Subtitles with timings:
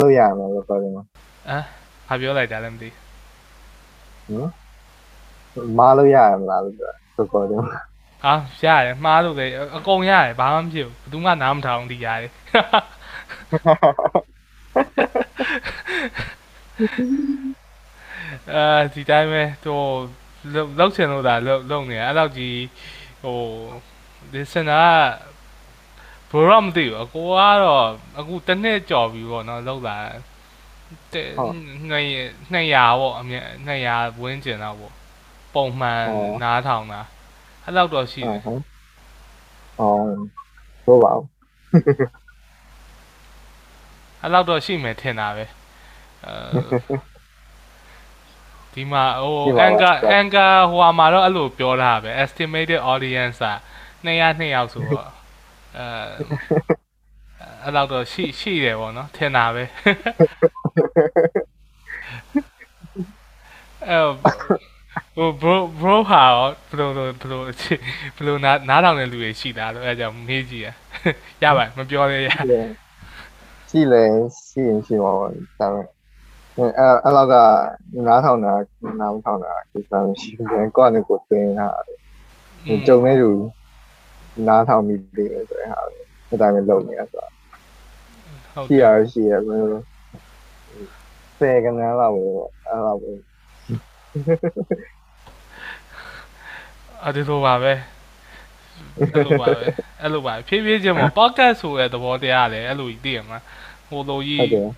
[0.00, 1.04] လို့ရမှာလို့ပြောတယ်မှာ
[1.48, 1.58] အာ
[2.08, 2.88] ဘာပြောလိုက်တာလဲမသိ
[5.78, 7.78] မားလို့ရရမလားလို့ပြောဆိုပြောတယ်မှာ
[8.26, 9.46] အာရတယ်မှားလို့လေ
[9.76, 12.30] အကုန်ရတယ်ဘာမှမဖြစ်ဘူးဘယ်သူမှနားမထောင်ဒီရတယ်
[18.54, 19.80] အာဒီတိုင်းပဲဟို
[20.78, 22.58] လောက်ချင်လို့ဒါလောက်လောက်နေအဲ့လောက်ကြီး
[23.22, 23.38] ဟို
[24.32, 24.54] ဒီစ
[26.32, 27.86] နာဘရောမသိဘူးအကိုကတော့
[28.18, 29.96] အခုတစ်နှစ်ကြော်ပြီပေါ့နော်လောက်လာ
[31.12, 31.28] တဲ့
[31.88, 32.06] နှစ်
[32.52, 34.94] နှစ်ရာပေါ့အမြဲနှစ်ရာဝင်းကျင်တော့ပေါ့
[35.54, 36.00] ပုံမှန်
[36.42, 37.00] နားထောင်တာ
[37.64, 38.62] အဲ့လောက်တော့ရှိတယ်ဟုတ်
[39.80, 40.10] အော်
[40.84, 41.24] ဆိုပါဦး
[44.20, 45.44] အဲ့လောက်တော့ရှိမယ်ထင်တာပဲ
[46.24, 46.32] အဲ
[48.72, 53.56] ဒီမှာဟိုအန်ကာအန်ကာဟိုမှာတော့အဲ့လိုပြောတာပဲ estimated audience อ่ะ
[54.04, 55.10] 200 2ယောက်ဆိုတော့
[55.78, 55.86] အဲ
[57.62, 59.64] အဲ့လောက်တော့ရှိရှိတယ်ပေါ့နော်ထင်တာပဲ
[63.88, 63.98] အဲ
[65.16, 66.22] ဟို bro bro ဟာ
[66.68, 70.68] ဘယ်လိုဘယ်လိုဘယ်လိုနားနားထောင်တဲ့လူတွေရှိတာလို့အဲကြောင့်မေးကြည့်ရ
[71.42, 72.28] ရပါမပြောသေးရ
[73.70, 74.02] ရှိလေ
[74.48, 75.80] ရှိရင်ရှိပါဘူးဒါပေ
[76.56, 77.34] မဲ့အဲအဲ့လောက်က
[78.06, 78.52] နားထောင်တာ
[79.00, 81.68] နားမထောင်တာဒီစားမရှိဘူးကိုယ့်အနေကိုသင်တာ
[82.86, 83.30] ကြုံနေသူ
[84.48, 85.80] နားထောင်ပြီးပြီဆိုတဲ့ဟာ
[86.28, 87.30] အဲ့ဒါမျိုးလုပ်နေတာဆိုတော့
[88.54, 89.82] ဟုတ်ရှိတယ်ရရှိရဘယ်လို
[91.38, 92.22] ဆယ်ကနန်းလောက်ပဲ
[92.66, 93.10] အဲ့လောက်ပဲ
[97.02, 97.72] အဲ့ဒီလိုပါပဲ
[98.98, 99.66] အဲ့လိုပါပဲ
[100.00, 103.38] အဲ့လိုပါဖြည်းဖြည်းချင်းပေါ့ podcast ဆိုတဲ့သဘောတရားလေအဲ့လိုကြီးသိရမှာ
[103.88, 104.68] ဟိုလိုကြီးဟုတ်တယ်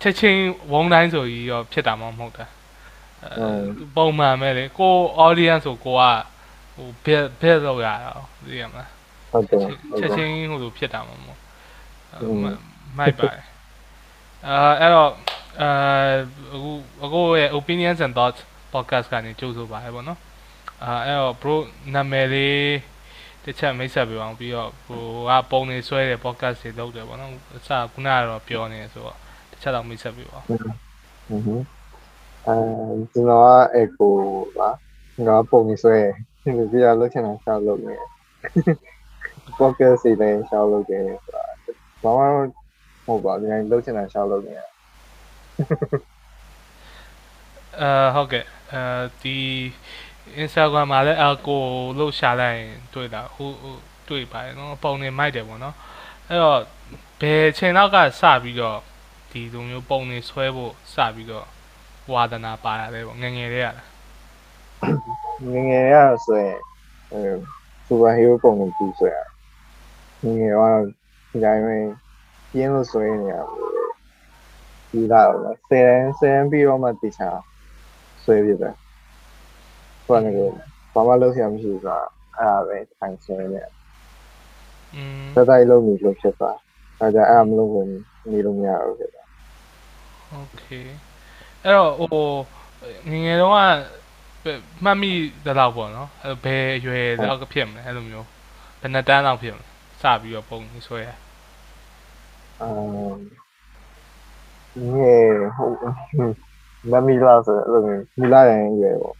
[0.00, 0.40] ချက်ချင်း
[0.72, 2.46] ဝုန်းတိုင်းဆိုကြီးရောဖြစ်တာမှမဟုတ်တာ
[3.38, 3.62] อืม
[3.96, 4.94] ပုံမှန်ပဲလေကို
[5.26, 6.02] audience ဆိုကိုက
[6.74, 8.10] ဟိုဘက်ဘက်လောက်ရတာ
[8.48, 8.88] သိရမလား
[9.32, 9.60] ဟုတ်တယ်
[9.98, 12.38] ချက်ချင်းဟိုလိုဖြစ်တာမဟုတ်ဘူး
[12.98, 13.44] မိုက်ပါတယ်
[14.48, 15.10] အာအဲ့တော့
[15.60, 15.70] အာ
[16.54, 16.70] အခု
[17.04, 18.40] အခုရဲ့ opinions and thoughts
[18.74, 20.18] podcast ကနေကြိုးဆိုပါတယ်ပေါ့နော်
[20.84, 21.54] အာအဲ့တော့ bro
[21.94, 22.58] နာမည်လေး
[23.44, 29.16] တစ်ချက်မိတ်ဆက်ပြအောင်ပြီးတော့ဟိုကပုံနေဆွဲတယ် podcast တွေလုပ်တယ်ပေါ့နော်အစခုနကတော့ပြောနေဆိုတော့
[29.50, 30.60] တစ်ချက်တော့မိတ်ဆက်ပြအောင်ဟုတ်
[31.46, 31.64] ဟုတ်
[32.46, 32.56] အဲ
[33.12, 33.52] ကျွန်တော်က
[33.82, 34.08] echo
[34.58, 34.70] ပါ
[35.14, 36.12] ကျွန်တော်ပုံနေဆွဲတယ်
[36.42, 38.08] ဒီလိုပြရလို့ချင်တာဆောက်လုပ်နေတယ်
[39.58, 41.42] podcast စီလည်းရှောက်လုပ်တယ်ဆိုတာ
[42.02, 44.60] ဘာမှမဟုတ်ပါဘူး။လောက်ချင်တာရှောက်လုပ်နေရ
[47.80, 48.82] အာဟုတ်ကဲ့အဲ
[49.22, 49.36] ဒီ
[50.42, 51.62] Instagram မှာလည်းအကို
[51.98, 53.74] လို့ရှာလိုက်ရင်တွေ့တာဟိုဟို
[54.08, 55.74] တွေ့ပါတယ်နော်ပုံနေမိုက်တယ်ပေါ့နော်
[56.28, 56.60] အဲ့တော့
[57.20, 58.78] ဘယ်အချိန်လောက်ကစပြီးတော့
[59.30, 61.46] ဒီလိုမျိုးပုံနေဆွဲဖို့စပြီးတော့
[62.12, 63.82] ဝါဒနာပါတာလဲပေါ့ငယ်ငယ်လေးရတာ
[65.52, 66.58] ငယ်ငယ်ရဆိုရင်
[67.87, 69.17] အဲ super hero ပုံကိုကြည့်ဆွဲရ
[70.23, 70.81] ငယ်ငယ်ကတော့
[71.31, 71.77] ဒီတိုင်းပဲ
[72.51, 73.35] ပြင်းလို့ဆွဲနေရ
[74.91, 77.39] ဒီလာတော့ဆယ်ဆယ်ပြီးတော့မှတခြား
[78.23, 78.75] ဆွဲပြတယ်
[80.07, 80.49] ဘာလဲကို
[80.93, 81.97] ဘာမှလုပ်ရမှမရှိဘူးဆိုတာ
[82.37, 83.61] အဲ့ဒါပဲထိုင်ဆွဲနေ
[84.95, 86.57] อืม သက်တိုက်လုံးနေလို့ဖြစ်သွား
[86.99, 87.87] အဲဒါအဲ့ဒါမလုပ်ဘူး
[88.31, 89.27] နေလို့မရဘူးဖြစ်သွား
[90.31, 90.65] โอเค
[91.63, 92.27] အဲ့တော့ဟို
[93.09, 93.59] ငယ်ငယ်တုန်းက
[94.84, 95.10] မှတ်မိ
[95.46, 98.26] တဲ့လောက်ပေါ့နော်အဲ့ဘယ်အရွယ်လောက်ကဖြစ်မလဲအဲ့လိုမျိုး
[98.80, 99.66] ဘယ်နှစ်တန်းလောက်ဖြစ်မလဲ
[100.02, 101.08] စပြီးတော့ပုံနေဆွဲရ
[102.60, 105.74] အမ်ငယ်ဟုတ်
[106.90, 109.16] မမီလာဆိုအဲ့လိုမျိုးမီလာရင်ရွယ်ပေါ့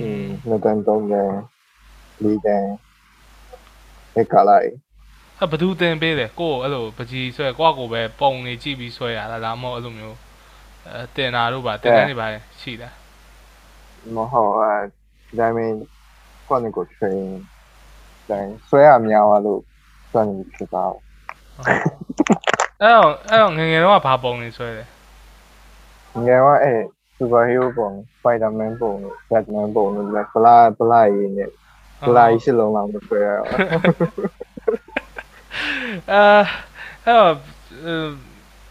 [0.00, 1.36] อืมနှစ်တန်းသုံးတန်း
[2.22, 2.70] လေးတန်း
[4.14, 4.70] အဲ့ကလိုက်
[5.40, 10.16] အဲ့ဘယ်သူတင်ပေးတယ်ကိုယ့်ကိုအဲ့လိုပကြီးဆွဲကိုယ့်ကိုယ်ပဲပုံနေကြည့်ပြီးဆွဲရတာဒါမှမဟုတ်အဲ့လိုမျိုး
[10.86, 12.26] အဲတင်တာတို့ပါတင်တန်းတွေပါ
[12.60, 12.88] ရှိတာ
[14.14, 14.74] မဟုတ်အဲ
[15.28, 15.76] ဒီတိုင်းမင်း
[16.48, 17.26] ကိုယ့်ကို train
[18.30, 19.60] တိုင်းဆွဲရများသွားလို့
[20.10, 20.90] စွမ်းနေဖြစ်သွား
[22.82, 24.88] အဲ့တော့အဲ့တော့ငယ်ငယ်တုန်းကဘာပုံနေဆွဲတယ်
[26.26, 26.80] ငယ်ကအဲ့
[27.16, 28.92] super hero ပုံ spider-man ပုံ
[29.30, 31.50] batman ပုံလို့လည်းပလာပလာရင်းနဲ့
[32.06, 33.52] ပလာကြီးရှစ်လုံးလောက်မဆွဲရတော့အဲ
[37.04, 37.32] အဲ့တော့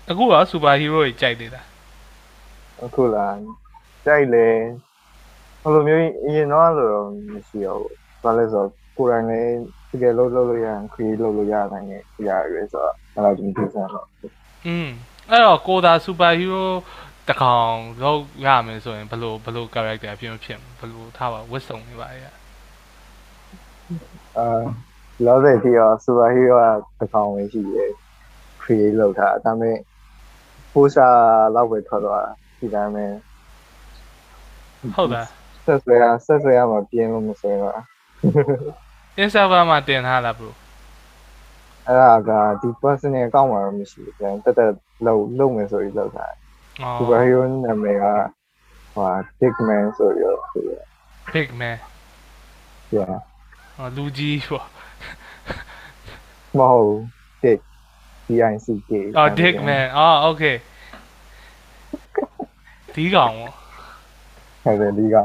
[0.09, 1.61] အခုတော့စူပါဟီးရိုးကြီးကြိုက်နေတာ
[2.83, 3.37] အခုလား
[4.05, 4.47] ကြိုက်လေ
[5.65, 9.53] ဘယ်လိုမျိုးအရင်တော့လို့တော့မရှိတော့ဘူးဘာလဲဆိုတော့ကိုယ်တိုင်လည်း
[9.89, 14.07] တကယ်လို့လုပ်လို့ရရင် create လုပ်လို့ရနိုင်တယ်ရရွေးဆိုတော့အဲ့လိုဒီဒီဇိုင်းတော့
[14.67, 14.89] อืม
[15.29, 16.77] အဲ့တော့ကိုသာစူပါဟီးရိုး
[17.29, 22.31] တကောင်လောက်ရမယ်ဆိုရင်ဘယ်လိုဘယ်လို character ဖြစ်မဖြစ်ဘယ်လိုထားပါဝစ်စုံနေပါရဲ့
[24.37, 24.63] အာ
[25.25, 26.57] လောဆယ်ဒီတော့ super hero
[26.99, 27.91] ကတစ်ကောင်ပဲရှိတယ်
[28.61, 29.77] create လုပ်တာဒါပေမဲ့
[30.71, 31.13] poster
[31.55, 33.05] လောက်ပဲထွက်သွားတာဒီတိုင်းပဲ
[34.95, 35.27] ဟုတ်လား
[35.65, 37.75] ဆက်ဆွဲရဆက်ဆွဲရမှာပြင်းလို့မဆွဲတော့
[39.23, 40.49] Instagram မှာတင်ထားလား bro
[41.87, 42.31] အဲ့ဒါက
[42.61, 44.71] ဒီ personal account မှာတော့မရှိဘူးပြန်တက်တက်
[45.05, 46.25] လုံလုံမယ်ဆိုပြီးလောက်တာ
[46.83, 48.05] အော် super hero နာမည်က
[48.95, 49.09] ဟို
[49.39, 50.71] big man ဆိုပြီးတော့ဆိုရ
[51.33, 51.77] big man
[52.89, 52.97] ပြ
[53.77, 54.67] အော်လူကြီးပေါ့
[56.57, 56.95] မဟုတ်
[57.43, 57.59] dick
[58.27, 60.55] D I C K အော် dick man အော် okay
[62.95, 63.53] ဒီကောင်ပေါ့
[64.63, 65.15] ဟုတ်တယ်ဒီက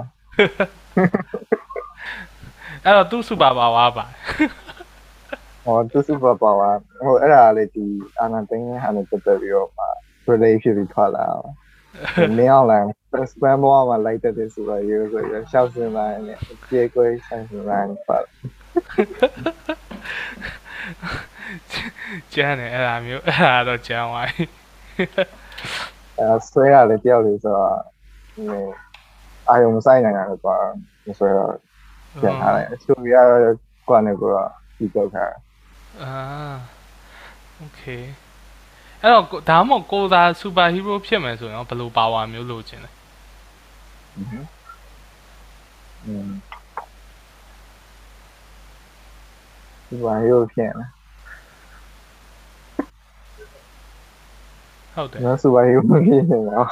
[2.84, 4.06] အဲ့တော့သူ့ super power ပါ
[5.64, 6.72] ဟောသူ super power
[7.04, 7.86] ဟိုအဲ့ဒါလေးဒီ
[8.20, 9.84] အာနာသိန်းဟာနဲ့တက်တက်ပြီးတော့မှ
[10.30, 11.50] relate ဖြစ်ပြီးထွက်လာအောင်
[12.38, 12.88] မင်းအောင်လိုင်း
[13.32, 16.38] spam ဘောမှာလိုက်တဲ့ super hero ဆိုရရှောက်စင်လိုက်နဲ့
[16.68, 18.26] ပြေကွေးဆိုင်စင်လိုက်ဖတ်
[22.32, 24.44] ကျန်းတယ်အဲ့ဒါမျိုးအဲ့ဒါတော့ကျန်းသွားပြီ
[26.20, 27.76] အဲဆွဲရတယ်တယောက်လေးဆိုတော့
[28.34, 28.64] ဟို
[29.50, 30.60] အာယုံမဆိုင်နိုင်တာတော့တော့
[31.06, 31.52] မဆွဲတော့
[32.20, 33.56] ပြန်ထားလိုက်အချို့ရတော့
[33.88, 34.48] ကွာနေကိုတော့
[34.78, 35.24] ဒီကောက်ခါ
[36.02, 36.12] အာ
[37.62, 38.02] okay
[39.02, 42.90] အဲ့တော့ကိုဒါမှမဟုတ်ကိုသာ super hero ဖြစ်မယ်ဆိုရင်ဘယ်လို power မျိုးလိုချင်လဲ
[44.16, 46.30] อืม
[49.88, 50.86] ဒီဘာရိုးဖြစ်နေ
[54.94, 56.68] ဟုတ်တယ်နော်စူပါဟီရိုးဖြစ်နေတော့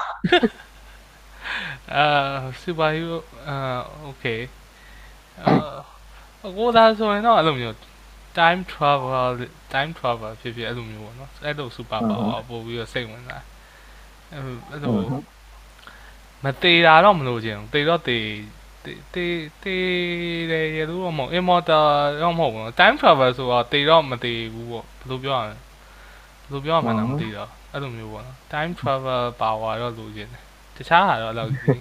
[1.97, 2.05] အာ
[2.62, 3.19] super hero
[3.49, 3.56] အာ
[4.09, 4.41] okay
[5.45, 7.77] အာကိုသာဆိုရင်တော့အဲ့လိုမျိုး
[8.39, 9.29] time travel
[9.75, 13.45] time travel ဖြစ်ဖြစ်အဲ့လိုမျိုးပေါ့နော်အဲ့လို super power ပို့ပြီးတော့စိတ်ဝင်စား
[14.33, 14.93] အဲ့လိုအဲ့လို
[16.45, 18.19] မသေးတာတော့မလို့ချင်ဘူးသေတော့သေ
[18.85, 21.85] တေးတေးတေးတယ်ရလို့မဟုတ် immortal
[22.23, 30.43] တော့မဟုတ်ဘူး time travel ဆိုတော့တေးတော့မတေးဘူးပေါ့ဘယ်လိုပြောရလဲဘယ်လိုပြောရမှန်းတော့မသိတော့အဲ့လိုမျိုးပေါ့နော် time travel power တော့လိုချင်တယ်
[30.79, 31.81] တခြားဟာတော့အဲ့လောက်ကြီး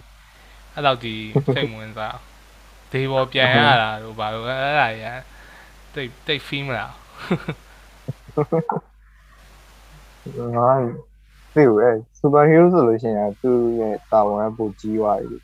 [0.73, 1.21] အဲ့လောက်ကြီး
[1.53, 2.17] စိတ်ဝင်စား
[2.91, 5.23] ဒေဘောပြန်ရတာတို့ဘာလို့အဲ့ဒါကြီး
[5.93, 6.93] တိတ်တိတ် feel မလား
[10.55, 10.69] ငါ
[11.53, 15.37] သိဘူးအဲစူပါဟီရိုးဆိုလို့ရှိရင်သူ့ရဲ့တာဝန်ကပိုကြီးသွားပြီ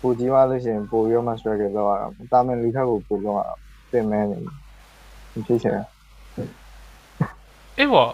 [0.00, 3.40] ပိုကြီးသွားလို့ရှိရင်ပိုရောမှ struggle တော့ရအောင်တာမန်လူခက်ကိုပိုတော့
[3.90, 4.38] ပြင်မဲနေ
[5.46, 5.78] ဖြစ်ချင်
[7.78, 8.10] အေးပေါ့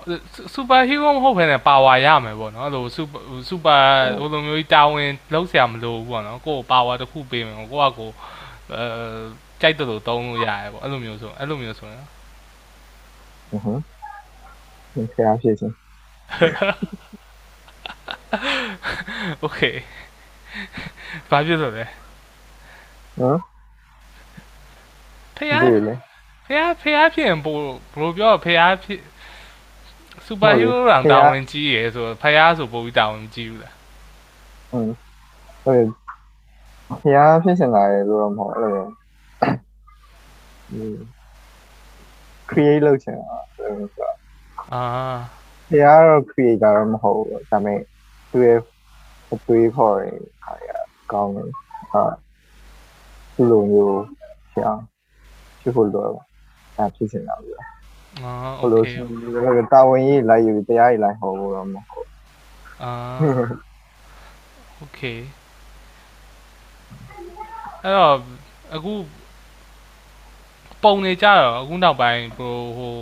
[0.55, 3.03] စူပါဟီးရိုးမဟုတ်ဘဲနဲ့ပါဝါရမယ်ပေါ့နော်ဟိုစူ
[3.49, 3.77] စူပါ
[4.21, 8.11] ဟိုလိုမျိုးတာဝန်လုံးဆရာမလိုဘူးပေါ့နော်ကိုယ်ပါဝါတစ်ခုပေးမယ်ကိုကကို
[8.73, 8.85] အဲ
[9.61, 12.05] ကြိုက်တယ်လို့တုံးလို့ရတယ်ပေါ့အဲ့လိုမျိုးဆိုအဲ့လိုမျိုးဆိုရင်
[13.51, 15.75] ဟုတ်ဟုတ်ဆရာဖြစ်ချင်း
[19.45, 19.77] Okay
[21.31, 21.85] ဘာဖြစ်လို့လဲ
[23.19, 23.39] ဟမ်
[25.37, 25.55] ဖះ
[26.47, 27.59] ဖះဖះဖြစ်ရင်ပို့
[27.93, 29.01] ဘလို့ပြောဖះဖြစ်
[30.27, 33.75] စူပါဟီးရိုးတောင်တာဝန်ကြီးရယ်ဆိုဖယားဆိုပို့ပြီးတာဝန်ကြီးဘူးလား
[34.71, 34.87] ဟုတ်
[35.65, 35.87] ဟုတ်
[37.03, 38.87] ဖယားဖြစ်စင်လာရယ်လို့တော့မဟုတ်အဲ့လို
[42.51, 43.67] create လုပ်ချင်တာဆို
[43.99, 44.15] တော့
[44.73, 44.83] အာ
[45.69, 47.81] ဖယားတော့ creator တော့မဟုတ်ဘူးဒါပေမဲ့
[48.31, 48.59] သူရဲ့
[49.33, 50.71] အသွေးခေါ်ရယ်ခါရ
[51.13, 51.51] ကောင်းတယ်
[51.93, 52.05] ဟာ
[53.35, 54.03] ဒီလိုမျိုး
[54.53, 54.79] ဖယား
[55.61, 57.82] ဖြစ်ဖို့တော့ဒါဖြစ်စင်လာဘူးလား
[58.21, 62.09] အာဟိုလို okay တာဝန်ကြီးလိုက်ယူတရားကြီးလိုက်ဟောဖို့တော့မဟုတ်
[62.83, 62.93] အာ
[64.83, 65.19] okay
[67.83, 68.17] အဲ့တော့
[68.75, 68.93] အခု
[70.83, 72.95] ပုံနေကြတော့အခုနောက်ပိုင်းဟိုဟို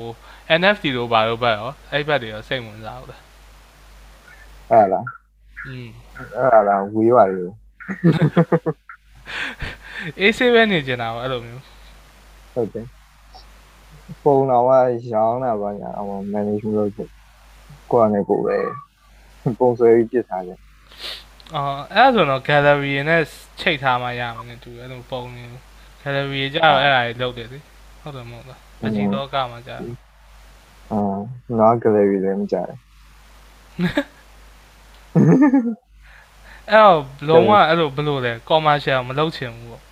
[0.60, 3.22] NFT တို့ဘာလို့ဘက်ရောအဲ့ဘက်တွေရောစိတ်ဝင်စားဘူးလား
[4.70, 5.06] အဲ့လား
[5.66, 5.88] อืม
[6.36, 7.44] အဲ့လားဝေးပါလေ
[10.20, 11.62] အေးဆေးပဲနေကြတာပေါ့အဲ့လိုမျိုး
[12.54, 12.86] ဟုတ်တယ်
[14.22, 14.72] ပုံတော်က
[15.14, 17.10] ရောင်းတာပါညာအောင် management လုပ်တယ်
[17.90, 18.58] ကိုယ်ကနေကိုယ်ပဲ
[19.58, 20.58] ပုံဆွဲပြီးပြစ်ထားတယ်
[21.54, 23.22] အော်အဲ့ဒါဆိုတော့ gallery နဲ့
[23.60, 25.42] ချိန်ထားမှရမှာ ਨੇ တူအဲ့လိုပုံနေ
[26.02, 27.58] gallery ကြတော့အဲ့ဒါတွေလုပ်တယ်လေ
[28.02, 29.76] ဟုတ်တယ်မဟုတ်လားမကြည့်တော့ကမှကြာ
[30.92, 31.00] အာ
[31.58, 32.76] နော် gallery လည်းမကြတယ်
[36.72, 39.82] အဲ့တော့လုံးဝအဲ့လိုဘယ်လိုလဲ commercial မလုပ်ချင်ဘူးပေါ့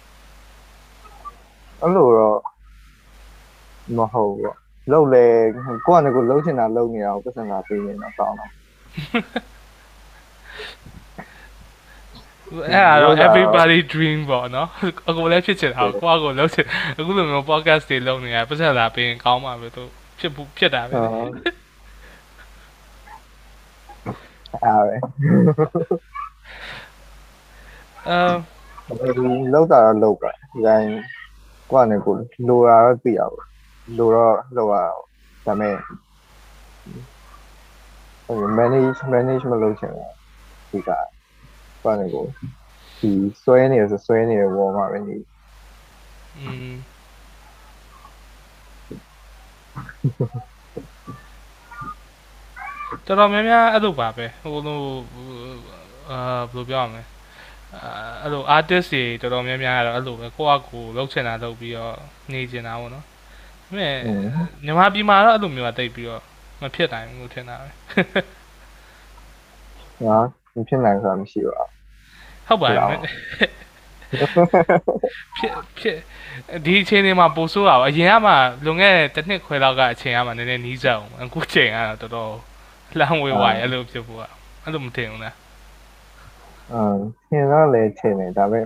[1.82, 2.38] အဲ့လိုတော့
[3.96, 4.56] မဟုတ်ဘူး
[4.92, 5.24] လောက်လေ
[5.86, 8.50] ကိုယ့်ကနေကိုယ်လုံးချင်တာလုံးနေအောင်ပတ်စံလာပေးနေတော့ကောင်းတော့
[12.66, 14.68] အဲ့ဒါတော့ဟုတ်တာ everybody dream ပေါ့နော်
[15.08, 16.66] အကိုလည်းဖြစ်ချင်တာကိုယ့်အကိုလုံးချင်
[16.98, 19.82] အခုလိုမျိုး podcast တွေလုပ်နေရပတ်သက်လာပေးရင်ကောင်းပါပဲသူ
[20.18, 21.06] ဖြစ်ဘူးဖြစ်တာပဲအာ
[24.64, 24.96] အားပဲ
[28.08, 29.10] အဲ
[29.52, 30.90] လောက်တာတော့လောက်ပါဒီတိုင်း
[31.70, 32.18] ကိုယ့်ကနေကိုယ်
[32.48, 33.47] လိုတာတော့သိရပါ
[33.96, 35.02] လိုတော့လောက်ရအောင်
[35.46, 35.74] ဒါပေမဲ့
[38.26, 40.12] ဟို manage manage မလုပ်ချင်ဘူး
[40.70, 40.90] ဒီက
[41.82, 42.30] ကိုယ့်ကနေကိုယ်
[43.00, 43.10] ဒီ
[43.42, 45.16] ဆွဲနေရဆိုဆွဲနေရဘောမှာပဲနေ
[46.38, 46.74] อืม
[53.06, 54.80] တော်တော်များများအဲ့လိုပါပဲဟိုလို
[56.10, 56.18] အာ
[56.52, 57.02] ဘယ်လိုပြောရမလဲ
[57.74, 57.90] အာ
[58.22, 61.96] အဲ့လို artist တွေတော်တော်များများကတော့အဲ့လိုပဲကိုယ့်အကူလှုပ်ချင်တာလုပ်ပြီးတော့
[62.32, 63.17] နေချင်တာပေါ့နော်ဒါပေ
[63.76, 63.94] မဲ့
[64.64, 66.22] မြန်မာပြည်မှာတော့အဲ့လိုမျိုးကတိတ်ပြီးတော့
[66.60, 67.68] မဖြစ်နိုင်ဘူးလို့ထင်တာပဲ
[70.06, 70.18] ငါ
[70.54, 71.60] မဖြစ်နိုင်ဆိုတာမရှိပါ
[72.46, 72.98] ဟုတ်ပါရဲ့
[75.38, 75.96] ဖြစ်ဖြစ်
[76.64, 78.32] ဒီအချိန်တွေမှာပိုဆိုးတာပါအရင်ကမှ
[78.64, 82.32] လွန်ခဲ့တဲ့တစ်နှစ်ခွဲလောက်ကအချိန်ကမှနည်းနည်းနီးစပ်အောင်အခုချိန်ကတော့တော်တော်
[82.98, 84.22] လှမ်းဝေးသွားရဲ့အဲ့လိုဖြစ်ဖို့က
[84.62, 85.34] အဲ့လိုမထင်ဘူးလား
[86.72, 86.96] အမ်
[87.30, 88.64] သင်တော့လည်းထင်တယ်ဒါပေမဲ့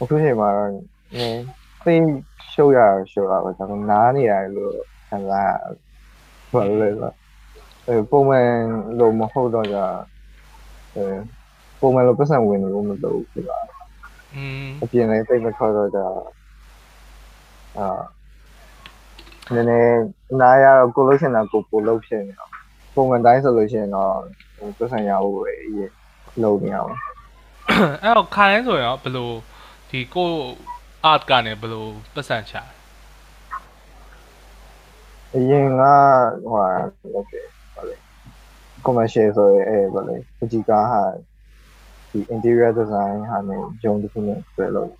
[0.00, 0.86] အခုချိန်မှာတော့နည်း
[1.84, 1.94] သိ
[2.52, 2.78] ရှုပ်ရ
[3.12, 4.74] ရှုပ်ရပါဒါပေမဲ့နားနေရတယ်လို့
[5.08, 5.54] ခံစား
[6.52, 7.12] ဘာလို့လဲဆို
[7.86, 8.48] အဲပုံမှန်
[8.98, 9.78] လို့မဟုတ်တော့ကြ
[10.94, 11.04] အဲ
[11.80, 13.58] ပုံမှန်လို့ပတ်စံဝင်လို့မလုပ်ဘူးဖြစ်ပါ
[14.34, 16.00] อืมအပြင်လည်းသိမထွက်တော့ကြ
[17.78, 17.88] အာ
[19.54, 20.00] နည်းနည်း
[20.40, 22.50] နားရတော့ကိုလို့ရှင်တာကိုကိုလို့ဖြစ်နေတော့
[22.94, 24.14] ပုံမှန်တိုင်းဆိုလို့ရှိရင်တော့
[24.78, 25.90] ပတ်စံရဖို့ပဲအရင်
[26.42, 26.92] လုပ်နေအောင်
[28.02, 29.30] အဲ့တော့ခါတိုင်းဆိုရင်ရောဘယ်လို
[29.90, 30.28] ဒီကို
[31.08, 32.62] art ကနေဘယ်လိုပတ်စံချလဲ
[35.34, 35.82] အရင်က
[36.44, 36.66] ဟိုဟာ
[37.14, 37.96] လုပ်တယ်ဗာလေ
[38.86, 41.02] commercial ဆိုရင်အဲဗာလေပကြီးကားဟာ
[42.10, 44.90] ဒီ interior design ဟာနဲ့ဂျုံတစ်ခုနဲ့ဆွဲလို့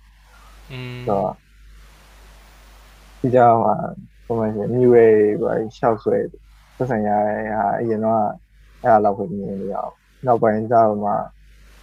[0.71, 1.31] อืมဆိုတော့
[3.19, 3.75] ဒီကြောင်ဟာ
[4.27, 5.07] commercial မြို့ရဲ
[5.41, 6.17] ဗာရှောက်ဆွဲ
[6.77, 8.23] သက်ဆိုင်ရတဲ့ဟာအရင်တော့
[8.83, 9.93] အဲ့ဒါလောက်ပဲမြင်နေရအောင်
[10.25, 11.11] နောက်ပိုင်းကျတော့မှ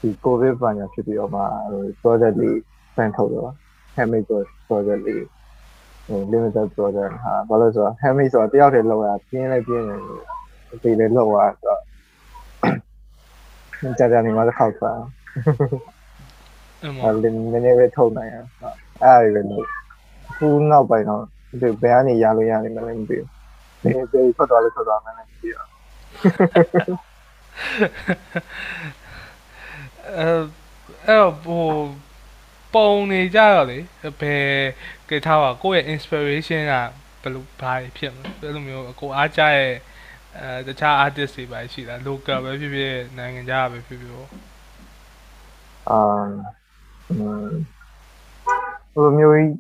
[0.01, 2.59] ဒီ covid ဘာညာဖြစ်ပြီးတော့မှဟို project လေး
[2.97, 3.53] စမ်းထုတ်တော့
[3.99, 4.27] handmade
[4.69, 5.25] project လေး
[6.07, 10.01] ဟို limited project ဟာဘာလို့ဆိုတော့ handmade ဆိုတော့တယောက်တည်းလောက်ရပြင်းလဲပြင်းတယ်
[10.73, 11.81] အသေးလေးလောက်ရဆိုတော့
[13.99, 15.07] ကြာကြာနေမှတစ်ခေါက်သွားအဲ့
[16.83, 19.67] အဲမှာနည်းနည်းပဲထုတ်နိုင်ရအဲ့ဒါတွေပဲလို့
[20.37, 21.23] ခုနောက်ပိုင်းတော့
[21.61, 23.27] ဒီဘယ်ကနေရလို့ရလိမ့်မယ်လည်းမသိဘူး
[24.13, 25.55] ဒီဒီဖတ်သွားလို့ဖတ်သွားမယ်လည်းမသိဘူး
[30.17, 30.29] အဲ
[31.07, 31.65] အဲ့တော့ဟို
[32.75, 33.79] ပုံနေကြတော့လေ
[34.21, 34.45] ဘယ်
[35.09, 36.75] ကထားပါကိုယ့်ရဲ့ inspiration က
[37.23, 39.73] ဘယ်လိုဘာဖြစ်မလဲဘယ်လိုမျိုးကိုအားကြရဲ့
[40.39, 44.29] အဲတခြား artist တွေပါရှိလား local ပဲဖြစ်ဖြစ်နိုင်ငံခြားပဲဖြစ်ဖြစ်ပေါ့
[45.89, 46.01] အာ
[48.95, 49.55] ဟိုမျိုးကြီး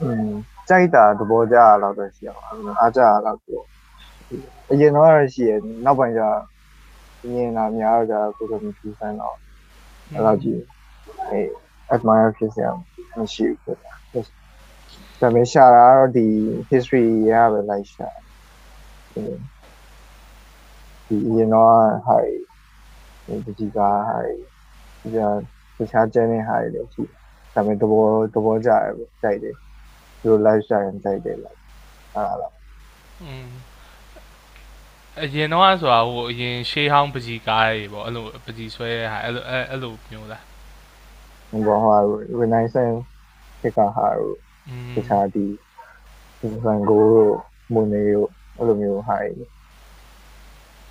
[0.00, 0.28] อืม
[0.68, 2.40] ကြိုက်တာသဘောကျတာတော့ပဲရှိအောင်
[2.80, 3.60] အားကြတာတော့ကို
[4.70, 5.52] အရင်တော့ရရှိရ
[5.84, 6.22] နောက်ပိုင်းကျ
[7.32, 9.36] မြင်တာများတော့ကိုယ်ကမကြည့်စမ်းတော့
[10.12, 10.60] အဲ့လိုကြည့်
[11.30, 11.40] အဲ
[11.94, 12.70] admire ဖြစ်စရာ
[13.18, 13.92] မရှိဘူးဒါ
[15.20, 16.26] ပေမဲ့ရှာတာတော့ဒီ
[16.70, 18.08] history ရပဲလိုက်ရှာ
[19.12, 21.74] ဒီရင်တော့
[22.06, 23.78] ဟာဒီဒီက
[24.08, 25.18] ဟာဒီက
[25.76, 27.02] တခြားကျန်းတဲ့ဟာတွေလည်းရှိ
[27.54, 29.54] ဒါပေမဲ့သဘောသဘောကျတယ်ပေါ့ကြိုက်တယ်
[30.20, 31.56] သူတို့ live ရှာရင်ကြိုက်တယ်လား
[32.14, 32.52] အဲ့ဒါလား
[33.22, 33.48] อืม
[35.22, 40.42] အရင်တော့ဆိုတာဟိုအရင်ရှေးဟောင်းပကြီးကားတွေပေါ့အဲ့လိုပကြီးဆွဲတဲ့ဟာအဲ့လိုအဲ့အဲ့လိုမျိုးလား
[41.50, 41.96] ဟိုဘောဟာ
[42.40, 42.98] renaissance
[43.60, 44.36] ခေတ်ကဟာတို့
[44.68, 45.46] อืมတခြားဒီ
[46.38, 47.34] ဒီဗန်ဂိုးတို့
[47.72, 49.46] မွန်နေတို့အဲ့လိုမျိုးဟာတွေ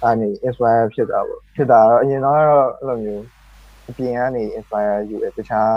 [0.04, 3.24] အဲ့နေ inspire ဖြစ်တာပေါ့ဖြစ်တာတော့အရင်တော့အဲ့လိုမျိုး
[3.90, 5.74] အပြင်ကနေ inspire ယူတယ်တခြား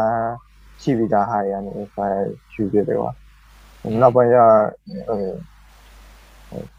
[0.82, 2.20] ရှိပြီးသားဟာတွေကနေ inspire
[2.54, 3.10] ယူပြတယ်ကွာ
[4.02, 4.38] နောက်ပိုင်းကျ
[5.08, 5.18] ဟို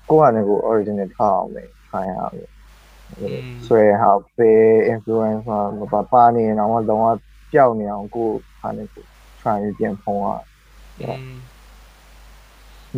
[0.09, 2.35] ကိုယ့်အနေကို original ထားအောင်ပဲ try ရအောင်
[3.65, 4.51] ဆွဲဟာပဲ
[4.91, 7.15] influencer မပါပါနေအောင်တော့
[7.51, 9.05] ပျောက်နေအောင်ကိုယ်ဟာနေကို
[9.41, 10.27] try ပြန်ဖုံးရ
[11.01, 11.35] อืม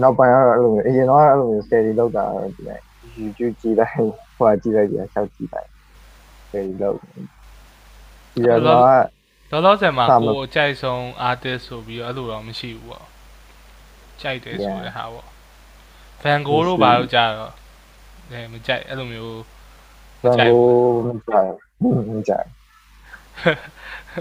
[0.01, 2.83] နောက်ပိုင်းကတော့အဲ့လိုမျိုးအရင်တော့အဲ့လိုမျိုး steady လောက်တာတော့ဒီလိုက်
[3.19, 3.93] YouTube ကြည့်လိုက်
[4.37, 5.69] ဟိုကြည့်လိုက်ပြန်ဆောက်ကြည့်လိုက်
[6.47, 8.61] steady လောက်ဒီကတော့
[9.51, 13.05] လောလောဆယ်မှာစာမကိုအကြိုက်ဆုံး artist ဆိုပြီးတော့အဲ့လိုတော့မရှိဘူးပေါ့
[14.21, 15.27] ကြိုက်တယ်ဆိုတဲ့ဟာပေါ့
[16.23, 17.53] Van Gogh တို့ဘာလို့ကြာတော့
[18.31, 19.39] အဲမကြိုက်အဲ့လိုမျိုး
[20.23, 20.61] ဘန်ကို
[21.05, 21.49] မကြိုက်
[22.11, 22.47] မကြိုက်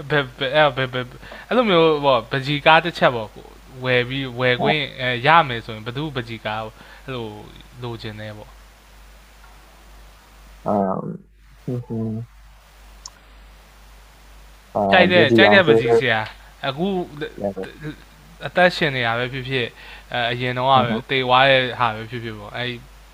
[0.09, 1.05] ဘယ်ဘယ်အဲ့ဘယ်ဘယ်
[1.47, 3.45] အဲ့လိုမျိုးပေါ့ပကြီကားတစ်ချက်ပေါ့ကို
[3.85, 6.71] ဝယ်ပြီးဝယ်ခွင့်အဲရမယ်ဆိုရင်ဘယ်သူပကြီကားကို
[7.05, 7.25] အဲ့လို
[7.83, 8.51] လိုချင်တယ်ပေါ့
[10.67, 10.97] အမ်
[11.63, 12.21] ဟွန်းဟွန်း
[14.93, 16.19] ကြိုက်တဲ့ကြိုက်တဲ့ပကြီဆရာ
[16.67, 16.87] အခု
[18.47, 19.67] အသက်ရှင်နေတာပဲဖြစ်ဖြစ်
[20.13, 22.63] အဲအရင်တော့ကပဲတေဝါရဲ့ဟာပဲဖြစ်ဖြစ်ပေါ့အဲ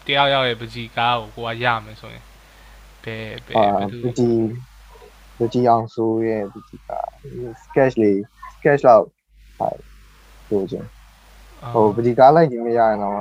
[0.08, 2.26] တယောက်ယောက်ရဲ့ပကြီကားကိုကိုကရမယ်ဆိုရင်
[3.04, 4.69] ဘယ်ဘယ်အာဘယ်သူပကြီး
[5.40, 6.92] လူကြီးအောင်ဆိုရဲ့လူကြီးက
[7.64, 8.18] sketch လေး
[8.56, 9.06] sketch လောက်
[9.60, 9.68] ဟာ
[10.48, 10.88] ပြောခြင်း
[11.74, 13.14] ဟိုပကြီးကားလိုက်ခြင်းမရရင်တော့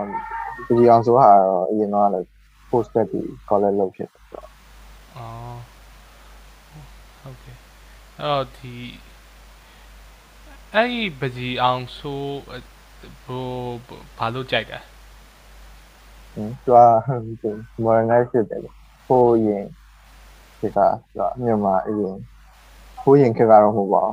[0.67, 2.27] ပကြီးအောင်ဆိုဟာတော့အရင်တော့လည်း
[2.71, 4.49] post တက်ပြီး collect လုပ်ဖြစ်တော့
[5.17, 5.59] အော်
[7.21, 7.57] ဟုတ်ကဲ့
[8.21, 8.75] အဲ့တော့ဒီ
[10.75, 12.23] အဲ့ဒီပကြီးအောင်ဆို
[13.25, 13.47] ဟို
[14.19, 14.81] ဘာလို့ကြိုက်တာ
[16.35, 16.73] ဟင်းသူ
[17.43, 18.61] က modernized ဖြစ်တယ်
[19.07, 19.65] ဟိုရင်
[20.59, 20.79] ခေတ်က
[21.43, 22.17] မြန်မာအရင်
[23.03, 24.05] ဟိုးရင်ခေတ်ကတော့မဟုတ်ပါ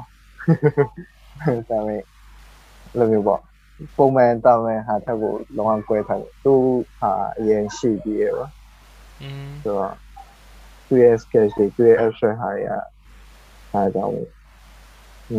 [1.43, 2.01] ဘူးဒါပေမဲ့
[2.97, 3.41] လိုမျိုးပေါ့
[3.97, 6.53] ပုံမှန်တာမန်ဟာထက်ကိုလောကကွဲထားတယ်သူ
[6.99, 8.47] ဟာအရင်ရှိပြီးရပါ
[9.21, 9.93] อืมဆိုတော့
[10.87, 12.69] QS sketch တွေ QS abstract ဟာတွေက
[13.73, 14.13] အားကြောင့်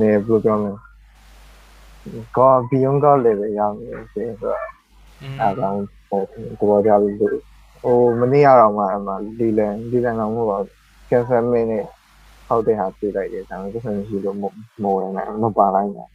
[0.00, 0.78] နည်း programming
[2.36, 4.60] ကောဘီယွန်ကောလည်းပဲရမယ်ဆိုတော့
[5.40, 6.26] အားကြောင့်ပေါ်
[6.58, 11.84] ပေါ်ကြလို့ဟိုမနေ့ကတော့မှအမှလီလန်လီလန်တော့မဟုတ်ပါဘူး cancel မင်းနဲ့
[12.46, 16.08] ဟောက်တဲ့ဟာပြေးလိုက်တယ်ဒါပေမဲ့သူကရှိလို့မိုးတယ်နော်ပါလိုက်တယ်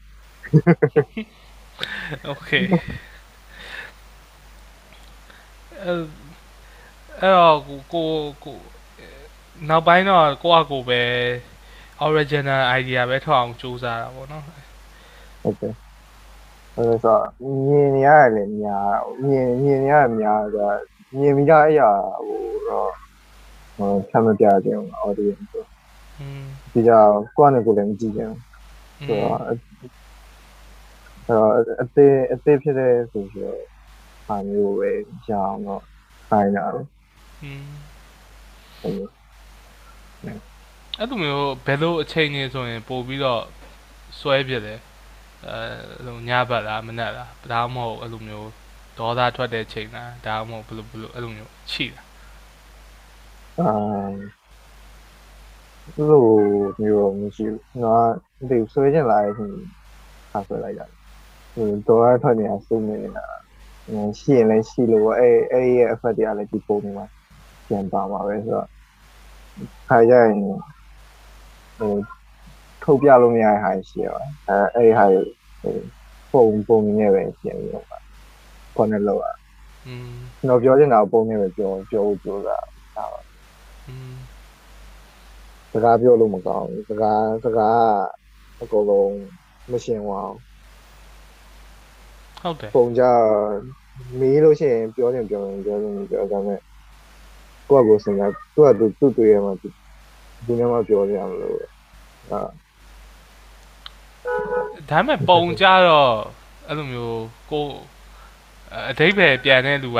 [2.31, 2.65] okay
[5.83, 5.93] အဲ
[7.19, 7.59] အဲ့တော့
[7.93, 8.09] ကို
[8.45, 8.57] ကို
[9.69, 11.01] နောက်ပိုင်းတော့ကိုကကိုပဲ
[12.05, 15.73] original idea ပဲထောက်အောင်စူးစမ်းတာပေါ့နော်ဟုတ်ကဲ့
[16.75, 17.15] အဲ့ဒါ
[17.65, 20.77] မြင်ရတယ်များမြင်မြင်ရများတော့
[21.17, 21.81] မြင်ပြီးတော့အဲ့ရ
[22.25, 22.91] ဟိုတော့
[23.80, 25.64] ဟိုဆမ်းမပြခြင်း audience ဆို
[26.18, 28.40] อืม ဒီကြောင့်ကိုယ့်နဲ့ကိုယ်လည်းမကြည့်ကြဘူး
[29.00, 29.56] อื ဆို ม တော့အဲ့
[31.28, 31.50] တော့
[31.82, 33.60] အသေးအသေးဖြစ်တဲ့ဆိုတော့
[34.26, 34.90] ဟာမျိုးပဲ
[35.28, 35.82] ရအောင်တော့
[36.28, 36.82] ဆိုင်တာလေ
[37.42, 37.66] อืม
[38.80, 39.10] ဟုတ်တယ်
[40.98, 43.42] အဲ့လိုမျိုးဘယ်လိုအချိန်နေဆိုရင်ပို့ပြီးတော့
[44.20, 44.80] စွဲပြစ်တယ်
[45.46, 45.58] အဲ
[45.96, 48.50] အဲ့လိုညဘက်လားမနက်လားဒါမှမဟုတ်အဲ့လိုမျိုး
[48.98, 52.02] ဒေါသထွက်တဲ့ချိန်လားဒါမှမဟုတ်ဘယ်လိုဘယ်လိုအဲ့လိုမျိုးရှိတာ
[53.60, 53.70] အာ
[56.08, 56.26] လို
[56.82, 57.96] မျိုးမရှိဘူးငါ
[58.48, 59.52] ဒီဆွဲချင်လာတဲ့ချိန်
[60.30, 60.86] ဟာဆွဲလိုက်တာ
[61.54, 63.24] ဟိုတော့ရထွက်နေတာစုနေနေတာ
[63.86, 67.06] ဟိုရှိရင်လည်းရှိလို့အဲ့အဲ့ရဲ့ effect တွေကလည်းဒီပုံနေမှာ
[67.68, 68.68] ပြန်ပါမှာပဲဆိုတော့
[69.88, 70.34] ခါကြရင်
[71.78, 71.92] ဟို
[72.82, 74.22] ထုတ်ပြလို့မရတဲ့ဟာရှိရပါ
[74.76, 75.70] အဲအဲ့ဒီဟာ
[76.30, 77.86] ဟိုပုံပုံနေပဲပြန်ပြီးတော့
[78.76, 79.34] ခေါင်းနဲ့လောက်อ่ะ
[79.86, 82.69] อืม ကျွန်တော်ပြောချင်တာပုံနေပဲပြောပြောဖို့ကြိုးစားတာပါ อืม
[85.71, 87.83] စကားပြောလို့မကောင်းဘူးစကားစကား
[88.61, 89.15] အကုန်လုံး
[89.71, 90.37] မရှင်းသွားအောင်
[92.41, 93.03] ဟုတ်တယ်ပုံကြ
[94.19, 96.59] မေးလို့ရှိရင်ပြောရင်ပြောရင်ပြောရင်ပြောဒါပေမဲ့
[97.69, 99.67] ကိုယ့်အကိုစဉ်းစားသူ့ကသူသူ့တွေ့ရမှာသူ
[100.45, 101.57] ဒီနေ့မှပြောရမလို့
[102.31, 102.39] အာ
[104.89, 106.13] ဒါပေမဲ့ပုံကြတော့
[106.67, 107.65] အဲ့လိုမျိုးကို
[108.89, 109.99] အတိတ်ပဲပြန်တဲ့လူက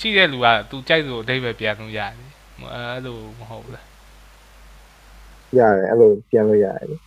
[0.00, 2.21] ကြည့်တဲ့လူကသူကြိုက်လို့အတိတ်ပဲပြန်လို့ရတယ်
[2.73, 3.87] အဲ့လိုမဟုတ်ဘူးလား
[5.57, 6.97] ရတယ်အဲ့လိုပြန်လို့ရတယ်လေ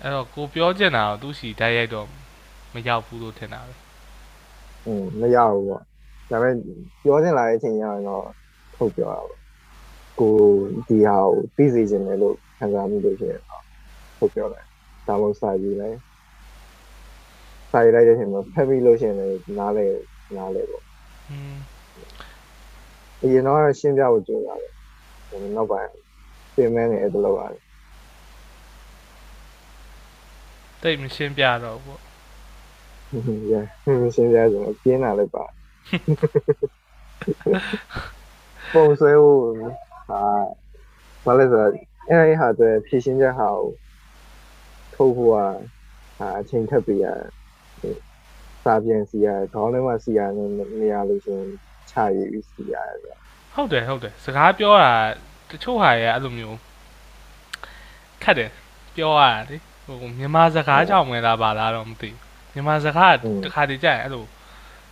[0.00, 2.06] အဲ့တော့ကိုပြောချင်တာတော့သူစီတိုက်ရိုက်တော့
[2.72, 3.74] မရောက်ဘူးလို့ထင်တာပဲ
[4.86, 5.82] อืมမရဘူးပေါ့
[6.30, 6.54] ဒါပေမဲ့
[7.02, 8.24] ပြောချင်လာတဲ့အချိန်ကျရင်တော့
[8.74, 9.38] ထုတ်ပြောတာပေါ့
[10.20, 10.34] ကို
[10.88, 13.62] ဒီဟာကိုသိစေချင်တယ်လို့ခံစားမှုလို့ရှိရင်တော့
[14.18, 14.64] ထုတ်ပြောတယ်
[15.06, 15.98] ဒါမှမဟုတ်စာရေးလိုက်
[17.70, 19.86] စာရေးလိုက်တဲ့အချိန်မှာဖက်ပြီးလို့ရှိရင်လည်းနားလေ
[20.36, 20.84] နားလေပေါ့
[21.30, 21.56] อืม
[23.21, 24.75] အရင်တော့ရှင်းပြဖို့ကြိုးစားတယ်ဒါ
[25.29, 25.89] ပေမဲ့နောက်ပိုင်း
[26.55, 27.61] ပြင်မဲနေအဲ့လိုလုပ်ရတယ်
[30.81, 31.99] တိတ်မရှင်းပြတော့ဘူး
[33.25, 33.65] ဟုတ်ကဲ့
[34.15, 35.45] ရှင်းပြဆိုတော့ပြင်းလာလိုက်ပါ
[38.73, 39.41] ပုံဆွဲဖို့
[40.09, 40.21] ဟာ
[41.25, 41.71] ဘာလဲဆိုတော့
[42.09, 43.67] အဲ့ဒီဟာတွေဖြည့်ရှင်းချက်ဟာကို
[44.95, 45.45] ထုတ်ဖို့ဟာ
[46.17, 47.05] ဟာအချိန်ထပ်ပေးရ
[47.81, 47.97] တယ်
[48.63, 50.49] စာပြန်စီရတယ်ခေါင်းထဲမှာစီရတယ်
[50.79, 51.49] မရလို့ရှိရင်
[51.91, 53.13] ချရည်ပြီးစီရတယ်ဆို
[53.53, 54.93] ဟုတ်တယ်ဟုတ်တယ်စကားပြောတာ
[55.49, 56.57] တချို့ဟာရဲ့အဲ့လိုမျိုး
[58.23, 58.51] ခက်တယ်
[58.95, 62.17] ပြောရတာလေဟိုမြန်မာစကားကြောင့်မလားပါလားတော့မသိဘူး
[62.53, 64.25] မြန်မာစကားကတစ်ခါတည်းကြာရင်အဲ့လို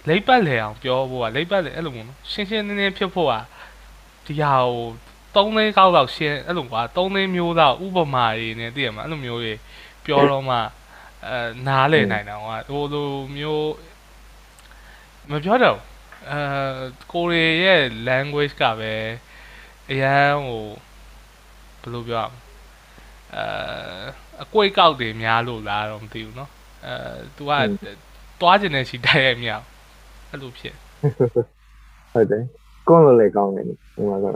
[0.07, 3.33] လိပ်ပတ်လေအောင်ပြောဖို့ကလိပ်ပတ်လေအဲ့လိုမျိုးနော်ရှင်းရှင်းလင်းလင်းဖြစ်ဖို့က
[4.25, 4.87] ဒီဟာကို
[5.33, 9.53] ၃သိန်းကောက်လောက်ရှင်းအဲ့လိုကွာ၃သိန်းမျိုးလောက်ဥပမာတွေနဲ့သိရမှာအဲ့လိုမျိုးတွေ
[10.05, 10.55] ပြောတော့မှ
[11.27, 13.71] အဲနားလေနိုင်တာကဟိုလိုမျိုး
[15.31, 15.77] မပြောတော့
[16.30, 16.40] အဲ
[17.12, 18.94] ကိုရီရဲ့ language ကပဲ
[19.90, 20.64] အရန်ဟို
[21.82, 22.40] ဘယ်လိုပြောရမလဲ
[23.34, 23.44] အဲ
[24.42, 26.50] အကွိတ်ကောက်တွေများလို့လားတော့မသိဘူးเนาะ
[26.86, 26.94] အဲ
[27.36, 27.52] तू က
[28.40, 29.66] တွားကျင်တဲ့ရှိတိုက်ရိုက်မရအောင်
[30.30, 30.74] အဲ့လိုဖြစ်
[32.12, 32.44] ဟုတ်တယ်
[32.88, 33.74] ကွန်လို့လည်းကောင်းတယ်ဒီ
[34.08, 34.26] မှာက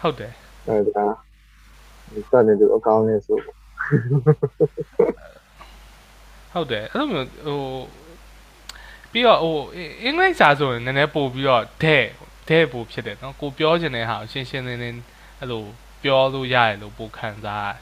[0.00, 0.32] ဟုတ်တယ်
[0.68, 1.06] အဲ့ဒါ
[2.30, 3.38] စတဲ့သူအကောင်းနဲ့ဆို
[6.52, 7.60] ဟုတ်တယ်အဲ့လိုမျိုးဟို
[9.12, 9.56] ပြီးတော့ဟို
[10.02, 12.04] အင်္ဂလိပ်စာဆိုရင်နည်းနည်းပို့ပြီးတော့တဲ့
[12.48, 15.00] တဲ့ပို့ဖြစ်တယ်เนาะကိုပြောချင်တဲ့ဟာကိုရှင်းရှင်းလင်းလင်း
[15.38, 15.62] အဲ့လို
[16.02, 17.80] ပြောလို့ရတယ်လို့ပို့ခံစားရတယ်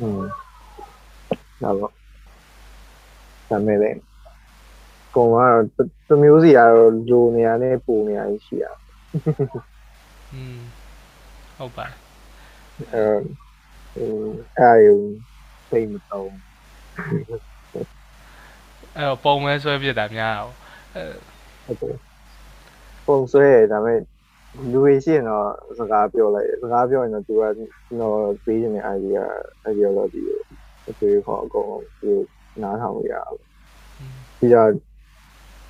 [0.00, 0.22] อืม
[1.62, 1.92] ဒါပေါ့
[3.50, 3.98] ဒါမဲ့လည်း
[5.14, 5.62] ကိုကတော့
[6.08, 8.64] တမျိုးစီကတော့လိုနေရနဲ့ပူနေရရှိရ
[10.34, 10.58] อืม
[11.58, 11.86] ဟုတ်ပါ
[12.92, 13.02] အဲ
[13.96, 14.06] အဲ
[14.58, 14.94] အဲ
[15.68, 16.34] စိတ်မတုံး
[18.97, 20.53] အဲ့တော့ပုံမဲဆွဲပြစ်တာများအောင်
[20.95, 21.03] အဲ
[21.65, 21.97] ဟုတ်တယ်
[23.07, 23.99] ပုံဆွဲတယ်ဒါပေမဲ့
[24.71, 25.47] လူတွေရှိရင်တော့
[25.79, 29.23] စကားပြောလိုက်တယ်စကားပြောရင်တော့သူကကျွန်တော်ပေးခြင်းတဲ့ idea
[29.69, 30.39] ideology ကို
[30.89, 32.11] အသွေးခေါ်အကုန်လုံးသူ
[32.61, 33.39] နားထောင်ရအောင်
[34.37, 34.69] ပြီးတော့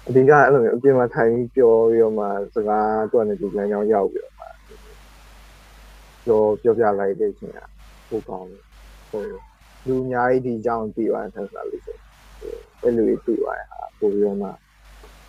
[0.07, 4.45] အဓိကအဲ့လိုမျိုးအပြင်မှာထိုင်ပြီးပြောပြီးတော့မှစကားသူကနေဒီလမ်းကြောင်းရောက်ပြီးတော့မှ
[6.25, 7.59] ပြောပြောပြလိုက်တဲ့ချင်းက
[8.09, 8.63] ပိုကောင်းတယ်
[9.09, 9.23] ဟို
[9.87, 11.97] လူအများကြီးဒီအကြောင်းသိသွားတယ်ဆက်စားလို့ဆို
[12.85, 14.49] အဲ့လိုတွေတွေ့သွားတာပို့ပြီးတော့မှ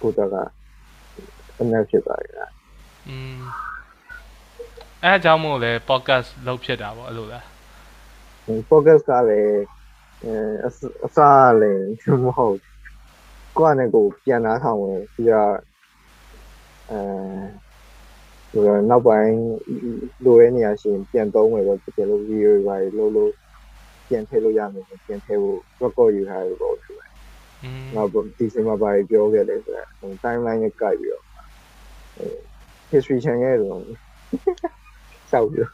[0.00, 0.36] ဘုရားက
[1.60, 2.52] အနက်ဖြစ်သွားတယ်လား
[3.08, 3.36] อืม
[5.02, 7.44] အဲအကြောင်းမို့လဲ podcast လုပ်ဖြစ်တာပေါ့အဲ့လိုလား
[8.70, 9.60] podcast ကလည်း
[10.24, 10.34] အဲ
[11.06, 11.86] အစားလည်း
[12.24, 12.58] မဟုတ်
[13.58, 15.54] ကိုယ့်အနေကိုပြန်လာဆောင်ဝင်ပြီးတော့
[16.90, 19.34] အဲဒါနောက်ပိုင်း
[20.24, 23.32] လိုတဲ့နေရာရှင်ပြန်သုံးမယ်ပေါ့တကယ်လို့ video တွေပါလို့လို့
[24.08, 26.76] ပြန်ထည့်လို့ရမယ်ပြန်ထည့်ဖို့ record ယူထားလို့ပေါ့
[27.94, 29.88] နောက်ဒီစင်မှာပါပြောခဲ့တယ်ဆိုတော့
[30.22, 31.24] timeline နဲ့ကြိုက်ပြီးတော့
[32.90, 33.82] history channel တော့
[35.32, 35.68] စောက်ပြီး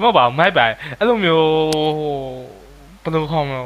[0.00, 0.66] မဟုတ်ပါဘူးမိုက်ပါ
[0.98, 1.46] အဲ့လိုမျိုး
[3.02, 3.62] ဘယ်လိုခေါ်မလဲ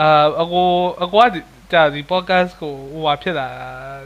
[0.00, 0.66] အာအကို
[1.04, 1.36] အကိုက
[1.72, 3.48] ကြာဒီ podcast ကိုဟိုဟာဖြစ်လာ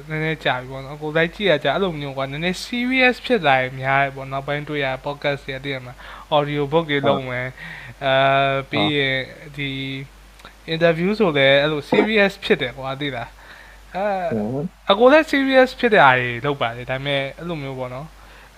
[0.08, 5.94] နည်းနည်းကြာပြီပေါ့နော်အကိုလိုက်ကြည့်ရကြာအဲ့လိုမျိုးကနည်းနည်း serious ဖြစ်လာရင်များတယ်ပေါ့နောက်ပိုင်းတွေ့ရ podcast တွေတည်းမှာ
[6.36, 7.48] audio book တွေလုပ်မယ်
[8.04, 9.18] အာပြီးရင်
[9.56, 9.70] ဒီ
[10.68, 13.30] အင်တာဗျူးဆိုလည်းအဲ့လို serious ဖြစ်တယ်ကွာသိလား
[13.94, 14.04] အဲ
[14.90, 18.06] အကိုလည်း serious ဖြစ်တဲ့အားတွေလုပ်ပါတယ်ဒါပေမဲ့အဲ့လိုမျိုးပေါ့နော်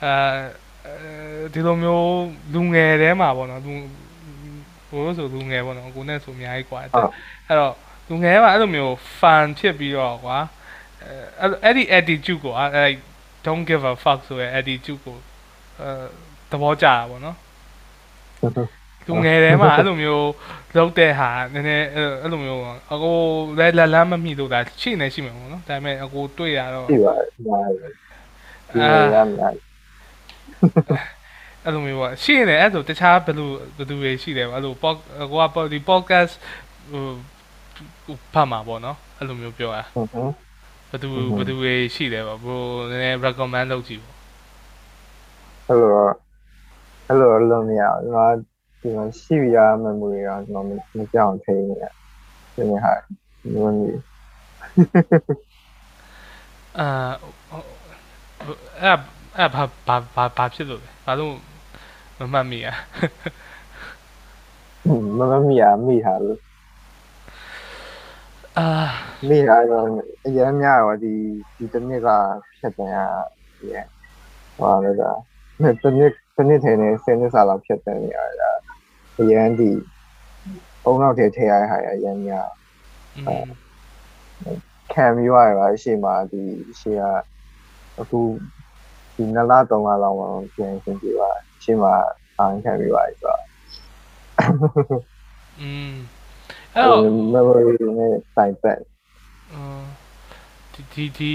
[0.04, 2.06] အဲဒီလိုမျိုး
[2.54, 3.72] လူငယ်တဲမှာပေါ့နော်လူ
[4.90, 7.74] ဘိုးဆိုလူငယ်ပေါ့နော်ကိုနဲ့ဆိုအများကြီးကွာအဲ့တော့
[8.08, 10.38] လူငယ်ကအဲ့လိုမျိုး fan ဖြစ်ပြီးတော့ကွာ
[11.40, 12.90] အဲ့အဲ့ဒီ attitude ကိုအဲ့
[13.44, 15.16] don't give a fuck ဆိုရယ် attitude ကို
[15.80, 15.88] အဲ
[16.50, 17.36] သဘောကျတာပေါ့နော်
[19.08, 20.30] လူငယ်ထဲမှာအဲ့လိုမျိုး
[20.76, 21.86] လုပ်တဲ့ဟာနည်းနည်း
[22.22, 23.16] အဲ့လိုမျိုးအကို
[23.58, 27.74] လည်းလက်လမ်းမမိလို့ဒါရှိနေရှိမှာပေါ့နော်ဒါပေမဲ့အကိုတွေ့ရတော့ရှိပါတယ်ရှိပါတယ်
[28.70, 28.78] ဒီ
[29.14, 29.52] ရမ်းများ
[31.64, 36.32] အဲ့လိုမျိုးပေါ့ရှိနေအဲ့ဆိုတခြားဘယ်လိုဘယ်သူတွေရှိတယ်ပေါ့အဲ့လိုပေါ့ကိုကဒီ podcast
[36.90, 40.32] ဟိုဖတ်မှာပေါ့နော်အဲ့လိုမျိုးပြောတာဟုတ်ဟုတ်
[40.90, 44.16] ဘယ်သူဘယ်သူတွေရှိတယ်ပေါ့ဘို့နည်းနည်း recommend လုပ်ကြည့်ပေါ့
[45.68, 45.90] အဲ့လို
[47.08, 48.26] အဲ့လိုလုံးမရဘူးငါ
[48.88, 51.84] ဒီမှာရှိရ memory ကကျွန်တော်မကြောက်ထိနေရ
[52.54, 54.02] ဒီနေ့ဟာဒီလိုမျိုး
[56.78, 56.88] အာ
[58.82, 58.96] အဲ့
[59.36, 61.34] အဲ့ဘာဘာဘာဘာဖြစ်လို့လဲဘာလို့
[62.18, 62.76] မမှတ်မိอ่ะ
[65.18, 66.40] မမမီရမိထားလို့
[68.58, 68.68] အာ
[69.28, 69.86] မိထားတော့
[70.26, 71.14] အရင်များတော့ဒီ
[71.56, 72.08] ဒီတစ်နှစ်က
[72.58, 72.96] ဖြတ်တယ်ရ
[73.72, 73.84] ရဲ့
[74.58, 75.12] ဟောလို့ဒါ
[75.82, 78.50] တစ်နှစ်တစ်နှစ်ထဲနဲ့ဆယ်နှစ်စာလောက်ဖြတ်တယ်နေရတာ
[79.20, 79.70] အရန်ဒီ
[80.82, 82.48] ဘုံတော့တည်းထည့်ရတဲ့ဟာအရန်များ
[84.92, 86.42] ကံမျိုးရပါရှေ့မှာဒီ
[86.80, 87.04] ရှေ့က
[88.00, 88.20] အခု
[89.14, 91.30] ဒီနလား၃လားလောက်မှပြန်ရှင်းပြပါ
[91.62, 91.94] ရှေ့မှာ
[92.38, 93.40] အားခံပြပါဆိုတော့
[95.60, 95.92] อืม
[96.74, 97.02] အဲ့တော့
[97.34, 97.66] memory
[97.98, 98.80] နဲ့ side back
[100.94, 101.34] ဒီဒီ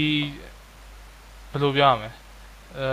[1.50, 2.10] ဘယ်လိုပြောရမလဲ
[2.78, 2.86] အဲ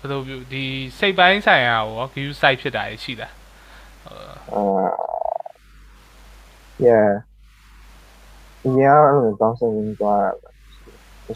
[0.00, 0.20] ဘယ်လို
[0.52, 0.64] ဒီ
[0.98, 3.32] စိတ်ပိုင်းဆိုင်ရာရော GPU site ဖြစ်တာရှိလား
[4.52, 4.62] အာ
[6.86, 7.10] yeah
[8.76, 10.50] ညတော့တောင်းဆိုနေသွားတာ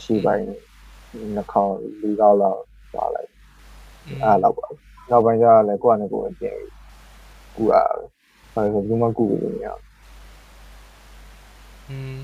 [0.04, 0.44] ရှိပိုင်း
[1.34, 2.60] နှစ်ခေါက်လေးခေါက်လောက်
[2.92, 3.30] သွားလိုက်
[4.24, 4.66] အားလောက်ပါ
[5.10, 6.56] နောက်ပိုင်းကျတော့လည်းကိုယ့်အနေကိုယ်အပြင်
[7.56, 7.74] ကူရ
[8.54, 9.68] ဘာလို့ဘယ်မှကူလို့မရ
[11.90, 12.16] อืม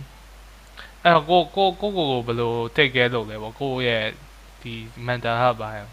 [1.04, 4.04] အဲ့တော့ကိုကိုကိုကိုကိုဘယ်လို take care လုပ်လဲပေါ့ကိုရဲ့
[4.62, 4.74] ဒီ
[5.06, 5.88] mental health ပါရော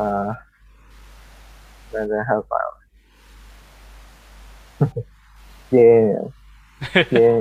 [0.00, 0.08] အာ
[1.92, 2.73] mental health ပါ
[5.72, 6.06] ကျင်း
[7.12, 7.40] ကျင်း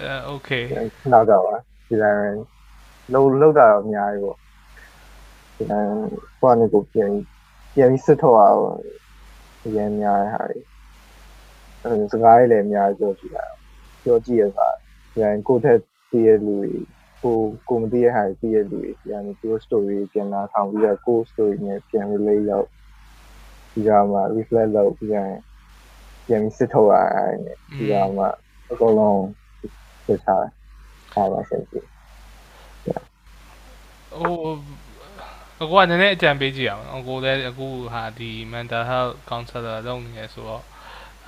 [0.00, 0.64] အဲ okay
[1.12, 1.56] နောက်တော့ပါ
[1.88, 2.38] ဒီတိုင်း
[3.12, 4.36] လုံးလောက်တာတော့အများကြီးပေါ့
[5.56, 5.92] ဒီတိုင်း
[6.40, 7.10] ကိုယ့်အနေကိုပြန်
[7.74, 8.62] ပြန်ပြီးစစ်ထုတ်အောင်
[9.64, 10.60] အရင်များတဲ့ဟာတွေ
[11.84, 13.54] အဲစကားလေးလည်းအများကြီးပြောကြည့်လိုက်
[14.04, 15.78] ပြောကြည့်ရတာဒီတိုင်းကိုယ့်ထက်
[16.10, 16.70] သိရလူတွေ
[17.22, 17.36] ကို
[17.68, 22.58] ကိုမသိရဟာသိရလူတွေဒီတိုင်းကို story ပြန်လာထောင်ပြီးတော့ကို story နဲ့ပြန် relate လု
[23.70, 25.30] ပ်ဒီကမှ reflect လုပ်ပြီးရင်
[26.26, 27.32] ပြန်ပြီးစစ်ထုတ်ရအဲ့
[27.76, 28.24] ဒီကမှ
[28.70, 29.22] အကုန်လုံး
[30.06, 30.44] စစ်ထား
[31.14, 31.86] တာပါဆက်ကြည့်
[34.18, 34.34] ဟို
[35.62, 40.64] အကူကနည်းနည်းအကြံပေးကြည့်အောင်အကူလည်းအခုဟာဒီ mental health counselor လုပ်နေရဆိုတော့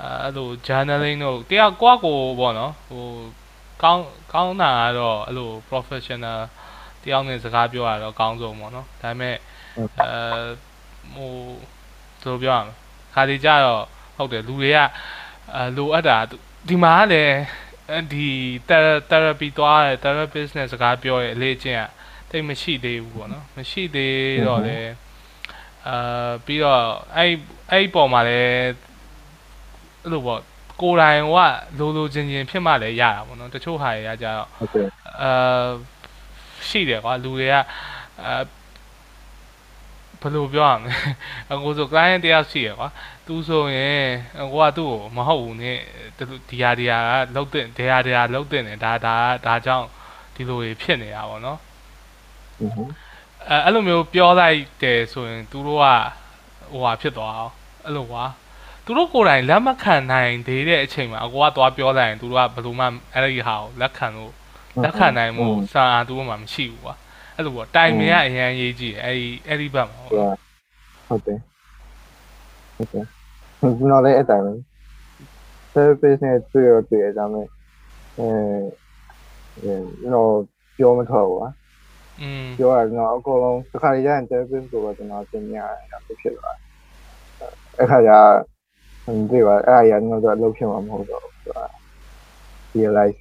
[0.01, 3.07] အဲအဲ့လို journaling တို့တရားကွာကိုပေါ့နော်ဟို
[3.83, 6.41] ကောင်းကောင်းတာကတော့အဲ့လို professional
[7.03, 9.37] တယောက်နဲ့စကားပြောရတော့အကောင်းဆုံးပေါ့နော်ဒါပေမဲ့
[10.03, 10.13] အဲ
[11.15, 11.33] ဟို
[12.23, 12.75] ဘယ်လိုပြောရမလဲ
[13.15, 13.83] ခါဒီကြတော့
[14.17, 14.79] ဟုတ်တယ်လူတွေက
[15.55, 16.17] အဲလိုအပ်တာ
[16.69, 17.37] ဒီမှာကလည်း
[17.91, 18.29] အဲဒီ
[19.11, 21.85] therapy သွားတယ် therapist နဲ့စကားပြောရအလေးအကျင့်က
[22.31, 24.79] တိတ်မရှိသေးဘူးပေါ့နော်မရှိသေးတော့လေ
[25.89, 26.83] အာပြီးတော့
[27.17, 27.33] အဲ့
[27.71, 28.49] အဲ့ပေါ်မှာလည်း
[30.03, 30.41] အဲ့လိုပေါ့
[30.83, 31.29] ကိုယ်တိုင်က
[31.79, 34.87] လိုလိုချင်းချင်းဖြစ်မှလည်းရတာပေါ့နော်တချို့ဟာတွေကကြတော့ဟုတ်ကဲ့
[35.23, 35.71] အာ
[36.69, 37.55] ရှိတယ်ကွာလူတွေက
[38.25, 38.35] အာ
[40.23, 40.95] ဘယ်လိုပြောရမလဲ
[41.53, 42.89] အကိုဆို client တယောက်ရှိရကွာ
[43.27, 44.03] သူဆိုရင်
[44.43, 45.79] အကိုကသူ့ကိုမဟုတ်ဘူးနင်
[46.49, 49.15] ဒီဟာဒီဟာကလှုပ်တဲ့ဒီဟာဒီဟာလှုပ်တဲ့နေဒါဒါ
[49.47, 49.87] ဒါကြောင့်
[50.35, 51.59] ဒီလိုတွေဖြစ်နေတာပေါ့နော်
[53.49, 55.87] အဲအဲ့လိုမျိုးပြောလိုက်တယ်ဆိုရင်သူတို့က
[56.73, 57.53] ဟိုဟာဖြစ်သွားအောင်
[57.85, 58.25] အဲ့လိုကွာ
[58.85, 64.33] သူတို့ကိုယ်တိုင်လက်မခံနိုင်သေးတဲ့အချိန်မှာအကိုကသွားပြောလိုက်ရင်သူတို့ကဘယ်လိုမှအဲ့ဒီဟာကိုလက်ခံလို့
[64.85, 66.95] လက်ခံနိုင်မှုစာသူတို့မှမရှိဘူးကွာ
[67.37, 70.13] အဲ့လိုပေါ့တိုင်မင်ကအရန်ရေးကြည့်တယ်အဲ့ဒီအဲ့ဒီဘက်မှာဟုတ်
[71.09, 71.39] ဟုတ်တယ်
[72.77, 73.07] ဟုတ်တယ်
[73.61, 74.53] ကျွန်တော်လည်းအဲ့တိုင်းပဲ
[75.73, 77.49] therapist နဲ့တွေ့ရတွေ့ရကြမယ်
[78.19, 78.29] အဲ
[79.63, 80.33] ကျွန်တော်
[80.77, 81.49] ပြောမထွက်ဘူးကွာ
[82.21, 86.57] อืมပြောရတော့အကုန်လုံးတစ်ခါရရင် therapist ကိုပဲကျွန်တော်သင်ရတယ်အဲ့ဖြစ်သွား
[87.79, 88.13] အဲ့ခါကျ
[89.31, 91.67] ဒီပါအဲ့အရာကျွန်တော်တို့အလုပ်ဖြစ်မှာမဟုတ်တော့ဘူးဆိုတာ
[92.75, 93.17] realize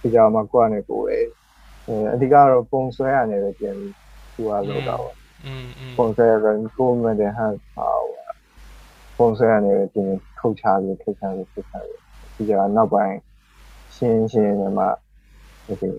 [0.00, 1.18] ဒီကြောင်မှာကိုယ်နဲ့ကိုယ်လေ
[2.14, 3.94] အဓိကတော့ပုံဆွဲရတယ်ပဲပြန်ပြီး
[4.34, 5.14] သူကလောက်တာပေါ့
[5.46, 5.66] อืม
[5.98, 7.90] ပုံဆွဲရရင်ကိုယ်မတဲ့ဟာပါ
[9.18, 11.98] ပုံဆွဲရတယ်ပဲပြန်ထုတ်ချပြီးထိတ်ချပြီးဖြစ်ချပြီး
[12.36, 13.16] ဒီကနောက်ပိုင်း
[13.94, 14.84] ရှင်းရှင်းနဲ့မှ
[15.66, 15.90] ဒီ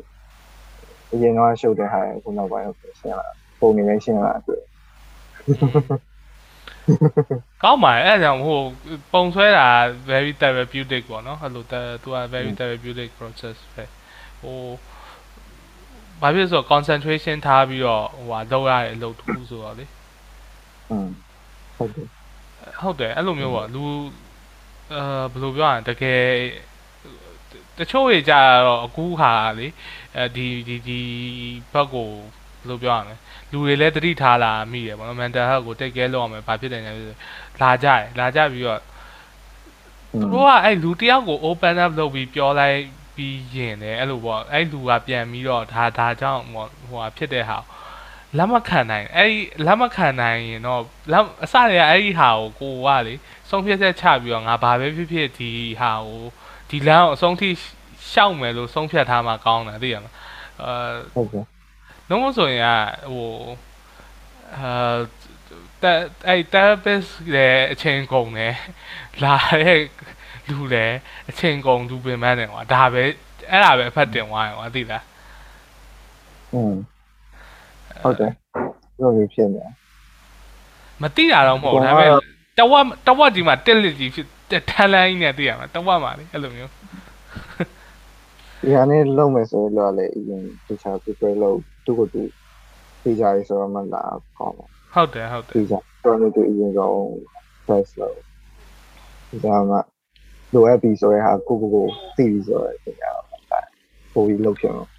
[1.11, 3.27] အရင်ကရှုပ်တဲ့ဟာကိုနောက်ပိုင်းကိုရှင်းလာ
[3.59, 4.61] ပုံနေလည်းရှင်းလာတွေ့
[7.63, 8.59] ကောင်းပါအဲ့ဒါကြောင့်ဟို
[9.13, 9.67] ပုံဆွဲတာ
[10.09, 11.65] very therapeutic ပေါ့နော်အဲ့လို
[12.03, 13.83] तू က very therapeutic process ပဲ
[14.41, 14.57] ဟို
[16.23, 19.85] ဘာဖြစ်ဆို concentration ထားပြီးတော့ဟိုဟာလုပ်ရတဲ့အလုပ်တစ်ခုဆိုတော့လေ
[20.91, 21.07] อืม
[21.77, 22.07] ဟုတ်တယ်
[22.81, 23.83] ဟုတ်တယ်အဲ့လိုမျိုးပေါ့လူ
[24.95, 26.23] အာဘယ်လိုပြောရလဲတကယ်
[27.77, 28.33] တချို့တွေကြ
[28.67, 29.67] တော့အခုခါလေ
[30.15, 31.01] အဲဒီဒီဒီ
[31.73, 33.15] ဘက်ကိုဘယ်လိုပြောရမလဲ
[33.51, 36.93] လူတွေလည်းတတိထားလာမိတယ်ပေါ့နော် mental health ကိုတိတ်ကဲလောက်အောင်ပဲဘာဖြစ်တယ်လဲ
[37.61, 38.81] လာကြတယ်လာကြပြီးတော့
[40.19, 42.77] သူတို့ကအဲ့လူတယောက်ကို open up လုပ်ပြီးပြောလိုက်
[43.15, 47.57] ပြီးရင်လည်းအဲ့လိုပေါ့အဲ့လူကပြန်ပြီးတော့ဒါဒါကြောင့်ဟိုဟိုဟာဖြစ်တဲ့ဟာ
[48.37, 53.13] လက်မခံနိုင်အဲ့ဒီလက်မခံနိုင်ရင်တော့လက်အစတည်းကအဲ့ဒီဟာကိုကိုကလေ
[53.49, 55.49] ဆုံးဖြတ်ချက်ချပြီးတော့ငါဘာပဲဖြစ်ဖြစ်ဒီ
[55.81, 56.23] ဟာကို
[56.69, 57.49] ဒီလမ်းကိုအဆုံးထိ
[58.11, 60.13] ရှောက်မယ်လို့ဆုံးဖြတ်ထားမှကောင်းတယ်သိရမလား
[60.61, 60.71] အဲ
[61.15, 61.45] ဟုတ်တယ်
[62.09, 62.67] လုံးဝဆိုရင်က
[63.13, 63.29] ဟို
[64.57, 64.97] အာ
[65.83, 68.55] တဲ့အဲ့ therapist လည်းအချိန်ကုန်တယ်
[69.23, 69.79] လာတဲ့
[70.49, 70.97] လူလည်း
[71.29, 73.03] အချိန်ကုန်သူပင်ပန်းတယ်ကွာဒါပဲ
[73.51, 75.03] အဲ့ဒါပဲအဖတ်တင်သွားတယ်ကွာသိလား
[76.53, 76.73] อืม
[78.03, 78.31] ဟုတ်တယ်
[78.99, 79.63] ဘယ်လိုဖြစ်နေ
[81.01, 82.09] မသိတာတော့မဟုတ်ဘူးဒါပေမဲ့
[82.59, 86.71] တဝက်တဝက်ကြီးမှာတက်လက်ကြီးဖြစ်ထန်လိုင်းနဲ့သိရမှာတဝက်မှာလေအဲ့လိုမျိုး
[88.61, 92.21] ဒီဟာနဲ့လုံးမယ်ဆိုတော့လည်းအရင်တခြား prepare လုပ်သူ့ကိုသူ
[93.03, 94.03] သိကြရေးဆိုတော့မှလာ
[94.37, 96.97] ကောင်းတယ်ဟုတ်တယ်ဟုတ်တယ်သိကြတော့လည်းသူအရင်ဆုံး
[97.67, 98.15] test လုပ်
[99.29, 99.77] ဒီကမှ
[100.53, 101.85] လိုအပ်ပြီဆိုရင်ဟာကိုကိုကို
[102.17, 103.03] သိပြီဆိုတော့ဒီက
[104.13, 104.89] ပိုပြီးလုပ်ဖြစ်အောင်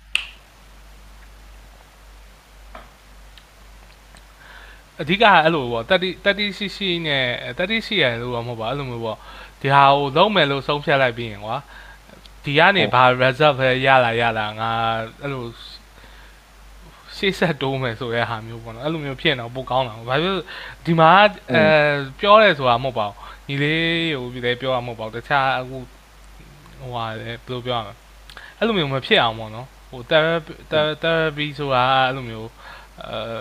[5.00, 7.24] အဓိကအဲ့လိုပေါ့တက်တိတက်တိရှိရှိနဲ့
[7.58, 9.18] တက်တိရှိရလို့တော့မဟုတ်ပါအဲ့လိုမျိုးပေါ့
[9.60, 11.56] ဒီဟာကိုလုံးမယ်လို့ဆုံးဖြတ်လိုက်ပြီးရင်ကွာ
[12.44, 14.70] ဒီကနေဘာ result ပဲရလာရလာငါ
[15.22, 15.44] အဲ့လို
[17.16, 20.36] ရှေ့ဆက်တိုးမယ်ဆိုတဲ့ဟာမျိုးပေါ့နော်အဲ့လိုမျိုးဖြစ်နေတော့ပိုကောင်းတာဘာဖြစ်
[20.84, 21.10] ဒီမှာ
[21.50, 21.62] အဲ
[22.20, 25.76] ပြောရဲဆိုတာမဟုတ်ပါဘူး ညီလေးဟိုဒီလေပြောရမဟုတ်ပါဘူးတခြားအခု
[26.80, 27.94] ဟိုဟာလေဘယ်လိုပြောရမလဲ
[28.58, 30.52] အဲ့လိုမျိုးမဖြစ်အောင်ပေါ့နော်ဟို therapy
[31.02, 32.48] therapy ဆိုတာအဲ့လိုမျိုး
[33.02, 33.40] အဲ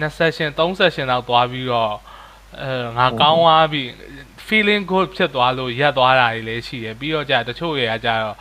[0.00, 1.94] နှစ် session 3 session လောက်သွားပြီးတော့
[2.62, 3.82] အဲငါကောင်းသွားပြီ
[4.48, 8.36] feeling good ဖြစ်သွားလို့ရက်သွားတာတွေလည်းရှိတယ်ပြီးတော့ကြာတချို့တွေကကြာတော့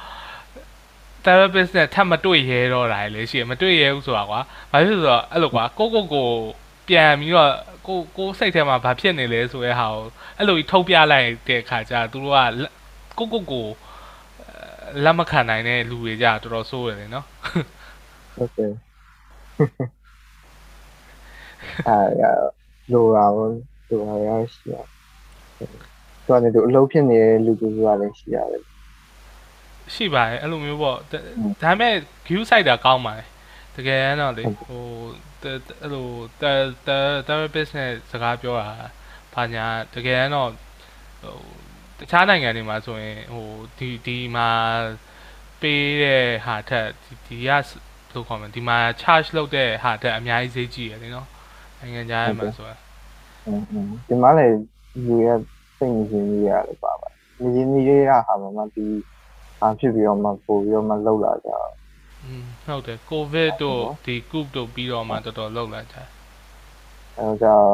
[1.26, 4.40] therapist နဲ့ထပ်မတွေ့ရဲတော့တာတွေလည်းရှိတယ်မတွေ့ရဲဘူးဆိုတာကွာ
[4.72, 6.28] ဘာဖြစ်လို့ဆိုတော့အဲ့လိုကွာကိုကိုကို
[6.88, 7.52] ပြန်ပြီးတော့
[7.88, 10.04] ကိုကိုစိတ်ထဲမှာဘာဖြစ်နေလဲဆိုတဲ့ဟာကို
[10.38, 12.36] အဲ့လိုကြီးထုတ်ပြလိုက်တဲ့အခါကျသူတို့
[13.18, 13.68] ကကိုကိုကို
[15.04, 17.26] လက်မခံနိုင်တဲ့လူတွေကြာတော်တော်ဆိုးတယ်နော်
[18.36, 18.72] ဟုတ်တယ်
[21.88, 22.24] အဲရ
[22.94, 24.76] လိုတာဘောလိုတာရရှိရ
[26.28, 28.64] တော့လည်းသူအလုပ်ဖြစ်နေတဲ့လူတွေဆိုတာလည်းရှိရတယ်
[29.94, 31.20] ရှိပါတယ်အဲ့လိုမျိုးပေါ့ဒါ
[31.62, 31.94] ဒါပေမဲ့
[32.28, 33.28] view site တာကောင်းပါတယ်
[33.76, 34.84] တကယ်တော့လေဟို
[35.82, 36.08] အဲ့လို
[36.42, 36.52] တာ
[36.88, 38.70] တာတာ business စကားပြောတာ
[39.34, 40.50] ဘာညာတကယ်တော့
[41.22, 41.38] ဟို
[42.00, 44.50] တခြားနိုင်ငံတွေမှာဆိုရင်ဟိုဒီဒီမှာ
[45.62, 46.88] ပေးတဲ့ဟာထက်
[47.26, 47.50] ဒီက
[48.14, 51.28] လို့ခေါ်မယ်ဒီမှာ charge လုပ်တဲ့ဟာထက်အများကြီးဈေးကြီးရတယ်နော်
[51.80, 52.76] နိုင်ငံခြားမှာဆိုတာ
[54.08, 54.56] ဒီမှာလည်း
[55.06, 55.28] ယူရ
[55.78, 58.86] စိတ်ငြင်းကြီးရတယ်ပါပါငြင်းကြီးရတာဟာမှဒီ
[59.62, 61.72] အာဖြစ်ပြီးတော့မှပို့ပြီးတော့မှလောက်လာကြတော့
[62.68, 66.08] ဟုတ်တယ်ကိုဗစ်တို့ဒီကုတို့ပြီးတော့မှတော်တော်လောက်လာကြတယ်
[67.20, 67.68] အဲတော့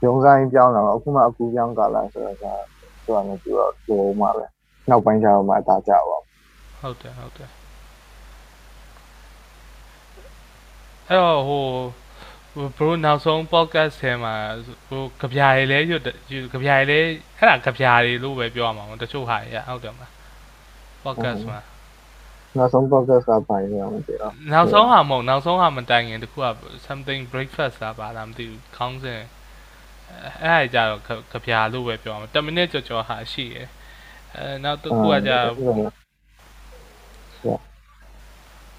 [0.00, 2.52] ဂျုံဆိုင်ပြောင်းလာတော့အခုမှအကူပြောင်းကာလာဆိုတော့ဒါ
[3.04, 4.46] သူကလည်းသူတော့ပြောမှပဲ
[4.90, 6.18] နောက်ပိုင်းကျတော့မှအသာကြပါ
[6.80, 7.50] ဟုတ်တယ်ဟုတ်တယ်
[11.08, 11.64] အဲ့တော့ဟို
[12.54, 14.34] ဟိုဘရိုနောက်ဆုံး podcast ထဲမှာ
[14.88, 16.02] ဟိုကြပြားတွေလည်းရွတ်
[16.52, 20.10] ကြပြားတွေလည်းအဲ့ဒါကြပြားတွေလို့ပဲပြောရမှာပေါ့တချို့ဟာတွေဟုတ်တယ်မလား
[21.04, 21.60] podcast မှာ
[22.58, 26.46] နောက်ဆုံး podcast ကပိုင်းနေအောင်ပြောနောက်ဆုံးဟာမဟုတ်နောက်ဆုံးဟာမတိုင်ခင်တခုက
[26.86, 29.20] something breakfast လားပါလားမသိဘူးခေါင်းစဉ်
[30.44, 31.00] အဲ့အဲ့ကြတော့
[31.32, 33.68] ကြပြားလို့ပဲပြောရမှာ10မိနစ်ကြော်ကြော်ဟာရှိရယ်
[34.34, 35.32] အဲနောက်တစ်ခုကကြ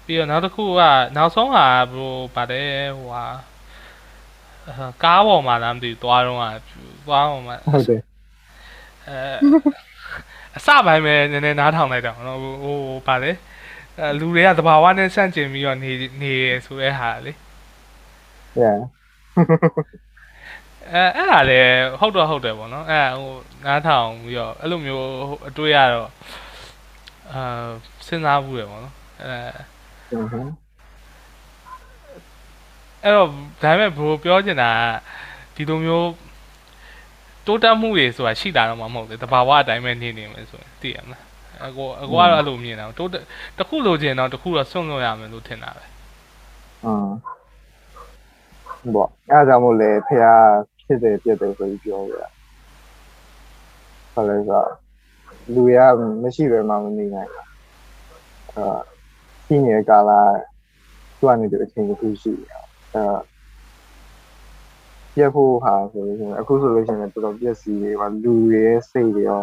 [0.04, 0.80] ပြီးတော့နောက်တစ်ခုက
[1.16, 3.24] နောက်ဆုံးဟာဘို့ပါတယ်ဟိုဟာ
[5.02, 6.44] ကားပေါ်မှာလားမသိဘူးသွားတော့က
[7.06, 8.00] သွားပေါ်မှာဟုတ်တယ်
[9.08, 9.18] အဲ
[10.56, 13.32] အစပိုင်းပဲနည်းနည်းနားထောင်လိုက်တာနော်ဟိုဟိုဗာလေ
[14.00, 17.32] အဲလူတွေကသဘာဝနဲ့ဆန့်ကျင်ပြီးတော့နေနေရဆိုတဲ့ဟာလေ။
[18.54, 18.82] ဟုတ်
[20.90, 21.60] အဲအဲ့ဒါလေ
[22.00, 23.30] ဟုတ်တော့ဟုတ်တယ်ပေါ့နော်အဲဟို
[23.64, 25.06] နားထောင်ပြီးတော့အဲ့လိုမျိုး
[25.48, 26.08] အတွေ့ရတော့
[27.32, 27.42] အာ
[28.06, 29.34] စဉ်းစားဘူးတယ်ပေါ့နော်အဲ
[33.02, 33.28] အဲ့တော့
[33.62, 34.70] ဒါပေမဲ့ဘိုးပြောချင်တာ
[35.54, 36.08] ကဒီလိုမျိုး
[37.46, 41.31] တိုးတက်မှုတွေဆိုတာရှိတာတော့မဟုတ်ဘူးတဘာဝအတိုင်းပဲနေနေမယ်ဆိုရင်သိရမလား
[41.66, 43.24] အကိုအကိုကတော့အဲ့လိုမြင်တာတိုးတက်
[43.58, 45.84] တစ်ခုလိုချင်တော့တစ်ခုတော့ဆွန့်လွတ်ရမယ်လို့ထင်တာပဲ
[46.84, 47.08] อืม
[48.94, 50.24] ဘောအဲ့ဒါကြောင့်မို့လေဖះ
[50.80, 52.28] ဖြစ်တယ်ပြတ်တယ်ဆိုပြီးပြောရတာ
[54.14, 54.68] ဘာလဲဆိုတော့
[55.54, 55.78] လူရ
[56.22, 57.46] မရှိပဲမှမနေနိုင်ဘူး
[58.56, 58.78] အာ
[59.44, 60.20] ရှိနေတဲ့ကာလာ
[61.18, 62.60] သူကနေတူအချိန်တစ်ခုရှိတယ်
[62.94, 63.04] အဲ
[65.14, 69.42] ပြတ်ဖို့ဟာဆိုလို့ရှိရင်အခုဆိုလို့ရှိရင်တော်တော်ပြည့်စည်တွေပါလူတွေရဲ့စိတ်တွေရော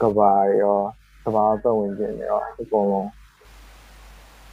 [0.00, 0.78] ကဘာတွေရော
[1.24, 3.08] ကဘာပတ်ဝန်းကျင်တွေရောအကုန်လုံး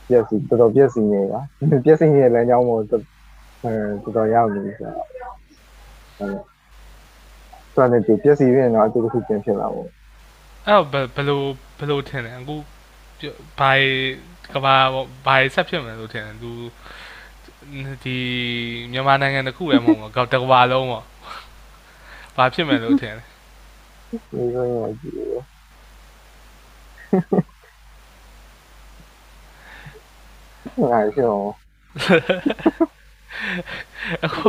[0.08, 1.40] ပြည့်စည်တော်တော်ပြည့်စည်နေတာ
[1.84, 3.02] ပြည့်စည်နေတဲ့လမ်းကြောင်းပေါ်အဲတော်
[4.16, 5.08] တော်ရောက်နေပြီဆိုတော့
[6.18, 6.28] အဲ
[7.74, 9.88] သူကနေတူပြည့်စည်ရင်တော့အတူတူပြင်ဖြစ်လာပေါ့
[10.68, 11.42] အဲ့တော့ဘယ်ဘယ်လို
[11.78, 12.56] ဘယ်လိုထင်လဲအခု
[13.60, 13.72] ဘာ
[14.54, 14.76] ကဘာ
[15.26, 16.52] ဘာဆက်ဖြစ်မယ်လို့ထင်တယ်သူ
[18.04, 18.18] ဒီ
[18.92, 21.06] မြန်မာနိုင်ငံတစ်ခုလည်းမဟုတ်ဘူးကောတကဘာလုံးပေါ့
[22.38, 23.24] ဘာဖြစ်မယ်လို့ထင်လဲ
[24.36, 25.42] မိဘရကြီးရယ်
[30.92, 31.38] ငါရှော
[34.24, 34.48] အခု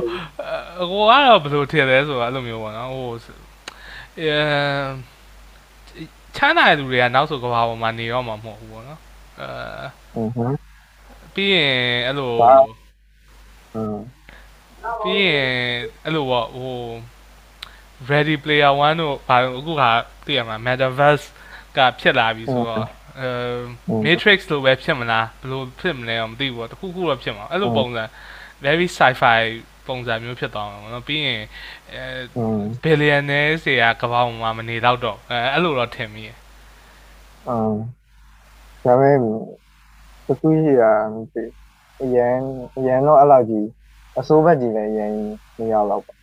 [0.81, 3.09] အခုကတော့ဘယ်လိုထည့်လဲဆိုတာအဲ့လိုမျိုးပေါ့နော်ဟို
[4.19, 4.35] အဲ
[6.37, 9.01] ချမ်းသာတဲ့လူတွေကနောက်ဆိုကဘာပေါ်မှာနေတော့မှာမဟုတ်ဘူးပေါ့နော်
[9.41, 9.47] အဲ
[11.35, 11.75] ပြီးရင်
[12.07, 12.33] အဲ့လို
[15.03, 15.49] ပြီးရင်
[16.05, 16.75] အဲ့လိုပေါ့ဟို
[18.11, 19.83] Ready Player 1တို့ဘာအခုက
[20.27, 21.27] သိရမှာ Metaverse
[21.77, 22.87] ကဖြစ်လာပြီဆိုတော့
[23.21, 23.29] အဲ
[24.05, 28.05] Matrix လိုပဲဖြစ်မလားဘယ်လိုဖြစ်မလဲတော့မသိဘူးပေါ့တခုခုတော့ဖြစ်မှာအဲ့လိုပုံစံ
[28.65, 29.39] very sci-fi
[29.87, 31.43] ပုံစံမျိုးဖြစ်သွားမှာပေါ့နော်ပြီးရင်
[31.93, 32.03] အဲ
[32.85, 36.37] billionaires တွေကကမ္ဘာမှာမနေတော့တော့အဲအဲ့လိုတော့ထင်မိရဲ့
[37.49, 37.57] အာ
[38.85, 39.39] ဒါပေမဲ့
[40.27, 41.45] တခုရှိတာမသိ
[42.03, 42.39] အရန်
[42.77, 43.67] အရန်တော့အဲ့လောက်ကြီး
[44.19, 45.11] အစိုးဘက်ကြီးလည်းအရန်
[45.59, 46.17] မရတော့ဘူး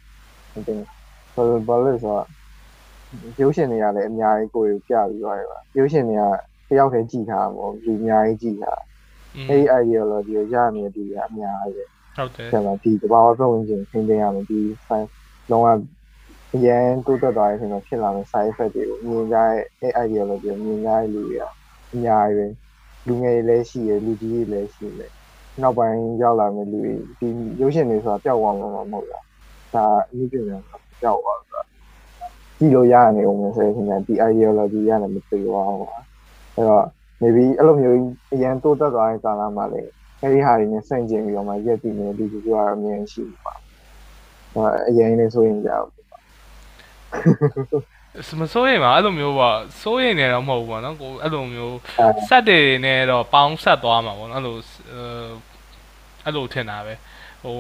[0.54, 1.01] မသိဘူး
[1.36, 2.26] ဘာလို့ဘာလို့ဆိုတော့
[3.42, 6.24] ရုပ်ရှင်တွေကလည်းအများကြီးကိုယ်ကိုပြပြီးသွားတယ်ပါရုပ်ရှင်တွေက
[6.70, 8.82] တယောက်တည်းကြည်ထားမှာမဟုတ်လူအများကြီးကြည်ထား
[9.36, 15.12] อืมအဲ့ဒီ ideology ကိုရနေတူရအများကြီးဟုတ်တယ်ဆရာဒီတဘာဝပတ်ဝန်းကျင်သင်တင်ရမယ်ဒီ science
[15.52, 15.68] လုံးဝ
[16.56, 19.38] အရင်တိုးတက်သွားတဲ့အချိန်မှာဖြစ်လာမယ့် side effect တွေကိုမြင်ကြ
[19.82, 21.44] တဲ့အဲ့ ideology ကိုမြင်ကြတဲ့လူတွေက
[21.94, 22.54] အများကြီး
[23.08, 25.12] ပဲလူငယ်တွေလည်းရှိရလူကြီးတွေလည်းရှိတယ်
[25.62, 27.28] နောက်ပိုင်းရောက်လာမယ့်လူတွေဒီ
[27.62, 29.24] ရုပ်ရှင်တွေဆိုတာပျောက်သွားမှာမဟုတ်လား
[29.74, 30.62] ဒါအမှုပြင်တယ်
[31.02, 31.62] ပျောက်သွားတာ
[32.58, 36.86] ကြည့်လို့ရနေအောင်ဆိုရင်ဒီ ideology ရတယ်မသိသွားဘူးအဲ့တော့
[37.22, 37.98] maybe အဲ့လိုမျိုး
[38.34, 43.54] အရင်တိုးတက်သွားတဲ့ကာလမှာလည်းအဲ့ဒီဟာတွေနဲ့ဆန့်ကျင်ပြီးတော့မှရက်တည်နေလူတွေကအမြင်ရှိပါ
[44.54, 45.88] ဟိုအရင်လေးဆိုရင်ကြောက်
[48.40, 54.56] မစိုးရိမ်ပါအဲ့လိုမျိုးပေါ့စိုးရိမ်နေတော့မဟုတ်ဘူးပေါ့နော်ကိုအဲ့လိုမျိုးအဲဆက်တွေနဲ့တော့ပေါင်းဆက်သွားမှာပေါ့နော်အဲ့လို
[56.26, 56.94] အဲ့လိုထင်တာပဲ
[57.42, 57.60] ဟို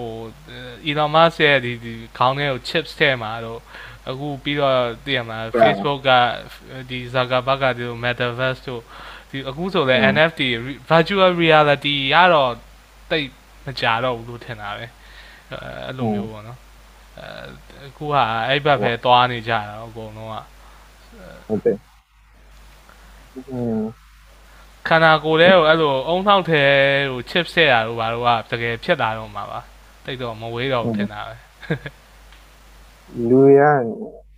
[0.89, 3.59] Elon Musk ရဲ့ဒီဒီခေါင်းထဲကို chips ထဲမှာတော့
[4.09, 6.11] အခုပြီးတော့သိရမှာ Facebook က
[6.89, 8.81] ဒီ Zuckerberg ကဒီ Metaverse တို့
[9.29, 10.41] ဒီအခုဆိုလဲ NFT
[10.89, 12.51] virtual reality ရတော့
[13.11, 13.29] တိတ်
[13.65, 14.85] မကြတော့ဘူးလို့ထင်တာပဲ
[15.85, 16.59] အဲ့လိုမျိုးပေါ့နော်
[17.19, 20.35] အဲအခုဟာအဲ့ဘက်ပဲသွားနေကြတာအကုန်လုံးက
[21.47, 21.77] ဟုတ်တယ်
[23.51, 23.81] อืม
[24.87, 26.63] ခန္ဓာကိုယ်လေးကိုအဲ့လိုအုံထောက်ထဲ
[27.11, 29.59] ကို chip ဆက်ရတော့ဘာလို့ကတကယ်ဖြစ်လာတော့မှာပါ
[30.05, 31.35] တိတ်တော့မဝေးတော့ဘူးထင်တာပဲ
[33.29, 33.63] လူတွေက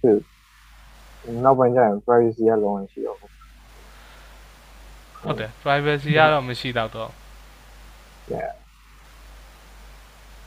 [0.01, 3.31] ဟိုနောက်ပိုင်းကျရင် privacy ကလုံးဝရှိတော့ဘူး
[5.23, 7.11] ဟုတ်တယ် privacy ကတော့မရှိတော့တော့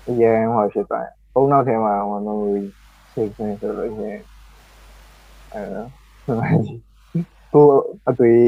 [0.09, 2.64] အရင်ဟောဖြစ်သွားတယ်ပုံနောက်ထဲမှာဟော memory
[3.12, 4.23] စိတ်ဆင်းဆိုလို့ရှိရင်
[5.53, 5.62] အဲ
[7.53, 7.67] ကို
[8.09, 8.39] အတွေ့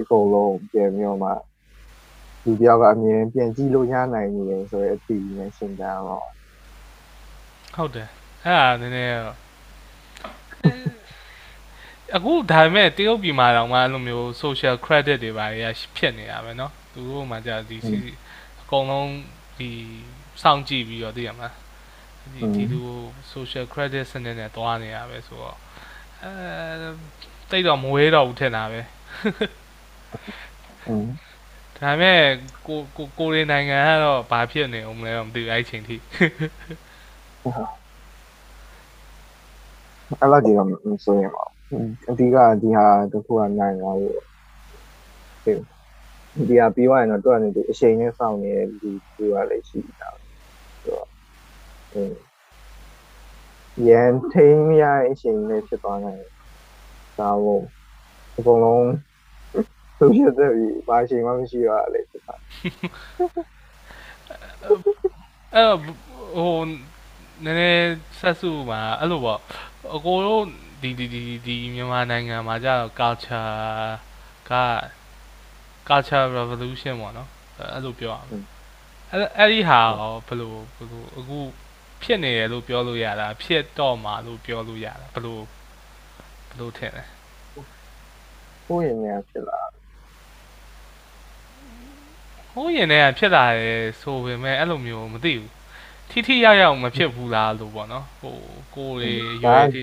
[0.00, 1.20] အကုန်လုံးပြန်ပြီးတော့
[2.45, 6.25] မှဒီတယောက်ကအမြင်ပြန်ကြည့်လို့ရနိုင်နေတယ်ဆိုတဲ့အတီးနဲ့ရှင်းပြတော့
[7.75, 8.09] ဟုတ်တယ်
[8.45, 9.37] အဲ့ဒါနည်းနည်းတော့
[12.15, 15.63] အခုဒါပေမဲ့တရုတ်ပြည်မှာတော့မှအဲ့လိုမျိုး social credit တွေပါရ
[15.97, 17.77] ဖြစ်နေတာပဲเนาะသူတို့မှကြာဒီ
[18.61, 19.11] အကုန်လုံး
[19.57, 19.69] ဒီ
[20.41, 21.49] စောင့်ကြည့်ပြီးတော့သိရမှာ
[22.33, 22.89] ဒီဒီလို
[23.33, 25.57] social credit စနစ်နဲ့တွားနေရပဲဆိုတော့
[26.23, 26.31] အဲ
[27.49, 28.81] တိတ်တော့မဝေးတော့ဘူးထင်တာပဲ
[30.87, 31.07] อืม
[31.80, 32.20] ဒါပေမဲ့
[32.66, 35.96] ကိုကိုကိုရီနိုင်ငံကတော့ဘာဖြစ်နေအောင်မလဲတော့မသိဘူးအဲ့ချိန်ထိ
[40.20, 40.72] အဲ့လိုကြီးတော့မ
[41.04, 44.20] ဆိုရင်ပါဘူးအဓိကဒီဟာတစ်ခုကနိုင်သွားလို့
[46.48, 51.08] ဒီဟာပြီးသွားရင်တော့တွက်နေတယ်အချိန်နဲ့စောင့်နေတဲ့လူလူကလည်းရှိတာဆိုတော့
[51.94, 52.18] အင်း
[53.88, 56.32] ရန်ထိန်ရအချိန်နဲ့ဖြစ်သွားနိုင်တယ်
[57.18, 57.64] ဒါမို့
[58.38, 58.86] အကုန်လုံး
[59.98, 62.34] သူဖြစ်တဲ့ဒီဘာအချိန်မှမရှိရလေဖြစ်တာ
[65.54, 65.74] အဲ့
[66.36, 66.58] ဟို
[67.44, 69.40] နည်းနည်းဆက်စုမှာအဲ့လိုပေါ့
[69.96, 70.42] အကိုတို့
[70.82, 73.48] ဒီဒီဒီဒီမြန်မာနိုင်ငံမှာကြတော့ culture
[74.50, 74.52] က
[75.88, 77.28] culture revolution ပေါ့နော်
[77.74, 78.28] အဲ့လိုပြောအောင်
[79.10, 81.38] အဲ့အဲ့ဒီဟာရောဘယ်လိုဘယ်လိုအခု
[82.02, 85.38] ဖြစ်နေတယ်လို့ပြောလို့ရတာဖြစ်တော့မှာလို့ပြောလို့ရတာဘယ်လို
[86.48, 87.04] ဘယ်လိုထင်လဲ
[88.66, 89.58] ကိုယ့်ရင်ထဲဖြစ်လာ
[92.56, 95.50] ဟိုးရင်ထဲကဖြစ်လာတယ်ဆိုပေမဲ့အဲ့လိုမျိုးမသိဘူး
[96.10, 98.36] ထိထိရောက်ရောက်မဖြစ်ဘူးလားလို့ပေါ့နော်ဟို
[98.74, 99.82] ကိုယ်လေးရွေးထိ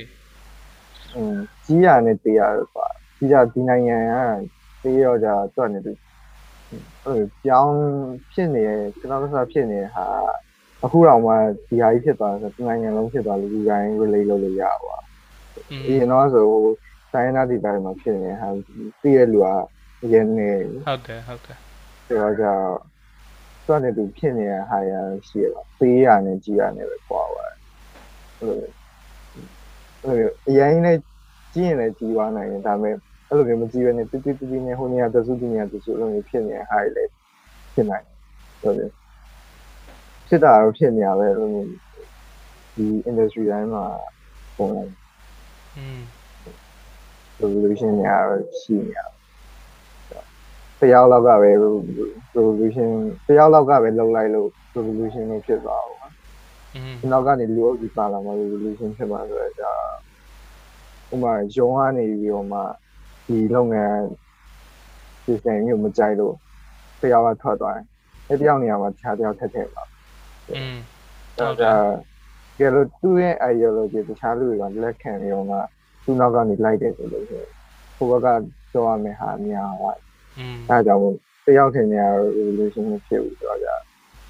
[1.16, 2.42] အင်းကြီးရနဲ့တေးရ
[2.76, 4.00] ပါကြီးရဒီနိုင်ငံ
[4.82, 5.98] ကတေးရောကြတွတ်နေတယ်
[7.06, 7.76] အဲ့ကြောင်း
[8.34, 8.64] ဖြစ်နေ
[9.00, 10.06] ကျွန်တော်တို့ဆရာဖြစ်နေဟာ
[10.84, 11.34] အခုတော့မှ
[11.68, 15.00] ဒီဟာကြီးဖြစ်သွားဆိုတော့နိုင်ငံလုံးဖြစ်သွားလို့ဒီတိုင်း relate လုပ်လို့ရပါဘူး။
[15.86, 16.48] ဒီတော့ဆို
[17.14, 18.50] တိုင်းနာဒီတိုင်းမှာဖြစ်နေဟာ
[19.02, 19.48] သိရလူက
[20.04, 20.50] အရင်နေ
[20.88, 21.58] ဟုတ်တယ်ဟုတ်တယ်
[22.06, 22.46] ဆိုတော့ကြ
[23.68, 24.92] တွက်နေသူဖြစ်နေတဲ့ဟာရ
[25.28, 27.58] ရှိရပါသေးရနဲ့ကြီးရနဲ့ပဲပွားပါတယ်
[28.40, 28.58] အဲ့လို
[30.04, 30.98] အဲ့လိုအရင်နဲ့
[31.54, 32.96] ကြီးရင်လည်းကြီးသွားနိုင်တယ်ဒါပေမဲ့
[33.30, 37.12] အဲ့လိုမျိုးမကြီးရနဲ့တိတိတိတိနဲ့ဟိုနေရာတစုဒီနေရာတစုအဲ့လိုမျိုးဖြစ်နေတဲ့ဟာတွေလည်း
[37.74, 38.18] ဖြစ်နိုင်တယ်
[38.62, 38.92] ဟုတ်တယ်
[40.28, 41.70] ဖြစ်တာတော့ဖြစ်နေရပဲအဲ့လိုမျိုး
[42.76, 43.86] ဒီ industry တိုင်းမှာ
[44.58, 44.94] ပုံလိုက်
[45.78, 46.02] อืม
[47.42, 49.00] revolution တွေကတော့ရှိနေရ
[50.84, 51.52] တယောက်လောက်ကပဲ
[52.36, 52.90] resolution
[53.28, 56.00] တယောက်လောက်ကပဲလုံလိုက်လို့ resolution လို့ဖြစ်သွားအောင်
[56.74, 59.74] အင်းနောက်ကနေလူအုပ်ကြီးပါလာမှ resolution ဖြစ်မှာဆိုတော့ဒါ
[61.12, 62.60] ဥမာရုံးကနေပြီးတော့မှ
[63.28, 64.00] ဒီလုပ်ငန်း
[65.26, 66.36] ဒီဆိုင်မျိုးမကြိုက်လို့
[67.02, 67.86] တယောက်ကထွက်သွားတယ်
[68.30, 69.84] အဲတယောက်နေရာမှာခြားတယောက်ထက်ထက်ပါ
[70.50, 70.80] အင်း
[71.38, 71.80] ဟုတ်တယ်
[72.60, 75.54] ကဲလို့သူ့ရဲ့ ideology တခြားလူတွေကလက်ခံရုံက
[76.04, 77.44] သူ့နောက်ကနေလိုက်တယ်ဆိုလို့ဆို
[77.98, 78.28] ဟိုဘက်က
[78.72, 79.92] ပြောရမယ်ဟာအများပါ
[80.69, 81.15] အဲဒါကြောင့်မို့
[81.47, 82.05] တယောက်ထင်နေရ
[82.37, 83.75] revolution ဖြစ်ဘူးဆိုတော့ကြာ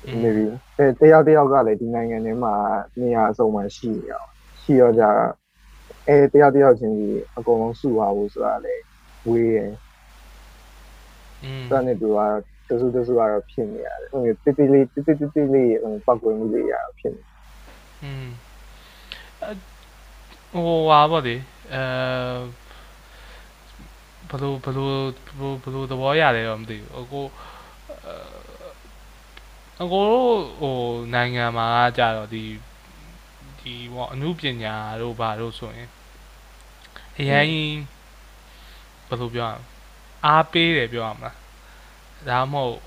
[0.04, 0.44] อืม maybe
[0.76, 2.54] အဲတယောက်တယောက်ကလည်းဒီနိုင်ငံထဲမှာ
[3.00, 4.28] နေရာအစုံမှာရှိနေအောင်
[4.62, 5.10] ရှိတော့ကြာ
[6.08, 8.74] အဲတယောက်တယောက်ချင်းစီအကုန်လုံးစုပါဘူးဆိုတာလေ
[9.28, 9.72] ဝေးရယ်
[11.44, 12.18] อืม စတဲ့သူက
[12.68, 15.70] တစုတစုကတော့ဖြစ်နေရတယ်ဟိုတိတိလေးတိတိတိတိလေး
[16.06, 17.22] ပောက်ကွယ်မှုတွေရဖြစ်နေ
[18.02, 18.28] อืม
[20.52, 21.36] ဟိုဟာဗောဒီ
[21.74, 21.82] အဲ
[24.33, 24.95] ဘလို့ဘလို့
[25.63, 27.25] ဘလို့သဘောရတယ်တော့မသိဘူးအကို
[29.81, 30.77] အကိုတို့ဟို
[31.13, 31.67] နိုင်ငံမှာ
[31.97, 32.43] ကြတော့ဒီ
[33.59, 35.89] ဒီဟောအမှုပညာတို့ဘာတို့ဆိုရင်
[37.19, 37.47] အရင်
[39.07, 39.65] ဘယ်လိုပြောရမလဲ
[40.25, 41.35] အားပေးတယ်ပြောရမလား
[42.27, 42.81] ဒါမှမဟုတ်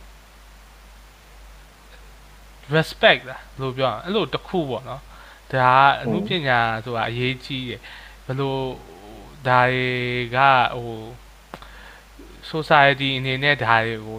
[2.74, 5.02] respect လားဘယ်လိုပြောရမလဲအဲ့လိုတစ်ခုပေါ့နော်
[5.52, 7.80] ဒါကအမှုပညာဆိုတာအရေးကြီးတယ်
[8.26, 8.56] ဘယ်လို
[9.46, 9.88] ဒါတွေ
[10.34, 10.38] က
[10.74, 10.98] ဟို
[12.52, 14.18] society အနေနဲ့ဒါတွေကို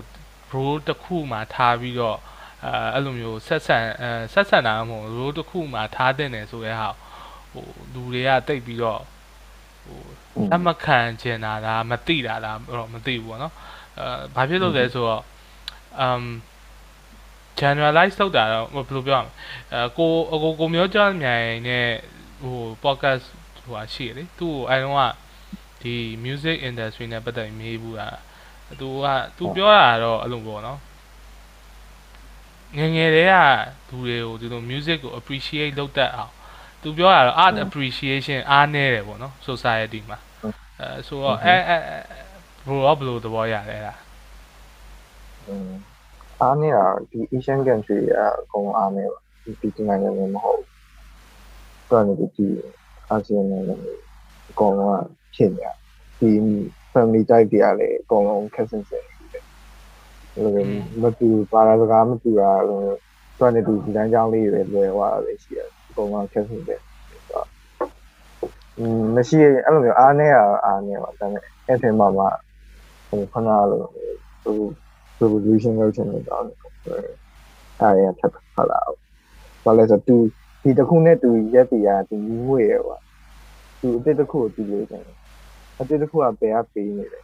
[0.53, 2.19] role တစ်ခုမှထားပြီးတော့
[2.65, 6.89] အဲအဲ့လိုမျိုးဆက်ဆံအဲဆက်ဆံတာမဟုတ် role တစ်ခုမှထားတဲ့နယ်ဆိုတဲ့ဟာ
[7.51, 9.01] ဟိုလူတွေကတိတ်ပြီးတော့
[9.85, 10.01] ဟို
[10.51, 13.53] လက်မခံချင်တာလားမသိတာလားတော့မသိဘူးပေါ့နော်
[13.99, 15.23] အဲဘာဖြစ်လို့လဲဆိုတော့
[16.05, 16.23] um
[17.59, 19.31] generalize လုပ်တာတော့ဘယ်လိုပြောရမလဲ
[19.73, 21.87] အဲကိုအကိုကိုမျိုးကြမြိုင်နဲ့
[22.41, 23.25] ဟို podcast
[23.63, 25.26] ဟိုဟာရှိရလေသူ့ကိုအဲတော့က
[25.87, 28.07] ဒီ music industry နဲ့ပတ်သက်ပြီးမေးဘူးတာ
[28.79, 29.05] သူက
[29.37, 30.79] သူပြောတာတော့အဲ့လိုပေါ့နော်
[32.77, 33.35] ငယ်ငယ်တည်းက
[33.89, 36.31] လူတွေကိုဒီလို music ကို appreciate လုပ်တတ်အောင်
[36.81, 40.19] သူပြောတာတော့ art appreciation အားနည်းတယ်ပေါ့နော် society မှာ
[40.79, 41.77] အဲဆိုတော့အဲအဲ
[42.67, 43.99] ဘယ်လိုဘယ်လိုသဘောရလဲလား
[45.47, 45.71] อืม
[46.41, 48.11] အားနေတာဒီ Asian country က
[48.41, 52.47] အကုန်အားနေပါဒီဒီနိုင်ငံတွေမဟုတ်ဘူးတော်နေဒီ
[53.09, 53.93] အာဆီယံနိုင်ငံတွေ
[54.49, 55.05] အကုန်လုံး
[55.37, 55.71] ဖြစ်နေတာ
[56.19, 56.29] ဒီ
[56.93, 59.43] family type တွေကလည်းအကုန်လုံးခက်ဆင်ဆင်နေတယ်
[60.33, 60.65] အဲ့လို
[61.01, 62.83] မတူပါရစကားမတူတာလို့
[63.39, 66.81] တော်နေဒီဒီတိုင်းကြောင်းလေးတွေလွယ်သွားတာလည်းရှိတယ်အကုန်လုံးခက်ဆင်တယ်
[68.79, 70.35] อืมမရှိအဲ့လိုမျိုးအားနေရ
[70.65, 72.25] အားနေပါဒါပေမဲ့အဲ့ထင်မှာမှ
[73.09, 73.81] ဟိုခဏလို
[74.43, 74.57] ဟို
[75.19, 76.43] revolution လုပ်ချင်တယ်တော့
[77.79, 78.99] အဲ့ရထပ်ဖလာအောင်
[79.63, 80.15] ဘာလဲဆိုသူ
[80.61, 82.97] ဒီတစ်ခုနဲ့သူရက်တီးရသူညီငွေရကွာ
[83.79, 85.03] သူအစ်တစ်ခုကိုတီးလို့တယ်
[85.79, 87.21] အတူတခုကဘယ်ကပေးနေလဲ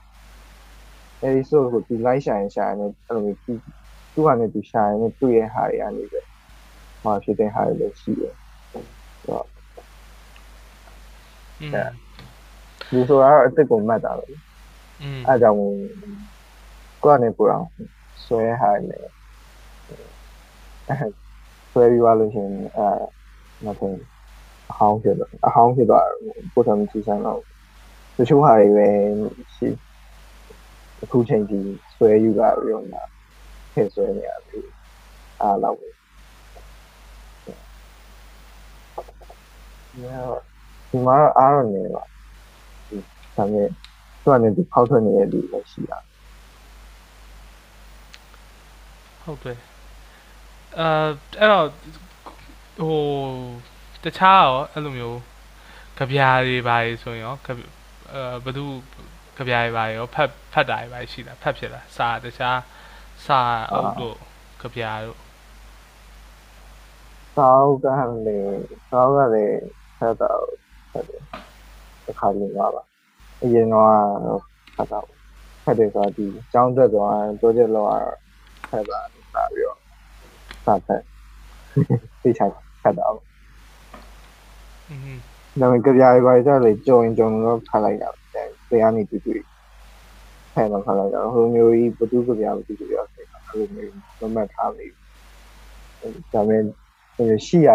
[1.22, 3.54] အဲဒီဆိုကိုဒီ live ရှာရင်ရှာရင်လည်းအဲ့လိုမျိုးဒီ
[4.14, 6.22] သူ့ဟာနဲ့သူရှာရင်လည်းသူ့ရဲ့ဟာတွေကနေပဲ
[7.04, 8.34] ဟောဖြစ်တဲ့ဟာတွေလည်းရှိတယ်
[9.26, 9.48] ဟုတ်
[11.60, 11.90] အဲ့
[12.90, 14.26] ဒီဆိုတော့အစ်စ်ကိုမှတ်တာပဲ
[15.28, 15.72] အဲ့ကြောင့်ကို
[17.04, 17.68] ကနေပူအောင်
[18.26, 19.00] ဆွဲဟာလေ
[21.72, 22.88] ဆွဲပြီးသွားလို့ရှိရင်အဲ
[23.66, 23.96] မထင်
[24.72, 26.06] အဟောင်းဖြစ်တော့အဟောင်းဖြစ်သွား
[26.54, 27.42] ပို့ဆောင်ကြည့်စမ်းတော့
[28.18, 28.88] တချို့ဟာတွေပဲ
[29.56, 29.68] ရှိ
[31.04, 33.00] အခုချိန်ကြီးဆွဲယူလာပြီးတော့မှ
[33.74, 34.60] ထည့်ဆွဲနေရပြီ
[35.42, 35.90] အားလောက်ပဲ
[40.02, 40.06] ည
[40.90, 42.04] ဒီမှာအားရနေပါ
[42.88, 42.98] ဒီ
[43.36, 43.68] ဒါပေမဲ့
[44.22, 46.00] သူကနေဒီဖောက်ထွက်နေတဲ့လူလည်းရှိတာ
[49.24, 49.58] ဟုတ်တယ်
[50.80, 50.88] အဲ
[51.40, 51.68] အဲ့တော့
[52.80, 53.00] ဟို
[54.04, 55.20] တခြားရောအဲ့လိုမျိုး
[55.98, 57.83] ကြပြားတွေပါလေဆိုရင်ရောကြပြအဲ
[58.46, 58.66] ဘသူ
[59.38, 62.60] ကြပြားတွေပါရောဖတ်ဖတ်တာတွေပါရှိလားဖတ်ဖြစ်လားစာတခြား
[63.26, 63.42] စာ
[63.72, 64.18] အုပ်တို့
[64.62, 65.20] ကြပြားတို့
[67.36, 67.86] စောက်က
[68.26, 69.60] လည်းစောက်ကလည်း
[70.00, 70.44] ဆက်တော့
[70.92, 71.22] ဆက်တယ်
[72.06, 72.84] တစ်ခါလေးပါပါ
[73.42, 73.92] အရင်တော့
[74.76, 75.06] ဆက်တော့
[75.64, 77.10] ဖက်တယ်ဆိုတော့ဒီကျောင်းတက်တော့
[77.40, 78.06] project လောက်ရ
[78.70, 79.00] ဖက်တာ
[79.36, 79.78] လာပြီးတော့
[80.66, 81.02] စဖက်
[82.22, 82.50] သိချင်
[82.82, 83.16] ဖက်တော့
[84.90, 85.20] อืม
[85.60, 88.10] ဒါပေမဲ့ကြပြားတွေပါကြလေကြုံရင်ကြုံတော့ဖက်လိုက်တာ
[88.70, 89.34] တရားနေတူတူ
[90.54, 94.94] ဖက်တော့ဖက်လိုက်တော့ဟိုမျိုးကြီးဘသူကြပြားဘသူကြပြားဆိုတော့အဲ့လိုမျိုးမမှတ်ထားဘူး
[96.34, 96.58] ဒါပေ
[97.18, 97.70] မဲ့ရှိရ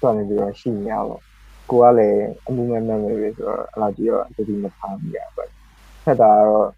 [0.00, 1.22] တော့နေပြီးတော့ရှိနေရတော့
[1.70, 5.58] ကိုကလည်းအမှုမဲ့မဲ့ပဲဆိုတော့အလားကြီးတော့တတိမထားမိရပါဘူး
[6.04, 6.68] ဖက်တာတော့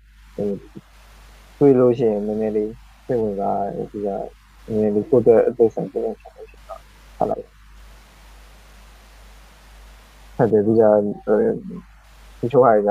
[1.59, 2.73] တွေးလို့ရှိရင်နည်းနည်းလေး
[3.07, 4.09] စိတ်ဝင်စားဒီက
[4.67, 6.81] နည်းနည်းလေးကိုယ့်အတွက်အသက်ဆိုင်တဲ့ချက်ရှိတော့
[7.17, 7.54] ဟာလိုက်
[10.37, 12.91] ဖက်တယ်ဒီကဒီချိုးဟာက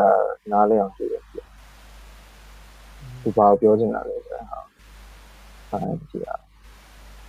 [0.52, 1.24] နားလဲအောင်ကြည့်တယ်
[3.24, 5.78] ဒီပါပြောချင်တာလေဆိုတော့ဟာ
[6.10, 6.30] ကြည့်ရ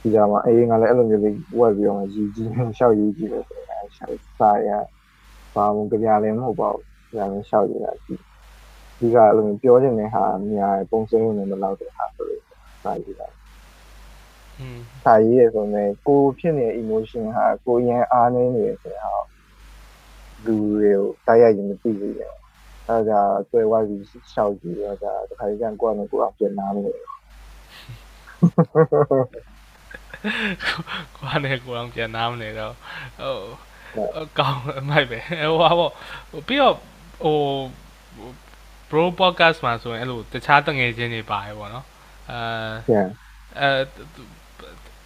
[0.00, 2.48] ဒီကမှာအေးငါလည်းအဲ့လိုမျိုးလေးဝက်ပြီးတော့ရည်ကြီး
[2.78, 4.70] ရှောက်ရည်ကြီးတယ်ဆိုတော့ရှောက်စားရ
[5.54, 6.84] ဘာမှကြပြလည်းမဟုတ်ပါဘူး။
[7.18, 8.14] ဒါလည်းရှောက်ရတာဒီ
[8.98, 12.42] ဒီကအဲ့လိုပြောချင်တဲ့ဟာများပုံစံနဲ့မလောက်တဲ့ဟာဆိုလို့
[12.82, 13.28] စားရတာ
[14.58, 19.24] อืม။စားရရဆိုရင်ကိုဖြစ်နေတဲ့ emotion ဟာကိုရန်အားနေနေတယ်ဆိုတော့
[20.47, 22.28] လူတွေကိုတိုက်ရိုက်ရင်မသိဘူးလေ။
[22.88, 23.20] အဲဒါ
[23.51, 26.97] ဆွဲဝိုင်းပြီးရှောက်ကြည့်တော့ဒါတစ်ခါကျရင်ကိုယ့်အနေကိုယ်အောင်ပြန်နားမလို့
[31.16, 32.74] ကိုယ်နဲ့ကိုယ်အောင်ပြန်နားမနေတော့
[33.20, 35.92] ဟိုကောင်းအမိုက်ပဲဟိုဟာပေါ့
[36.49, 36.76] ပြီးတော့
[37.24, 37.38] ဟို
[38.90, 41.86] bro podcast မှာဆိုရင်အဲ့လိုတခြားတငယ်ချင်းတွေပါတယ်ပေါ့နော်
[42.30, 42.40] အဲ
[42.88, 43.09] ပြန်
[43.61, 43.68] အဲ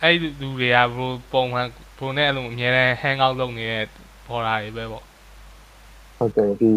[0.02, 3.84] အဲ့လူတွေက bro ပုံမှန် bro နဲ့အဲ့လိုအများနဲ့ hang out လုပ်နေတဲ့
[4.26, 5.07] ပေါ်တာတွေပဲပေါ့
[6.18, 6.70] ဟုတ်တယ်ဒီ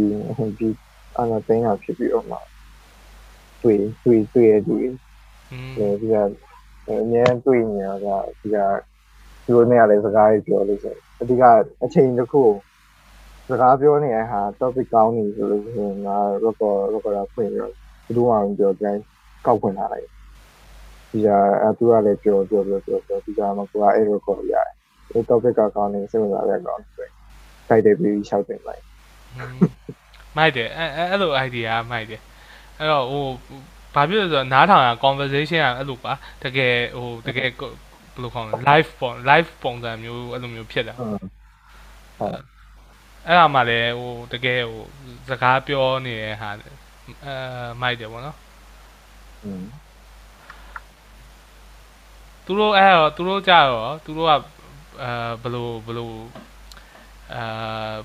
[0.59, 0.69] ဒီ
[1.17, 2.37] အနာသိန်းအောင်ဖြစ်ပြီးတော့မှ
[3.61, 4.87] တွေ့တွေ့တွေ့ရတွေ့
[5.51, 6.15] อืมဒီက
[6.87, 8.57] အများတွေ့နေရတာဒီက
[9.43, 11.43] ဒီလိုနဲ့လည်းစကားပြောလို့ဆိုအဓိက
[11.83, 12.43] အချိန်တစ်ခု
[13.49, 19.01] စကားပြောနေတဲ့ဟာ topic ကောင်းနေဆိုလို့ဆိုရင်ငါ record record ဖွင့်ပြီးတော့ဘယ်သူမှမပြောတိုင်း
[19.45, 20.07] ကောက်ခွင့်ထားလိုက်
[21.11, 21.29] ဒီက
[21.63, 24.69] အတူကလည်းပြောပြောပြောပြောပြောဒီကမှကိုကအဲ့ record ရတယ်
[25.11, 27.07] ဒီ topic ကကောင်းနေစိတ်ဝင်စားတဲ့ကောင်းဆို
[27.69, 28.83] တိုက်တယ်ပြီးရှောက်တင်လိုက်
[30.37, 32.21] မိုက်တယ်အဲအဲ့လို idea မိုက်တယ်
[32.77, 33.25] အဲ့တော့ဟို
[33.95, 36.13] ဘာဖြစ်လို့ဆိုတော့နားထောင်ရ conversation ကအဲ့လိုပါ
[36.43, 41.11] တကယ်ဟိုတကယ်ဘယ်လိုခေါ်လဲ live ပုံ live ပုံစံမျိုးအဲ့လိုမျိုးဖြစ်တာဟုတ်
[43.27, 44.83] အဲ့ဒါမှလည်းဟိုတကယ်ဟို
[45.29, 46.49] စကားပြောနေတဲ့ဟာ
[47.25, 47.35] အဲ
[47.81, 48.37] မိုက်တယ်ပေါ့နော်
[49.45, 49.65] อืม
[52.45, 54.31] သူတို့အဲ့တော့သူတို့ကြတော့သူတို့က
[55.01, 55.11] အဲ
[55.41, 56.11] ဘယ်လိုဘယ်လို
[57.33, 57.95] အာ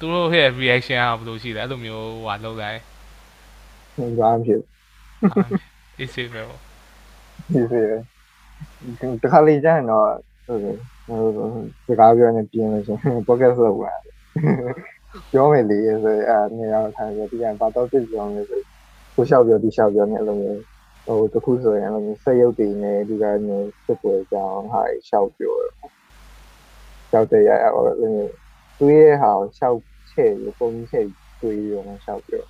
[0.00, 2.80] သူတို့ရဲ့ reaction ကဘယ်လိုရှိလဲအဲ့လိုမျိုးဟိုဟာလောက်လိုက်
[4.20, 4.62] ဘာမှဖြစ်
[5.98, 6.60] အေးစေးပဲပေါ့
[7.52, 7.80] ဒီစီ
[9.22, 10.06] တခါလေကြာရင်တော့
[10.46, 10.76] ဟုတ်တယ်
[11.06, 11.18] ဟို
[11.86, 13.92] စကားပြောနေပြင်းလို့ဆိုရင် podcast လုပ်ပါ
[15.32, 18.60] ပြောမယ်လေဆိုအဲနေရာထိုင်ပြီးဒီကဘာတော့ပြပြောနေဆို
[19.14, 20.60] ကိုလျှောက်ပြောဒီလျှောက်ပြောနေအဲ့လိုမျိုး
[21.06, 25.72] ဟိုဟိုတခုဆိုရင်အဲ့လိုမျိုးစက်ရုပ်တွေနဲ့ဒီကမျိုးစစ်ပွဲကြောင်းဟာရှောက်ပြောတယ်
[27.10, 27.96] ရှောက်တဲ့ရရပါလို့
[28.78, 29.78] သူရဲ့ဟာကိုရှောက်
[30.12, 31.04] ချဲ့ပြီးပုံချဲ့
[31.40, 32.44] တွေးရောရှောက်ပြော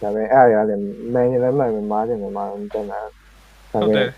[0.00, 0.82] ဒါပေမဲ့အဲ့အရာလည်း
[1.14, 3.04] မန်လည်းမှန်မားတယ်မားတယ်တန်းတာဒါ
[3.72, 4.08] ဟုတ်ပေတမဲ့ယ်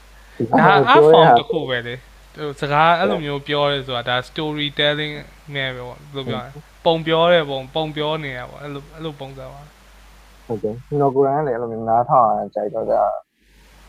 [0.51, 1.95] ဒါအဖောင်တစ်ခုပဲလေ
[2.37, 5.15] ဟိုစကားအဲ့လိုမျိုးပြောရဲဆိုတာဒါ story telling
[5.55, 6.51] နဲ့ပဲပေါ့ဘယ်လိုပြောလဲ
[6.87, 9.61] ပုံပြောတဲ့ပုံပုံပြောနေရပေါ့အဲ့လိုအဲ့လိုပုံစံပါ
[10.47, 13.03] ဟုတ်တယ်နော်ကိုရန်လည်းအဲ့လိုမျိုးနားထောင်အောင်ကြိုက်တော့ဒါ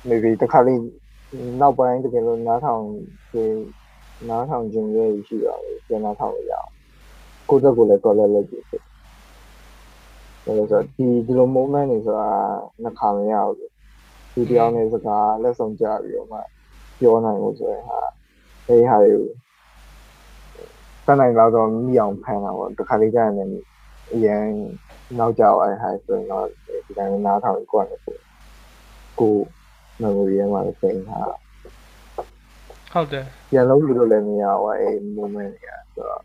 [0.09, 0.79] maybe တစ်ခါလေး
[1.61, 2.81] နောက်ပိုင်းတကယ်လို့နားထောင်
[3.31, 3.43] ဒီ
[4.29, 6.69] နားထောင်ခြင်းရဲ့ရှိတာကိုပြန်နားထောင်လို့ရအောင်
[7.51, 8.81] ကိုယ့်တက်ကိုလည်း collect လုပ်ကြည့်ဖြစ်
[10.45, 12.29] တယ်ဆိုတော့ဒီဒီလို moment တွေဆိုတာ
[12.83, 13.57] နှစ်ခါမရဘူး
[14.33, 16.39] ဒီတရားနဲ့စကားလက်ဆောင်ကြပြီးတော့မှ
[16.99, 17.99] ပြောနိုင်လို့ဆိုရင်ဟာ
[18.67, 19.25] အဲဒီဟာတွေကို
[21.05, 23.65] တတ်နိုင်တော့မိအောင်ဖမ်းတာပေါ့တစ်ခါလေးကြာရင်လည်း
[24.13, 24.43] အရင်
[25.19, 26.45] နောက်ကြောက်အဲဟာဆိုရင်တော့
[26.85, 28.17] ဒီတိုင်းနားထောင်ကိုရတယ်ကို
[29.19, 29.35] ကို
[30.01, 31.37] memory ထဲမှာလည်းပြင်ထားတာ
[32.93, 36.23] ဟုတ်တယ်ပြန်လို့လို့လည်းမရဘူးအဲ moment တွေကဆိုတော့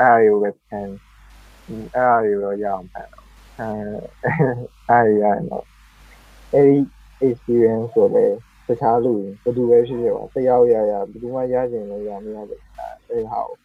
[0.00, 0.94] အဲ့အရာကိုပဲဖမ်း
[1.68, 3.26] အဲ့အရာကိုတော့ရအောင်ဖမ်းတော့
[3.58, 3.70] အဲ
[4.88, 5.66] အဲ့ရရင်တော့
[6.52, 6.76] အဲ့ဒီ
[7.26, 12.60] experience ဆိုလည်းတခြားလူဘယ်သူပဲဖြစ်ဖြစ်ပါတယောက်ရရဘယ်သူမှရကျင်လို့ရမရဘူး
[13.10, 13.56] အဲ့ဟာကို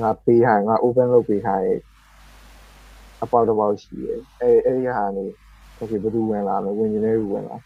[0.00, 1.80] ငါပေးထားငါ open လုပ်ပေးထားရဲ့
[3.22, 5.26] အပေါက်တစ်ပေါက်ရှိရဲ့အဲ့အဲ့ဒီဟာနေ
[5.76, 7.56] โอเคဘယ်သူဝင်လာမလဲဝင်ကျင်တဲ့လူဝင်လာ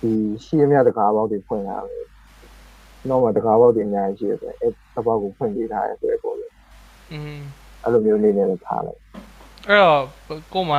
[0.00, 0.12] ဒီ
[0.44, 2.04] ရှေ့မြတကားပေါက်တွေဖွင့်လာတယ်
[3.08, 6.46] နောက်မှာတကားပေါက်တွေအများကြီးရှိတယ်ဆိုရင်အဲ့တစ်ပေါက်ကိုဖွင့်ပေးထားရဲဆိုရပေါ့လေ
[7.11, 7.39] อืม
[7.83, 8.99] အဲ့လိုမျိုးနေနေလည်းထားလိုက်
[9.67, 10.03] အဲ့တော့
[10.53, 10.77] ကိုမှ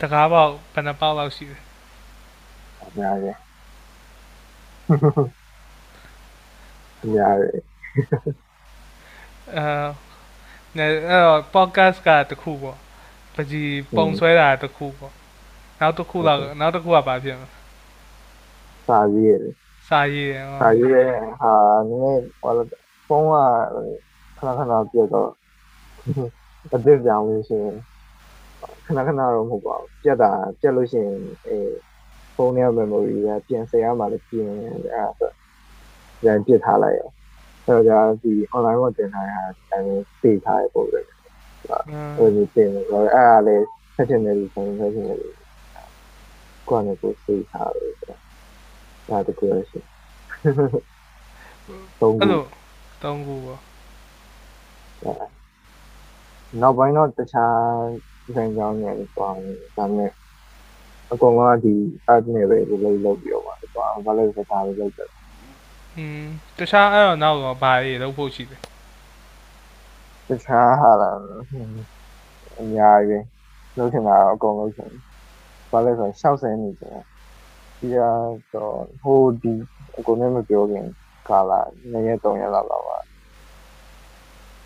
[0.00, 1.58] တကားပေါက်ဘယ်နှပေါက်လောက်ရှိလဲ
[2.82, 3.36] အများကြီး
[7.02, 7.62] အများကြီး
[9.56, 9.66] အဲ
[10.76, 12.78] နဲအဲ့တော့ podcast ကတစ်ခုပေါ့
[13.34, 15.12] ပကြီးပုံဆွဲတာတစ်ခုပေါ့
[15.80, 17.48] နောက်တစ်ခုလောက်နောက်တစ်ခုကဘာဖြစ်မလဲ
[18.88, 19.54] စာရေးရတယ်
[19.88, 21.04] စာရေးတယ်စာရေးရဲ
[21.40, 21.52] ဟာ
[21.88, 22.52] နည်းနည်းဟို
[23.06, 23.34] ဖုန်းက
[24.38, 25.30] ခဏခဏပြတ်တော့
[26.74, 27.76] အသစ်ပြောင်းလို့ရှိရင်
[28.86, 30.30] ခဏခဏတော့မဟုတ်ပါဘူးပြတ်တာ
[30.60, 31.16] ပြတ်လို့ရှိရင်
[31.48, 31.58] အဲ
[32.34, 35.30] ဖုန်းရဲ့ memory ကပြင်ဆင်ရမှလည်းပြင်အဲ့ဒါဆို
[36.20, 37.10] ပြန်ပြစ်ထားလိုက်ရော
[37.66, 39.38] အဲ့တော့ဒီ online မှာတင်ထားတာ
[39.72, 39.80] အဲ
[40.20, 41.00] ပေးထားရပုံပဲ
[41.92, 45.18] 嗯ဟိုဒီတင်တယ်ဆိုတော့အဲ့ဒါလေးဆက်ချင်တယ်ဆိုရင်ဆက်ချင်တယ်
[46.68, 48.20] ကိုယ်နဲ့ကိုယ်စိတ်ထားလို့ဆိုတော့
[49.08, 49.78] ဒါတကူရရှိ
[52.00, 52.42] သုံးအဲ့ခုလို
[53.02, 53.60] သုံးခုပေါ့
[56.60, 57.56] နောက်ပိုင်းတော့တခြား
[58.34, 60.10] ဇန်ကြောင်းတွေလည်းပေါင်းတယ်ဒါပေမဲ့
[61.12, 61.74] အကောင်ကဒီ
[62.12, 65.08] art နဲ့ပဲလုပ်လုပ်ပြီးတော့ပါတော့ဘာလို့လဲဆိုတော့ဒါပဲလုပ်တယ်
[65.96, 66.24] อืม
[66.58, 68.60] တခြားအဲ့တော့နောက်တော့ဘာရေးလုပ်ဖို့ရှိတယ်
[70.28, 71.16] တခြားဟာလား
[72.60, 73.24] အများကြီး
[73.78, 74.90] လုပ်ချင်တာအကုန်လုပ်ချင်
[75.70, 77.02] ဘာလဲဆိုတော့ရှောက်ဆင်းနေကြတယ်
[77.78, 77.96] ဒီက
[78.54, 79.52] တော့ဟိုဒီ
[79.96, 80.86] အကုန်နဲ့မပြောခင်
[81.28, 81.60] ကာလာ
[81.92, 82.98] ၂ရက်၃ရက်လောက်လောက်ပါ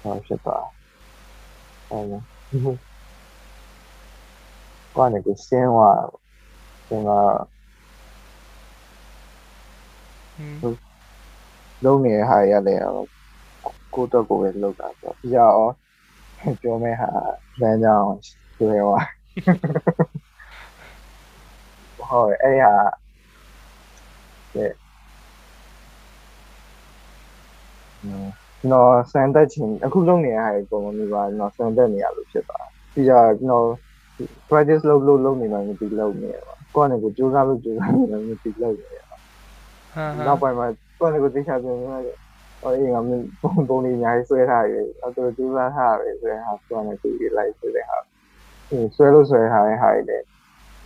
[0.02, 0.75] ဟောဖြစ်သွား
[1.90, 2.20] အဲ့လို
[4.96, 6.00] ကွာနေကိုစင်းသွား
[6.88, 7.30] စင်းသွား
[10.38, 10.56] อืม
[11.84, 12.80] လုံးနေတဲ့ဟာရလည်း
[13.94, 15.50] ကိုတော့ကိုပဲလောက်တာဆိုပြရော
[16.60, 17.08] ပြောမဲ့ဟာ
[17.60, 18.12] လမ်းကြောင်း
[18.58, 19.06] ကျွဲသွား
[22.08, 22.74] ဟုတ်အဲ့ဟာ
[24.54, 24.72] တဲ့
[28.08, 28.45] နော်
[29.12, 33.12] စံတက်ချင်းအခုလုံးနေတဲ့ဟာကိုပုံမှန်ပါနော်စံတက်နေရလို့ဖြစ်သွားပြရ
[33.50, 33.66] နော်
[34.48, 39.16] practice လုပ်လို့လုပ်နေမှမပြီးလုပ်နေပါကိုယ့်နဲ့ကိုကြိုးစားလို့ကြိုးစားနေမှမပြီးလုပ်နေဟာ
[40.26, 40.66] နောက်ပိုင်းမှာ
[41.00, 42.16] ကိုယ့်နဲ့ကိုသိချာပြန်နေတယ်
[42.62, 43.10] ဟိုအေးငါမ
[43.42, 47.98] ပုံပုံလေးအများကြီးဆွဲထားရတယ်အတူတူစားထားရတယ်ဆိုရင်ဟာကိုယ့်နဲ့ကိုပြီးလိုက်ဆိုတဲ့ဟာ
[48.96, 50.18] ဆွဲလို့ဆွဲထားတဲ့ဟာတွေ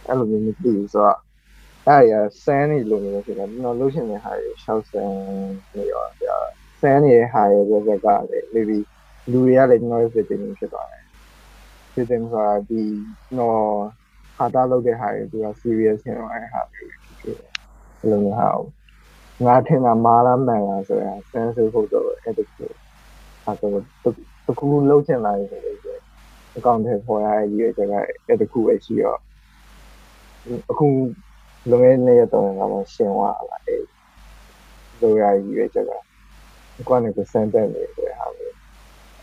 [0.07, 1.19] အဲ့လိုမျိုးမသိဘူးဆိုတော့
[1.89, 2.15] အဲ့ရ
[2.45, 5.15] ဆန်းနေလို့မျိုးဖြစ်တယ်ကျွန်တော်လှုပ်ရှင်တဲ့ဟာတွေရှောက်ဆန်း
[5.77, 6.05] နေရော
[6.81, 8.79] ဆန်းနေတဲ့ဟာတွေဘက်ကလည်း maybe
[9.31, 11.05] လူတွေကလည်းကျွန်တော်ရဲ့ fitting ဖြစ်သွားတယ်
[11.95, 12.83] fitting ဆိုတာဒီ
[13.39, 13.61] တော့
[14.37, 16.85] ဟာတာလုပ်တဲ့ဟာတွေသူက serious ဖြစ်သွားတဲ့ဟာတွေ
[17.21, 17.51] ဖြစ်တယ်
[18.01, 18.51] အဲ့လိုမျိုးဟာ
[19.47, 22.71] ငါထင်တာမာလာမှန်လားဆိုရင်ဆန်းစုဖို့တော့အဲ့ဒါကို
[23.45, 24.15] အဲ့တော့
[24.47, 26.01] တခုလုံးချင်လာတယ်ဆိုတော့
[26.57, 27.95] အကောင့်ထဲပေါ်ရတဲ့ရည်ရွယ်ချက်က
[28.29, 29.21] အဲ့တခုပဲရှိတော့
[30.71, 30.87] အခု
[31.71, 33.83] လွန်ခဲ့တဲ့ရက်တော့ငါမရှင်းသွားလာအဲ့
[35.01, 35.91] လိုရရည်ရွယ်ချက်က
[36.89, 38.55] ကွာနေကိုစမ်းတက်နေတယ်ဟာမျိုး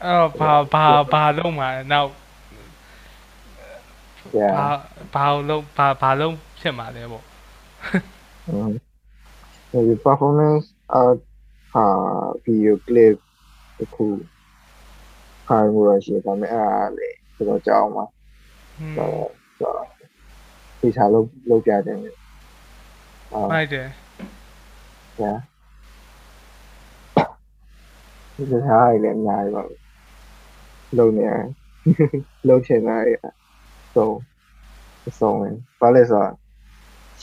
[0.03, 2.11] အဲ့တော့ဘာဘာဘာလုံးမှာနောက်
[4.37, 4.67] yeah ဘာ
[5.13, 7.23] ဘာလုံးဘာဘာလုံးဖြစ်မှာလဲပေါ့
[8.51, 8.71] um
[9.89, 10.65] the performance
[11.01, 11.19] art
[11.73, 11.85] ဟာ
[12.45, 13.15] video clip
[13.77, 14.05] တခု
[15.47, 18.05] ခိုင်းမှုရရှိတယ်ဒါပေမဲ့အဲ့ဒါလေတော်တော်ကြောက်မှာ
[18.79, 19.29] อืมဆိုတော့
[19.59, 19.85] ဆိုတော့
[20.79, 21.97] ဒီချာလုံးလုံးပြတယ်
[23.33, 23.87] အာမိုက်တယ်
[25.21, 25.56] ညာဒီ
[28.37, 29.75] စကားလေးလည်းအများကြီးပါပဲ
[30.97, 31.47] လုံနေရတယ်
[32.47, 33.13] လုံချင်တာရ
[33.95, 34.17] ဆုံး
[35.19, 36.33] ဆုံးဝင်ဘာလဲဆိုတော့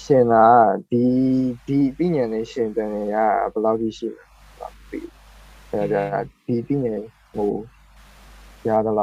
[0.03, 0.45] ရှင်တာ
[0.91, 1.05] ဒီ
[1.67, 3.17] ဒီပြညံနေရှင်တန်နေရ
[3.53, 4.25] ဘယ်လောက်ကြီးရှိလဲ
[4.59, 5.13] မသိဘူး
[5.71, 6.05] အဲဒါ
[6.45, 6.95] ဒီပြညံ
[7.35, 7.53] ဟို
[8.69, 8.97] ရတော့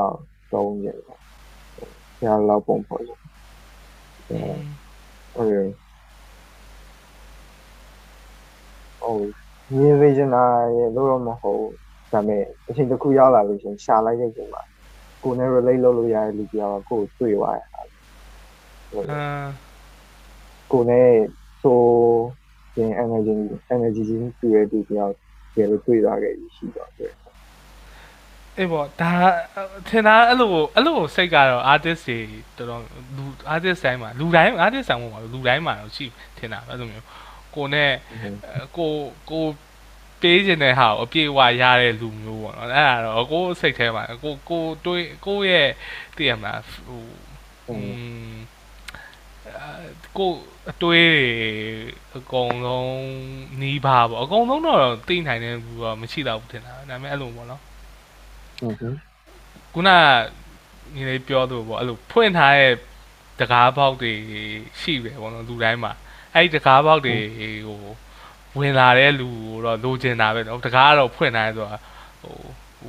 [0.51, 0.97] တော့နေတယ်
[2.25, 3.17] ရတော့ပုံပေါ်တယ်
[4.29, 4.43] အဲ
[5.35, 5.73] ဟုတ်
[9.01, 9.17] ဟို
[9.75, 10.43] မြင်စေချင်တာ
[10.75, 11.65] ရဲ့လို့တော့မဟုတ်
[12.11, 14.63] ဒါပေမဲ့အချိန်တစ်ခုရောက်လာလို့ရှရင်ရှာလိုက်တဲ့အချိန်မှာ
[15.23, 17.87] ကိုယ်နဲ့ relate လုပ်လို့ရတဲ့လူပြောင်းကိုယ်ကိုတွေ့သွားရတာအမ်
[20.71, 21.09] ကိုယ်နဲ့
[21.63, 21.79] ဆို
[22.77, 23.35] ရင် energy
[23.75, 25.15] energy ကြီးတွေ့ရတဲ့လူပြောင်း
[25.53, 27.13] ကျေလို့တွေ့သွားခဲ့ရှိတော့တယ်
[28.57, 29.11] အေးပေါ့ဒါ
[29.87, 32.17] ထင်တာအဲ့လိုအဲ့လိုစိတ်ကတော့ artist တွေ
[32.57, 32.81] တော်တော်
[33.17, 36.05] လူ artist တိုင်းမှာလူတိုင်း artist ဆိုင်မှာမဟုတ်ဘူးလူတိုင်းမှာတော့ရှိ
[36.37, 37.05] ထင်တာပဲအဲ့လိုမျိုး
[37.55, 38.91] ကိုနဲ့အဲကို
[39.29, 39.43] ကို
[40.21, 45.69] ပေးခြင်းတဲ့ဟာကိုအပြည့်အဝရတဲ့လူမျိုးပေါ့နော်အဲ့ဒါတော့ကိုယ်စိတ်ထဲမှာကိုကိုတွေးကိုရဲ့
[46.17, 47.03] တည်ရမလားဟို
[47.67, 47.75] อื
[48.31, 48.35] ม
[49.45, 50.31] အဲကို
[50.69, 51.27] အတွေးတွေ
[52.17, 52.99] အကုန်လုံး
[53.61, 57.61] နီးပါပေါ့အကုန်လုံးတော့သိနိုင်တဲ့ဘူးတော့မရှိတော့ဘူးထင်တာဒါပေမဲ့အဲ့လိုပေါ့နော်
[58.59, 58.93] ဟုတ်ကဲ့
[59.73, 59.89] ခုန
[60.95, 62.73] ညီလေးပြောသူပေါ့အဲ့လိုဖွင့်ထားတဲ့
[63.39, 64.13] တကားပေါက်တွေ
[64.81, 65.93] ရှိတယ်ပေါ့နော်လူတိုင်းမှာ
[66.33, 67.15] အဲ့ဒီတကားပေါက်တွေ
[67.67, 67.79] ဟို
[68.58, 69.28] ဝင်လာတဲ့လူ
[69.64, 71.78] တော့လိုချင်တာပဲနော်တကားကတော့ဖွင့်ထားတယ်ဆိုတာ
[72.22, 72.36] ဟို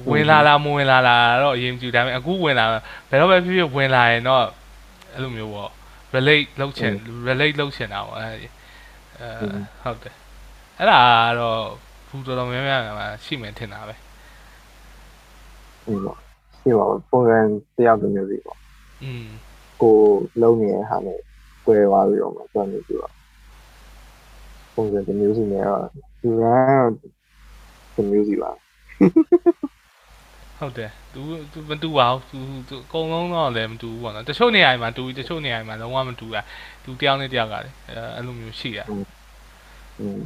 [0.09, 2.73] ဝင်လာလားမဝင်လာလားတော့အရင်ကြည့်ဒါပေမဲ့အခုဝင်လာဘ
[3.13, 4.43] ယ်တော့ပဲဖြစ်ဖြစ်ဝင်လာရင်တော့
[5.13, 5.71] အဲ့လိုမျိုးပေါ့
[6.15, 6.93] relate လုပ်ချင်
[7.27, 8.47] relate လုပ်ချင်တာပေါ့အဲ့ဒီ
[9.19, 9.29] အဲ
[9.83, 10.15] ဟုတ်တယ်
[10.77, 11.61] အဲ့ဒါကတော့
[12.07, 13.95] ဘူးတော်တော်များများမှာရှိမယ်ထင်တာပဲ
[15.85, 16.17] ဒီပေါ့
[16.63, 17.39] ဒီပေါ့ပုံစံ
[17.77, 18.57] တယောက်တစ်မျိုးစီပေါ့
[19.03, 19.27] อืม
[19.81, 19.95] ကို
[20.41, 21.19] လုံးနေတဲ့ဟာနဲ့
[21.65, 23.13] 꿰သွားပြီးတော့မှတွန်းနေပြီးတော့
[24.82, 26.44] ပုံစံတစ်မျိုးစီနဲ့တော့ဒီက
[27.94, 28.50] တစ်မျိုးစီပါ
[30.58, 31.20] ဟုတ်တယ်သူ
[31.52, 36.42] သူမတူပါဘူးသူသူအကုန်လုံးတော့လည်းမတူဘူးပေါ့နော်တချို့နေရာတွေမှာတူပြီးတချို့နေရာတွေမှာလုံးဝမတူတာ
[36.84, 38.84] သူတယောက်နဲ့တယောက်ကလည်းအဲအဲ့လိုမျိုးရှိတာ
[40.00, 40.22] อืม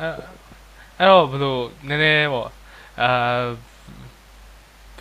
[0.00, 0.08] အဲ
[0.98, 1.56] အဲ့တော့ဘယ်လို
[1.88, 2.48] နည်းနည်းပေါ့
[3.00, 3.10] အာ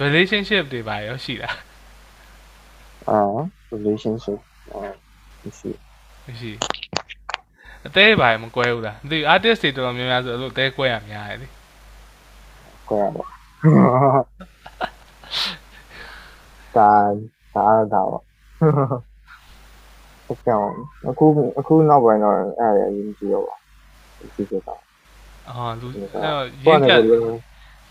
[0.04, 1.50] relationship တွေပါရောရှိတာ
[3.10, 3.20] အာ
[3.74, 4.40] relationship
[4.74, 4.82] အာ
[5.60, 5.72] ရှိ
[6.26, 6.52] မရှိ
[7.86, 11.48] အသေးပါမကွဲဘူးလားမသိဘူး artist တွေတော်တော်များများဆိုအဲ့လိုအသေးကွဲရများတယ်လေ
[12.90, 13.28] ကွာတော့
[16.76, 16.92] ဒါ
[17.56, 18.10] ဒါတော့
[20.26, 20.60] ဟုတ်ကဲ့
[21.10, 21.26] အခု
[21.60, 23.56] အခုနောက်ပိုင်းတော့အဲ့ဒါရင်းကြည့်တော့ပါ
[24.36, 24.80] ကြည့်ကြတော့
[25.50, 27.38] အော်လူဒီအဲ့ကတော့ရဘာင်းလဲချက်လို့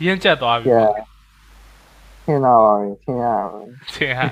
[0.05, 1.13] ရင်းချက်သွားပြီ yeah ပေါ့
[2.25, 3.61] ခင်းတော့ပါခင်းရပါ
[3.95, 4.27] ထင်ဟာ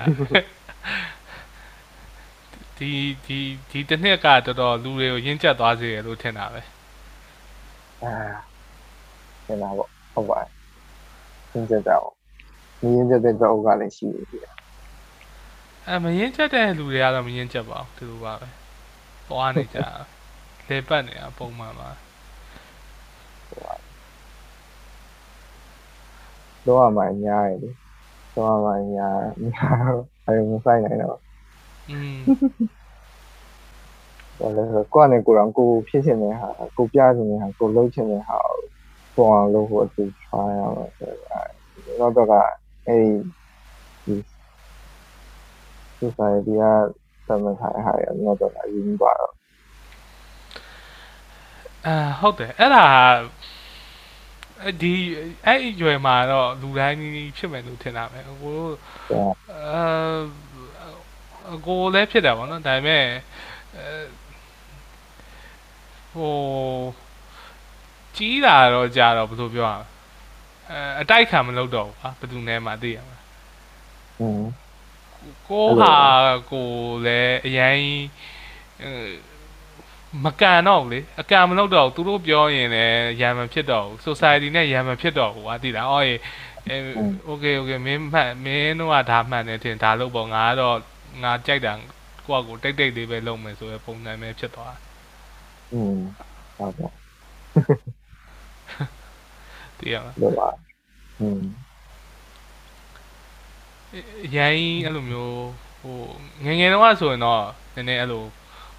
[2.81, 2.93] ဒီ
[3.25, 3.39] ဒီ
[3.71, 6.61] ဒီတစ်နှစ်ကတော်တော်လူတွေကိုရင်းချက်သွားစေရလို့ထင်တာပဲ
[8.03, 8.13] အာ
[9.45, 9.75] ခင်းတော့
[10.13, 10.39] ဟုတ်ပါ
[11.51, 12.07] ခင်းကြတော့
[12.81, 14.37] မြင်းကြတဲ့တော့ကလည်းရှိနေပြီ
[15.87, 18.47] အဲမရင်းချက်တဲ့လူတွေကတော့မရင်းချက်ပါဘူးဒီလိုပါပဲ
[19.27, 19.79] သွားနေကြ
[20.67, 21.89] လေပတ်နေတာပုံမှန်ပါ
[26.65, 27.73] တော့မှညားရတယ်
[28.35, 29.21] တော့မှညား
[29.53, 29.93] ညား
[30.25, 31.30] အဲ့မဆိုင်နိုင်တော့
[31.91, 32.19] อืม
[34.39, 38.57] ဘာလဲဆိုကိုယ့်နဲ့ကိုယ်တော်ကိုဖြစ်ချင်တဲ့ဟာကိုပြချင်တဲ့ဟာကိုလုပ်ချင်တဲ့ဟာကို
[39.15, 41.11] ပုံအောင်လုပ်ဖို့အတူ try ရအောင်ဆို
[41.99, 42.33] တော့တော့က
[42.87, 43.03] အဲ့
[44.05, 44.15] ဒီ
[45.99, 46.63] society က
[47.27, 49.33] သမထိုင်ဟာရတော့တော့အရင်ပါတော့
[51.85, 52.85] အာဟုတ်တယ်အဲ့ဒါ
[54.63, 54.93] အဲ့ဒီ
[55.45, 56.97] အဲ့ဒီရွယ်မှာတော့လူတိုင်း
[57.37, 58.73] ဖြစ်မယ်လို့ထင်တာပဲကိုတို့
[61.51, 63.03] အာကိုလည်းဖြစ်တယ်ဗောနော်ဒါပေမဲ့
[63.75, 63.87] အဲ
[66.13, 66.35] ဟို
[68.15, 69.85] ကြီးလာတော့ကြာတော့ဘယ်လိုပြောရမလဲ
[70.69, 73.17] အဲအတိုက်ခံမလုပ်တော့ဘူးကွာဘယ်သူနဲ့မှသိရမှာ
[74.19, 74.43] อืม
[75.47, 75.95] ကိုဟာ
[76.51, 76.69] ကို
[77.05, 77.77] လည်းအရင်
[80.23, 86.15] မကန်တော့ဘူးလေအကန်မလုပ်တော့သူတို့ပြောရင်လည်းရံမဖြစ်တော့ဘူး society နဲ့ရံမဖြစ်တော့ဘူးကွာသိလားအော်ရေ
[86.67, 86.75] အဲ
[87.29, 90.77] okay okay မင်းမှတ်မင်းတို့ကဒါမှန်တယ်ထင်ဒါလို့ပေါ့ငါကတော့
[91.22, 91.72] ငါကြိုက်တာ
[92.26, 94.76] ကိုကကိုတိတ်တိတ်လေးပဲလုပ်မယ်ဆိုရယ်ပုံစံပဲဖြစ်သွား
[95.72, 95.98] อืม
[96.56, 96.88] ဟုတ်ပါ
[99.78, 100.48] တည်ရမှာ တော့ပါ
[101.20, 101.40] อืม
[104.36, 105.46] ရိုင်းအဲ့လိုမျိုး
[105.80, 105.98] ဟို
[106.44, 107.42] ငယ်ငယ်တော့ဆိုရင်တော့
[107.74, 108.24] နည်းနည်းအဲ့လို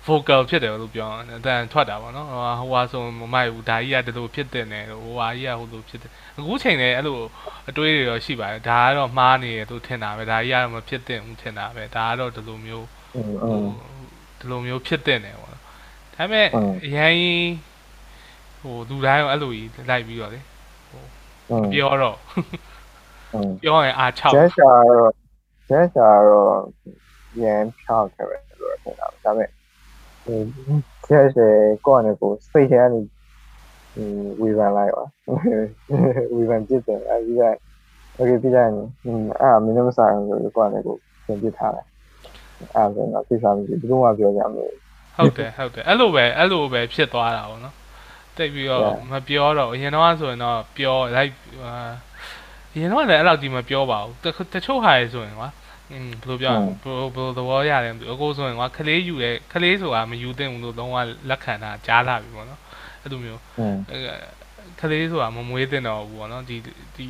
[0.06, 7.18] vocal ဖြစ်တယ်လို့ပြောတာအတန်ထွက်တာပေါ့နော်ဟိုဟာဆိုမမိုက်ဘူးဒါကြီးကဒီလိုဖြစ်တဲ့နယ်ဟိုဟာကြီးကဟိုလိုဖြစ်တဲ့အခုချိန်လည်းအဲ့လို
[7.68, 12.86] အတွေးတွေတော့ရှိပါတယ်ဒါကတော့မှားနေတယ်သူထင်တာပဲဒါကြီးကတော့မဖြစ်တဲ့ဘူးထင်တာပဲဒါကတော့ဒီလိုမျိုး
[14.38, 15.62] ဒီလိုမျိုးဖြစ်တဲ့နယ်ပေါ့နော်
[16.14, 16.46] ဒါပေမဲ့
[16.84, 17.16] အရင်
[18.60, 20.40] ဟိုလူတိုင်းကအဲ့လိုကြီးလိုက်ပြီးတော့လေ
[21.48, 22.16] ဟိုပြောတော့
[23.62, 25.10] ပြောရင်အားချောက်ဂျက်ရှာတော့
[25.68, 26.56] ဂျက်ရှာတော့
[27.34, 29.48] ပြန်ဖြောက်ခဲ့ပဲလို့ထင်တာဒါပေမဲ့
[30.24, 30.38] ဟို
[31.06, 31.48] ကျဲကျဲ
[31.86, 33.00] ကိုယ့်အနေကိုစိတ်ထဲကနေ
[34.40, 35.04] ဝေဖန်လိုက်ပါ
[36.34, 37.42] ဝေဖန်ပြစ်တယ်အဲဒီက
[38.18, 41.86] okay ပြလိုက်ရင်အာမင်းတို့မစားဘူးဆိုကိုယ့်အနေကိုပြင်ပြထားတယ်
[42.74, 44.70] အဲဒါကသိစားမှုဘယ်တော့မှပြောကြမလို့
[45.16, 47.74] ဟုတ်တယ်ဟုတ်တယ်အဲ့လိုပဲအဲ့လိုပဲဖြစ်သွားတာပေါ့နော်
[48.36, 51.32] တိတ်ပြီးတော့မပြောတော့အရင်တော့ဆိုရင်တော့ပြောလိုက်
[52.72, 55.48] အရင်တော့လည်းအဲ့လောက်ကြီးမပြောပါဘူးတချို့ဟာရယ်ဆိုရင်ကွာ
[55.92, 56.66] อืมဘယ်လိုပြောဘယ်
[57.14, 60.96] ဘယ်သဘောရတယ်အကိုဆိုရင်ကွာခလေးယူတယ်ခလေးဆိုတာမယူသင့်ဘူးလို့လုံးဝ
[61.28, 62.60] လက်ခံတာကြားလာပြီပေါ့နော်
[63.02, 63.40] အဲ့လိုမျိုး
[64.80, 66.56] ခလေးဆိုတာမမွေးသင့်တော့ဘူးပေါ့နော်ဒီ
[66.96, 67.06] ဒီ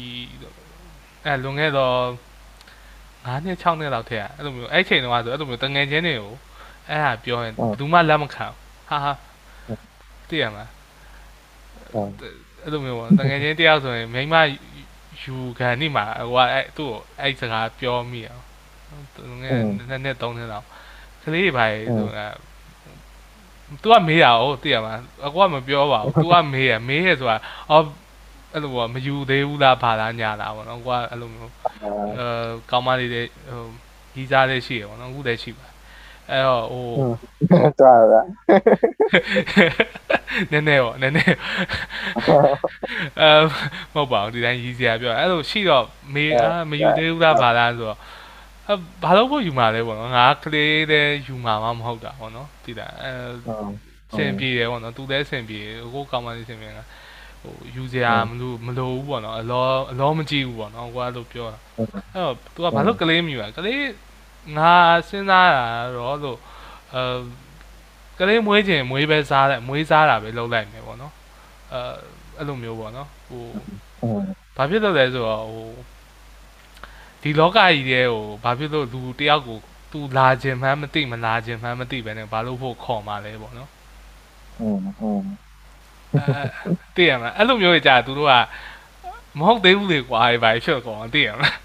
[1.25, 1.97] အဲလွန်ခဲ့တော့
[3.27, 6.33] 9နှစ်6နှစ်လောက်ထဲကအဲ့လိုမျိုးအဲ့ချိန်တုန်းကဆိုအဲ့လိုမျိုးတငယ်ချင်းတွေကို
[6.89, 8.47] အဲ့ဟာပြောရင်ဘယ်သူမှလက်မခံ
[8.89, 9.13] ဟာဟာ
[10.29, 10.71] သိရမလား
[12.63, 14.35] အဲ့လိုမျိုးပေါ့တငယ်ချင်းတယောက်ဆိုရင်မိမ
[15.23, 18.45] ယူခံနေမှာဟိုကအဲ့သူ့ကိုအဲ့စကားပြောမိအောင်
[19.29, 20.67] လွန်ခဲ့တဲ့နှစ်3နှစ်လောက်
[21.23, 22.35] ကလေးတွေပါလေဆိုတော့
[23.83, 27.37] तू ကမေးတာဟုတ်သိရမလားအကွာမပြောပါဘူး तू ကမေးရမေးရဆိုတာ
[27.71, 27.85] အော်
[28.55, 31.53] အဲ့လိုပေါ့မယူသေးဘူးလားဘာလားညာလားပေါ့နော်ကွာအဲ့လိုမျိုး
[32.19, 32.27] အဲ
[32.71, 33.67] ကောင်းမလေးတွေဟို
[34.15, 35.67] ကြီးစားလေးရှိရပေါ့နော်အခုလည်းရှိပါ
[36.31, 36.87] အဲ့တော့ဟို
[37.79, 38.21] သွားတာ
[40.51, 41.37] နည်းနည်းပေါ့နည်းနည်း
[43.21, 43.31] အဲ
[43.95, 45.85] မဟုတ်ပါဘူးဒီတိုင်းရည်စရာပြောအဲ့လိုရှိတော့
[46.15, 47.99] မေးအာမယူသေးဘူးလားဘာလားဆိုတော့
[48.68, 53.12] အဲဘာလို့ဖို့ယူမှာလဲပေါ့နော်ငါကလေးတဲ့ယူမှာမမဟုတ်တာပေါ့နော်သိလားအဲ
[54.18, 55.60] စင်ပြေတယ်ပေါ့နော်သူလည်းစင်ပြေ
[55.94, 56.80] ကိုကောင်းမှလေးစင်ပြေက
[57.42, 63.82] ဟိုယူစရာမလို့မလို့ဘူးပေါ့နော်အလောအလောမကြည့်ဘူးပေါ့နော်ကိုကလို့ပြောတာအဲ့တော့ तू ကဘာလို့ကလေးမြူอ่ะကလေး
[64.58, 64.74] ငါ
[65.10, 65.66] စဉ်းစားတာ
[65.96, 66.38] တော့လို့
[66.94, 67.02] အဲ
[68.20, 71.14] ကလေးမွေးခြင်းမွေးပဲစားတယ်မွေးစားတာပဲလုပ်လိုက်မယ်ပေါ့နော်
[71.74, 71.80] အဲ
[72.38, 73.44] အဲ့လိုမျိုးပေါ့နော်ဟို
[74.04, 74.22] อืม
[74.58, 75.68] ဘာဖြစ်လို့လဲဆိုတော့ဟို
[77.23, 79.59] ဒီလောကကြီးတဲ့ဟိုဘာဖြစ်လို့လူတယောက်ကို
[79.93, 83.71] သူလာခြင်းမှန်းမသိမလာခြင်းမှန်းမသိပဲနဲ့ဘာလို့ဖို့ခေါ်มาလဲပေါ့နော်
[84.57, 85.23] ဟုတ်ဟုတ်
[86.97, 88.33] တည်ရမလားအဲ့လိုမျိုးကြာသူတို့က
[89.39, 91.57] မဟုတ်သေးဘူးလေကွာဘာဖြစ်ကောတည်ရမလား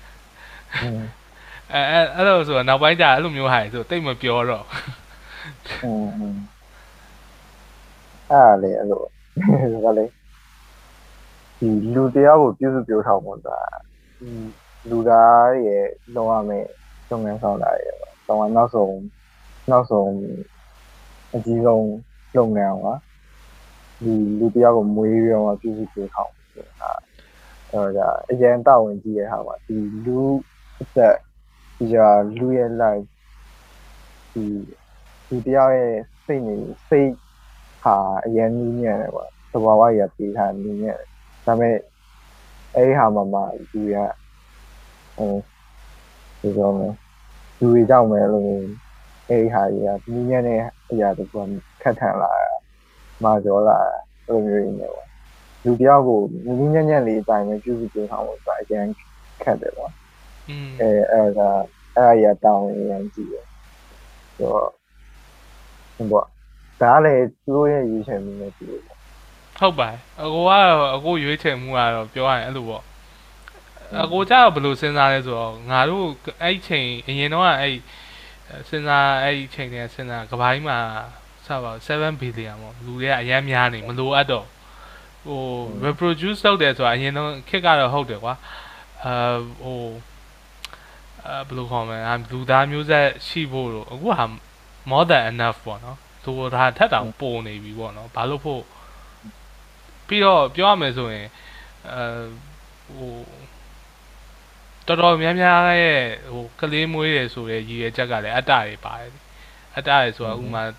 [1.73, 1.81] အဲ
[2.15, 4.65] အဲ့လိုဆိုတော့နောက်ပိုင်းကြာအဲ့လိုမျိုးဟာဆိုတိတ်မပြောတော့
[8.31, 9.07] အဲ့လေအဲ့လိုဒါ
[9.85, 10.05] ကလေ
[11.59, 13.67] ဒီလူတရားကိုပြုစုပြောထောင်ဖို့ဆိုတာ
[14.89, 15.85] လူသားရဲ့
[16.15, 16.65] လုံးဝမဲ့
[17.09, 18.97] လုပ်ငန်းဆောင်တာရဲ့ပေါ့တော့နောက်ဆုံး
[19.71, 20.11] နောက်ဆုံး
[21.35, 21.87] အကြီးဆုံး
[22.37, 22.93] လုပ်ငန်းပါ
[24.03, 26.91] ဒီလူတရားကိုမွေးပြီးတော့မှပြုစုပြောထောင်ဆိုတာ
[27.71, 30.21] အဲ့ဒါအရင်တာဝန်ကြီးရဲ့ဟာပါဒီလူ
[30.81, 31.15] အသက်
[31.77, 31.95] ဒီက
[32.37, 33.07] လူရဲ့ life
[34.33, 34.45] ဒီ
[35.27, 35.93] ဒီတရားရဲ့
[36.25, 36.55] စိတ်နေ
[36.89, 37.11] စိတ်
[37.83, 41.07] ဟာအရင်နည်းညံ့တယ်ပေါ့သဘာဝကြီးပေးထားနည်းညံ့တယ်
[41.45, 41.75] ဒါပေမဲ့
[42.75, 43.39] အဲ့ဒီဟာမှာမှ
[43.71, 43.95] လူရ
[45.17, 45.33] ဟို
[46.41, 46.95] ဒီလိုမျိုး
[47.59, 48.45] လူတွေကြောင့်ပဲလို့
[49.29, 50.59] အဲ့ဒီဟာကြီးကနည်းညံ့တဲ့
[50.91, 51.41] အရာတခု
[51.81, 52.51] ခက်ထန်လာတာ
[53.23, 53.97] မာကျော်လာတာ
[54.27, 55.07] အဲ့လိုမျိုးနေတယ်ပေါ့
[55.63, 56.19] လူတယောက်ကို
[56.59, 58.85] နည်းညံ့ညံ့လေးအတိုင်းပဲပြုစုပြောထားဖို့ဆိုတာအရင်
[59.43, 59.91] ခက်တယ်ပေါ့
[60.49, 61.49] อืมအဲအဲ့ဒါ
[61.95, 63.35] အဲ့အရာတောင်းရရင်ကြည့်ရ
[64.37, 64.69] ဆိုတော့
[65.95, 66.25] ဟိုပေါ့
[66.81, 68.97] ဒါလည်းသူတို့ရဲ့ရွေးချယ်မှုနဲ့တူတယ်ပေါ့
[69.59, 69.89] ဟုတ်ပါ
[70.21, 72.83] အကိုကတော့အကိုရွေးချယ်မှုကတော့ပြောရရင်အဲ့လိုပေါ့
[73.95, 76.07] အကိုကျတော့ဘယ်လိုစဉ်းစားလဲဆိုတော့ငါတို့
[76.43, 77.75] အဲ့ချိန်အရင်တော့အဲ့
[78.69, 80.79] စဉ်းစားအဲ့ချိန်တည်းစဉ်းစားကပိုင်းမှာ
[81.45, 84.45] စပါ7 billion ပေါ့လူတွေကအများများနေမလိုအပ်တော့
[85.25, 85.41] ဟို
[85.85, 88.33] reproduce လုပ်တယ်ဆိုတာအရင်တော့ခက်ကတော့ဟုတ်တယ်ကွာ
[89.05, 89.81] အာဟို
[91.25, 91.99] အာဘယ်လိုခေါ်မလဲ
[92.31, 94.25] လူသားမျိုးဆက်ရှိဖို့တော့အခုဟာ
[94.89, 98.61] more than enough ပေါ့နော်သူဒါထက်တောင်ပိုနေပြီပေါ့နော်ဘာလို့ဖို့
[100.07, 101.27] ပြီးတော့ပြောရမယ်ဆိုရင်
[101.91, 102.03] အဲ
[102.95, 103.13] ဟို
[104.87, 106.01] တော်တော်များများရဲ့
[106.33, 109.11] ဟိုကလေးမွေးတယ်ဆိုတဲ့ရည်ရွယ်ချက်ကလည်းအတ္တတွေပါတယ်
[109.75, 110.73] အတ္တတွေဆိုတာဥပမာဘယ်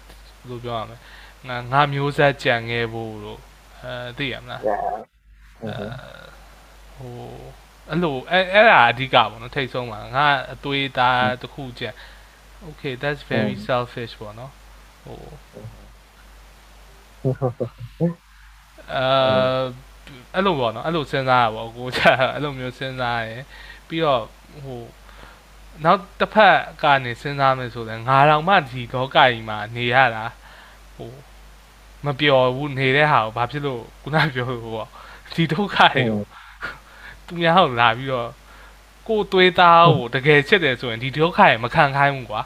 [0.49, 0.97] လိုပြောရမလဲ
[1.49, 3.41] ငါငါမျိုးဆက်ကြံခဲ့ဖို့လို့
[3.83, 4.75] အဲသိရမလားဒါ
[6.97, 7.13] ဟို
[7.89, 11.91] အဲ့လိုအဲ့အဲ့ဒါအဓိကပေါ့နော်ထိတ်ဆုံးပါငါအသွေးသားတစ်ခုကြံ
[12.67, 14.53] okay that's very selfish ပေါ့နော်
[15.05, 15.21] ဟို
[18.95, 19.05] အဲ
[20.35, 23.43] အဲ့လိုပေါ့နော်အဲ့လိုစဉ်းစားရပါကိုကြာအဲ့လိုမျိုးစဉ်းစားရယ်
[23.89, 24.25] ပြီးတော့
[24.65, 24.83] ဟို
[25.85, 30.25] နောက်တစ်ဖက်ကနေစဉ်းစားမယ်ဆိုရင်ငါတောင်မှဒီလောကကြီးမှာနေရတာ
[30.97, 31.11] ဟို
[32.05, 34.89] မပျော်ဘူးနေတဲ့ဟာကိုဘာဖြစ်လို့ခုနပြောလို့ပေါ့
[35.35, 36.23] ဒီဒုက္ခတွေကို
[37.27, 38.29] သူများကိုလာပြီးတော့
[39.09, 42.43] ကိုယ်သွေးသားကိုတကယ်ချစ်တယ်ဆိုရင်ဒီဒုက္ခရမခံခိုင်းဘူးကွာ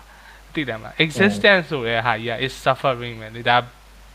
[0.54, 3.56] သိတယ်မလား existence ဆိုတဲ့ဟာကြီးက is suffering ပဲလေဒါ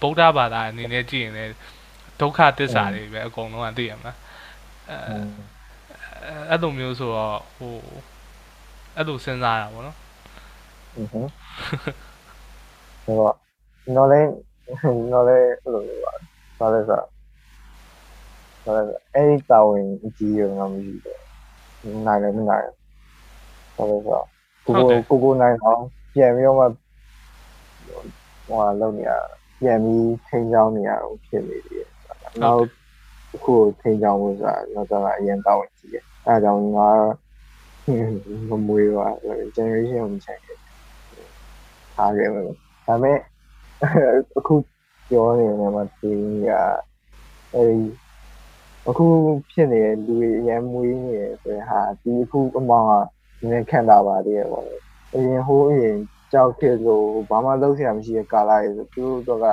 [0.01, 1.51] ဗုဒ္ဓဘာသာအနေနဲ့ကြည့်ရင်လည်း
[2.21, 4.17] ဒုက္ခသစ္စာတွေပဲအကုန်လုံးကသိရမလား
[4.91, 4.97] အဲ
[6.49, 7.73] အဲ့လိုမျိုးဆိုတော့ဟို
[8.95, 9.97] အဲ့လိုစဉ်းစားတာပေါ့နော်
[10.93, 11.31] ဟုတ်ဟုတ်
[13.05, 13.35] ဟိုတော့
[13.95, 14.21] နော်လဲ
[15.11, 16.13] နော်လဲအဲ့လိုမျိုးပါ
[16.59, 17.07] ဘာလဲဆိုတော့
[18.65, 18.81] ဘာလဲ
[19.13, 20.93] အဲ့ဒီတာဝန်အကြီးရောငါမရှိ
[21.81, 22.65] ဘူးနိုင်လည်းမနိုင်
[23.75, 24.25] ဘာလဲဆိုတော့
[24.65, 24.73] ကို
[25.09, 26.65] ကိုကိုနိုင်အောင်ပြန်ပြီးတော့မှ
[28.47, 29.11] ဟိုဟာလုပ်နေရ
[29.61, 31.85] ပြန်ပြီးထိန်းချောင်းနေရအောင်ဖြစ်နေတယ်
[32.43, 32.63] နောက်
[33.33, 34.55] အခုထိန်းချောင်းဖို့ဆိုတာ
[34.91, 36.89] တော့အရင်တာဝန်ကြီးတယ် အဲဒါကြောင့်ငါ
[38.49, 39.07] မမွေးပါ
[39.55, 40.61] generation ကိုမချိန်ဘူး
[41.95, 42.53] ထားခဲ့မယ်ဒါ
[42.87, 43.17] ပေမဲ့
[44.37, 44.55] အခု
[45.09, 46.11] ပြောနေတယ်မှာဒီ
[46.47, 46.51] က
[47.53, 47.77] အဲဒီ
[48.89, 49.05] အခု
[49.51, 52.91] ဖြစ်နေတဲ့လူတွေအရင်မွေးနေတယ်ဆိုရင်ဟာဒီအခုအမောင်က
[53.49, 54.75] နည်းခံတာပါတည်းပေါ့လေ
[55.13, 55.97] အရင်ဟိုးအရင်
[56.33, 59.45] ကြောက်ခဲ့လို့ဘာမှလုပ်စရာမရှိတဲ့ကာလတွေဆိုသူတို့တော့က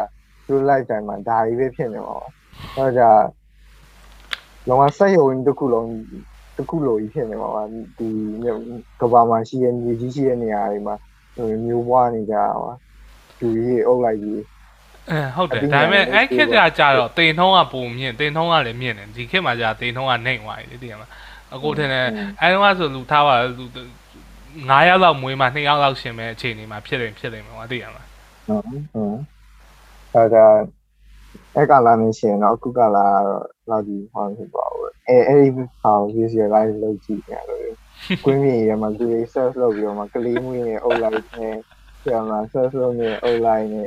[0.46, 2.26] သူတို့ life time မှာဒါကြီးပဲဖြစ်နေမှာပါ
[2.76, 3.10] အဲဒါ
[4.68, 5.88] လောကဆက်ရုံတစ်ခုလုံး
[6.56, 7.62] တစ်ခုလိုကြီးဖြစ်နေမှာပါ
[7.98, 8.08] ဒီ
[9.00, 10.94] ကဘာမှာရှိတဲ့မြေကြီးရှိတဲ့နေရာတွေမှာ
[11.64, 12.72] မျိုးပွားနေကြတာပါ
[13.38, 14.40] သူကြီးအုပ်လိုက်ပြီး
[15.10, 21.10] အဲဟုတ်တယ်ဒါပေမဲ့အဲ့ခေတ်ကကြာတော့တင်ထုံးကပုံမြင့်တင်ထုံးကလည်းမြင့်တယ်ဒီခေတ်မှာကြာတင်ထုံးကနှိမ့်သွားပြီလေသိရမလား
[21.54, 22.06] အခုထင်တယ်
[22.40, 23.64] အဲ့တော့ဆိုလူထားပါလူ
[24.24, 28.06] 9ယောက်လောက်မွေးမှ2ယောက်လောက်ရှင်မဲ့အခြေအနေမှာဖြစ်တယ်ဖြစ်တယ်မှာသိရမလား
[28.46, 28.62] ဟုတ်
[28.94, 29.16] ဟုတ်
[30.14, 30.46] အဲဒါ
[31.56, 35.48] အဲ့ကလာနေရှင်တော့အခုကလာတော့လောက်ကြီးဟောဖြစ်သွားဘူးအဲအဲ့ဒီ
[35.82, 37.74] ဟော visualize လုပ်ကြည့်နေတယ်
[38.24, 41.48] ကွင်းမြေရမှာလူတွေ search လုပ်ပြီးတော့မှကလေးမွေးနေအုပ်လိုက်နေ
[42.04, 43.84] ပြန်လာ search လုပ်နေအုပ်လိုက်နေ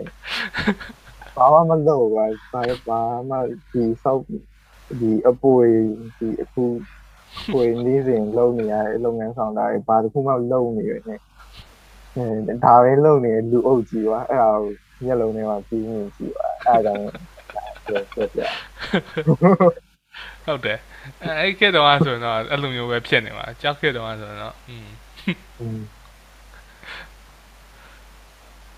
[1.35, 3.37] ဘာမှမလုပ်ပါဘာဘာမှ
[3.71, 4.23] ဒီဆောက်
[4.99, 5.67] ဒီအပွေ
[6.17, 6.63] ဒီအခု
[7.53, 11.15] ပွေနေစဉ်လုပ်နေရတဲ့လုပ်ငန်းဆောင်တာတွေဘာတစ်ခုမှလုပ်နေရနေ
[12.15, 17.36] အဲဒါပဲလုပ်နေလူအုပ်ကြီးပါအဲ့ဒါကိုမျက်လုံးထဲမှာပြီးနေကြည့်ပါအဲ့ဒါကြောင့်
[17.87, 18.01] ပြော
[18.35, 18.41] ပြ
[20.45, 20.79] ဟုတ်တယ်
[21.41, 25.79] အဲ့ခေတ်တော့ဆိုရင်တော့အဲ့လိုမျိုးပဲဖြစ်နေမှာကြောက်ခေတ်တော့ဆိုရင်တော့อืม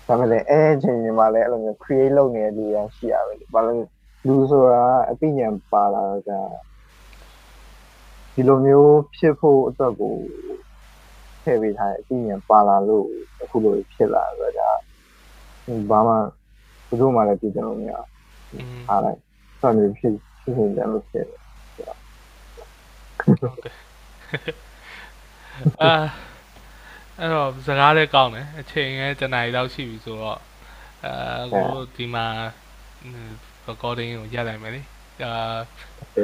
[0.06, 3.84] ဒါပေမဲ့အဲ့အချိန်တွေမှာလည်းအဲ့လိုမျိုး create လုပ်နေတဲ့လူတွေရှိရပဲဘာလို့
[4.26, 6.40] လူဆိုတာအသိဉာဏ်ပါလာတာ
[8.34, 10.14] ဒီလိုမျိုးဖြစ်ဖို့အတွက်ကို
[11.42, 13.06] ထည့်ပေးထားတဲ့အသိဉာဏ်ပါလာလို့
[13.42, 14.76] အခုလိုဖြစ်လာဆိုတော့
[15.90, 16.14] ဒါဘာမှ
[16.88, 18.09] ဘယ်သူမှလည်းပြည့်စုံလို့မရဘူး
[18.58, 19.18] มအားလိုက်
[19.60, 21.40] ဆက်နေဖြစ်ဖြစ်နေတယ်လို့ဖြစ်တယ်
[25.82, 25.94] အာ
[27.18, 30.38] အဲ့တော့စကားလည်းကောင်းတယ်အချိန်လည်းတနားရီလောက်ရှိပြီဆိုတော့
[31.04, 32.26] အဲကိုဒီမှာ
[33.68, 34.82] recording ကိုရပ်လိုက်မယ်လေ
[35.24, 35.32] အာ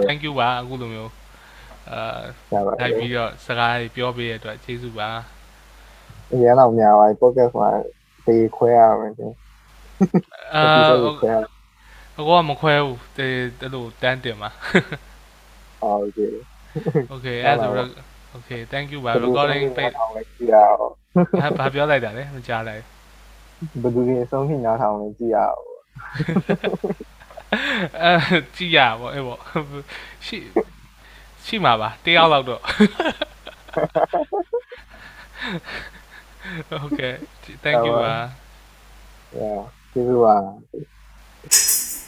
[0.08, 1.12] thank you ပါအခုလိုမျိုး
[1.90, 2.20] အာ
[2.54, 5.08] ရပါတလိုက်ယ်ပြီးတော့စကားတွေပြောပေးရတဲ့အတွက်ကျေးဇူးပါ
[6.32, 7.70] အရင်တော့များပါ podcast မှာ
[8.26, 9.32] တေးခွဲရမယ်တင်
[10.54, 10.62] အာ
[11.20, 11.36] ခွဲရ
[12.17, 13.27] အကောကမခွဲဘူးတေ
[13.61, 14.49] အဲ့လိုတန်းတင်ပါ
[15.83, 16.19] အော်โอเค
[17.13, 17.89] okay အဲ့ဒါဆိုတော့
[18.37, 20.91] okay thank you ပါ recording ပိတ် အောင်လည်းကြည့်ရအောင်
[21.41, 22.83] ဟာဘာပြောလိုက်တာလဲမကြားလိုက်
[23.81, 25.65] ဘယ်သူတွေအဆုံးထိနားထောင်လဲကြည့်ရအောင်
[28.03, 29.39] အဲကြည့်ရပါအဲ့ပေါ့
[30.25, 30.37] ရှိ
[31.45, 32.61] ရှိမှာပါတယောက်လောက်တော့
[36.85, 37.13] okay
[37.63, 38.13] thank you ပါ
[39.39, 39.61] Yeah,
[39.91, 40.35] ကျေးဇူးပါ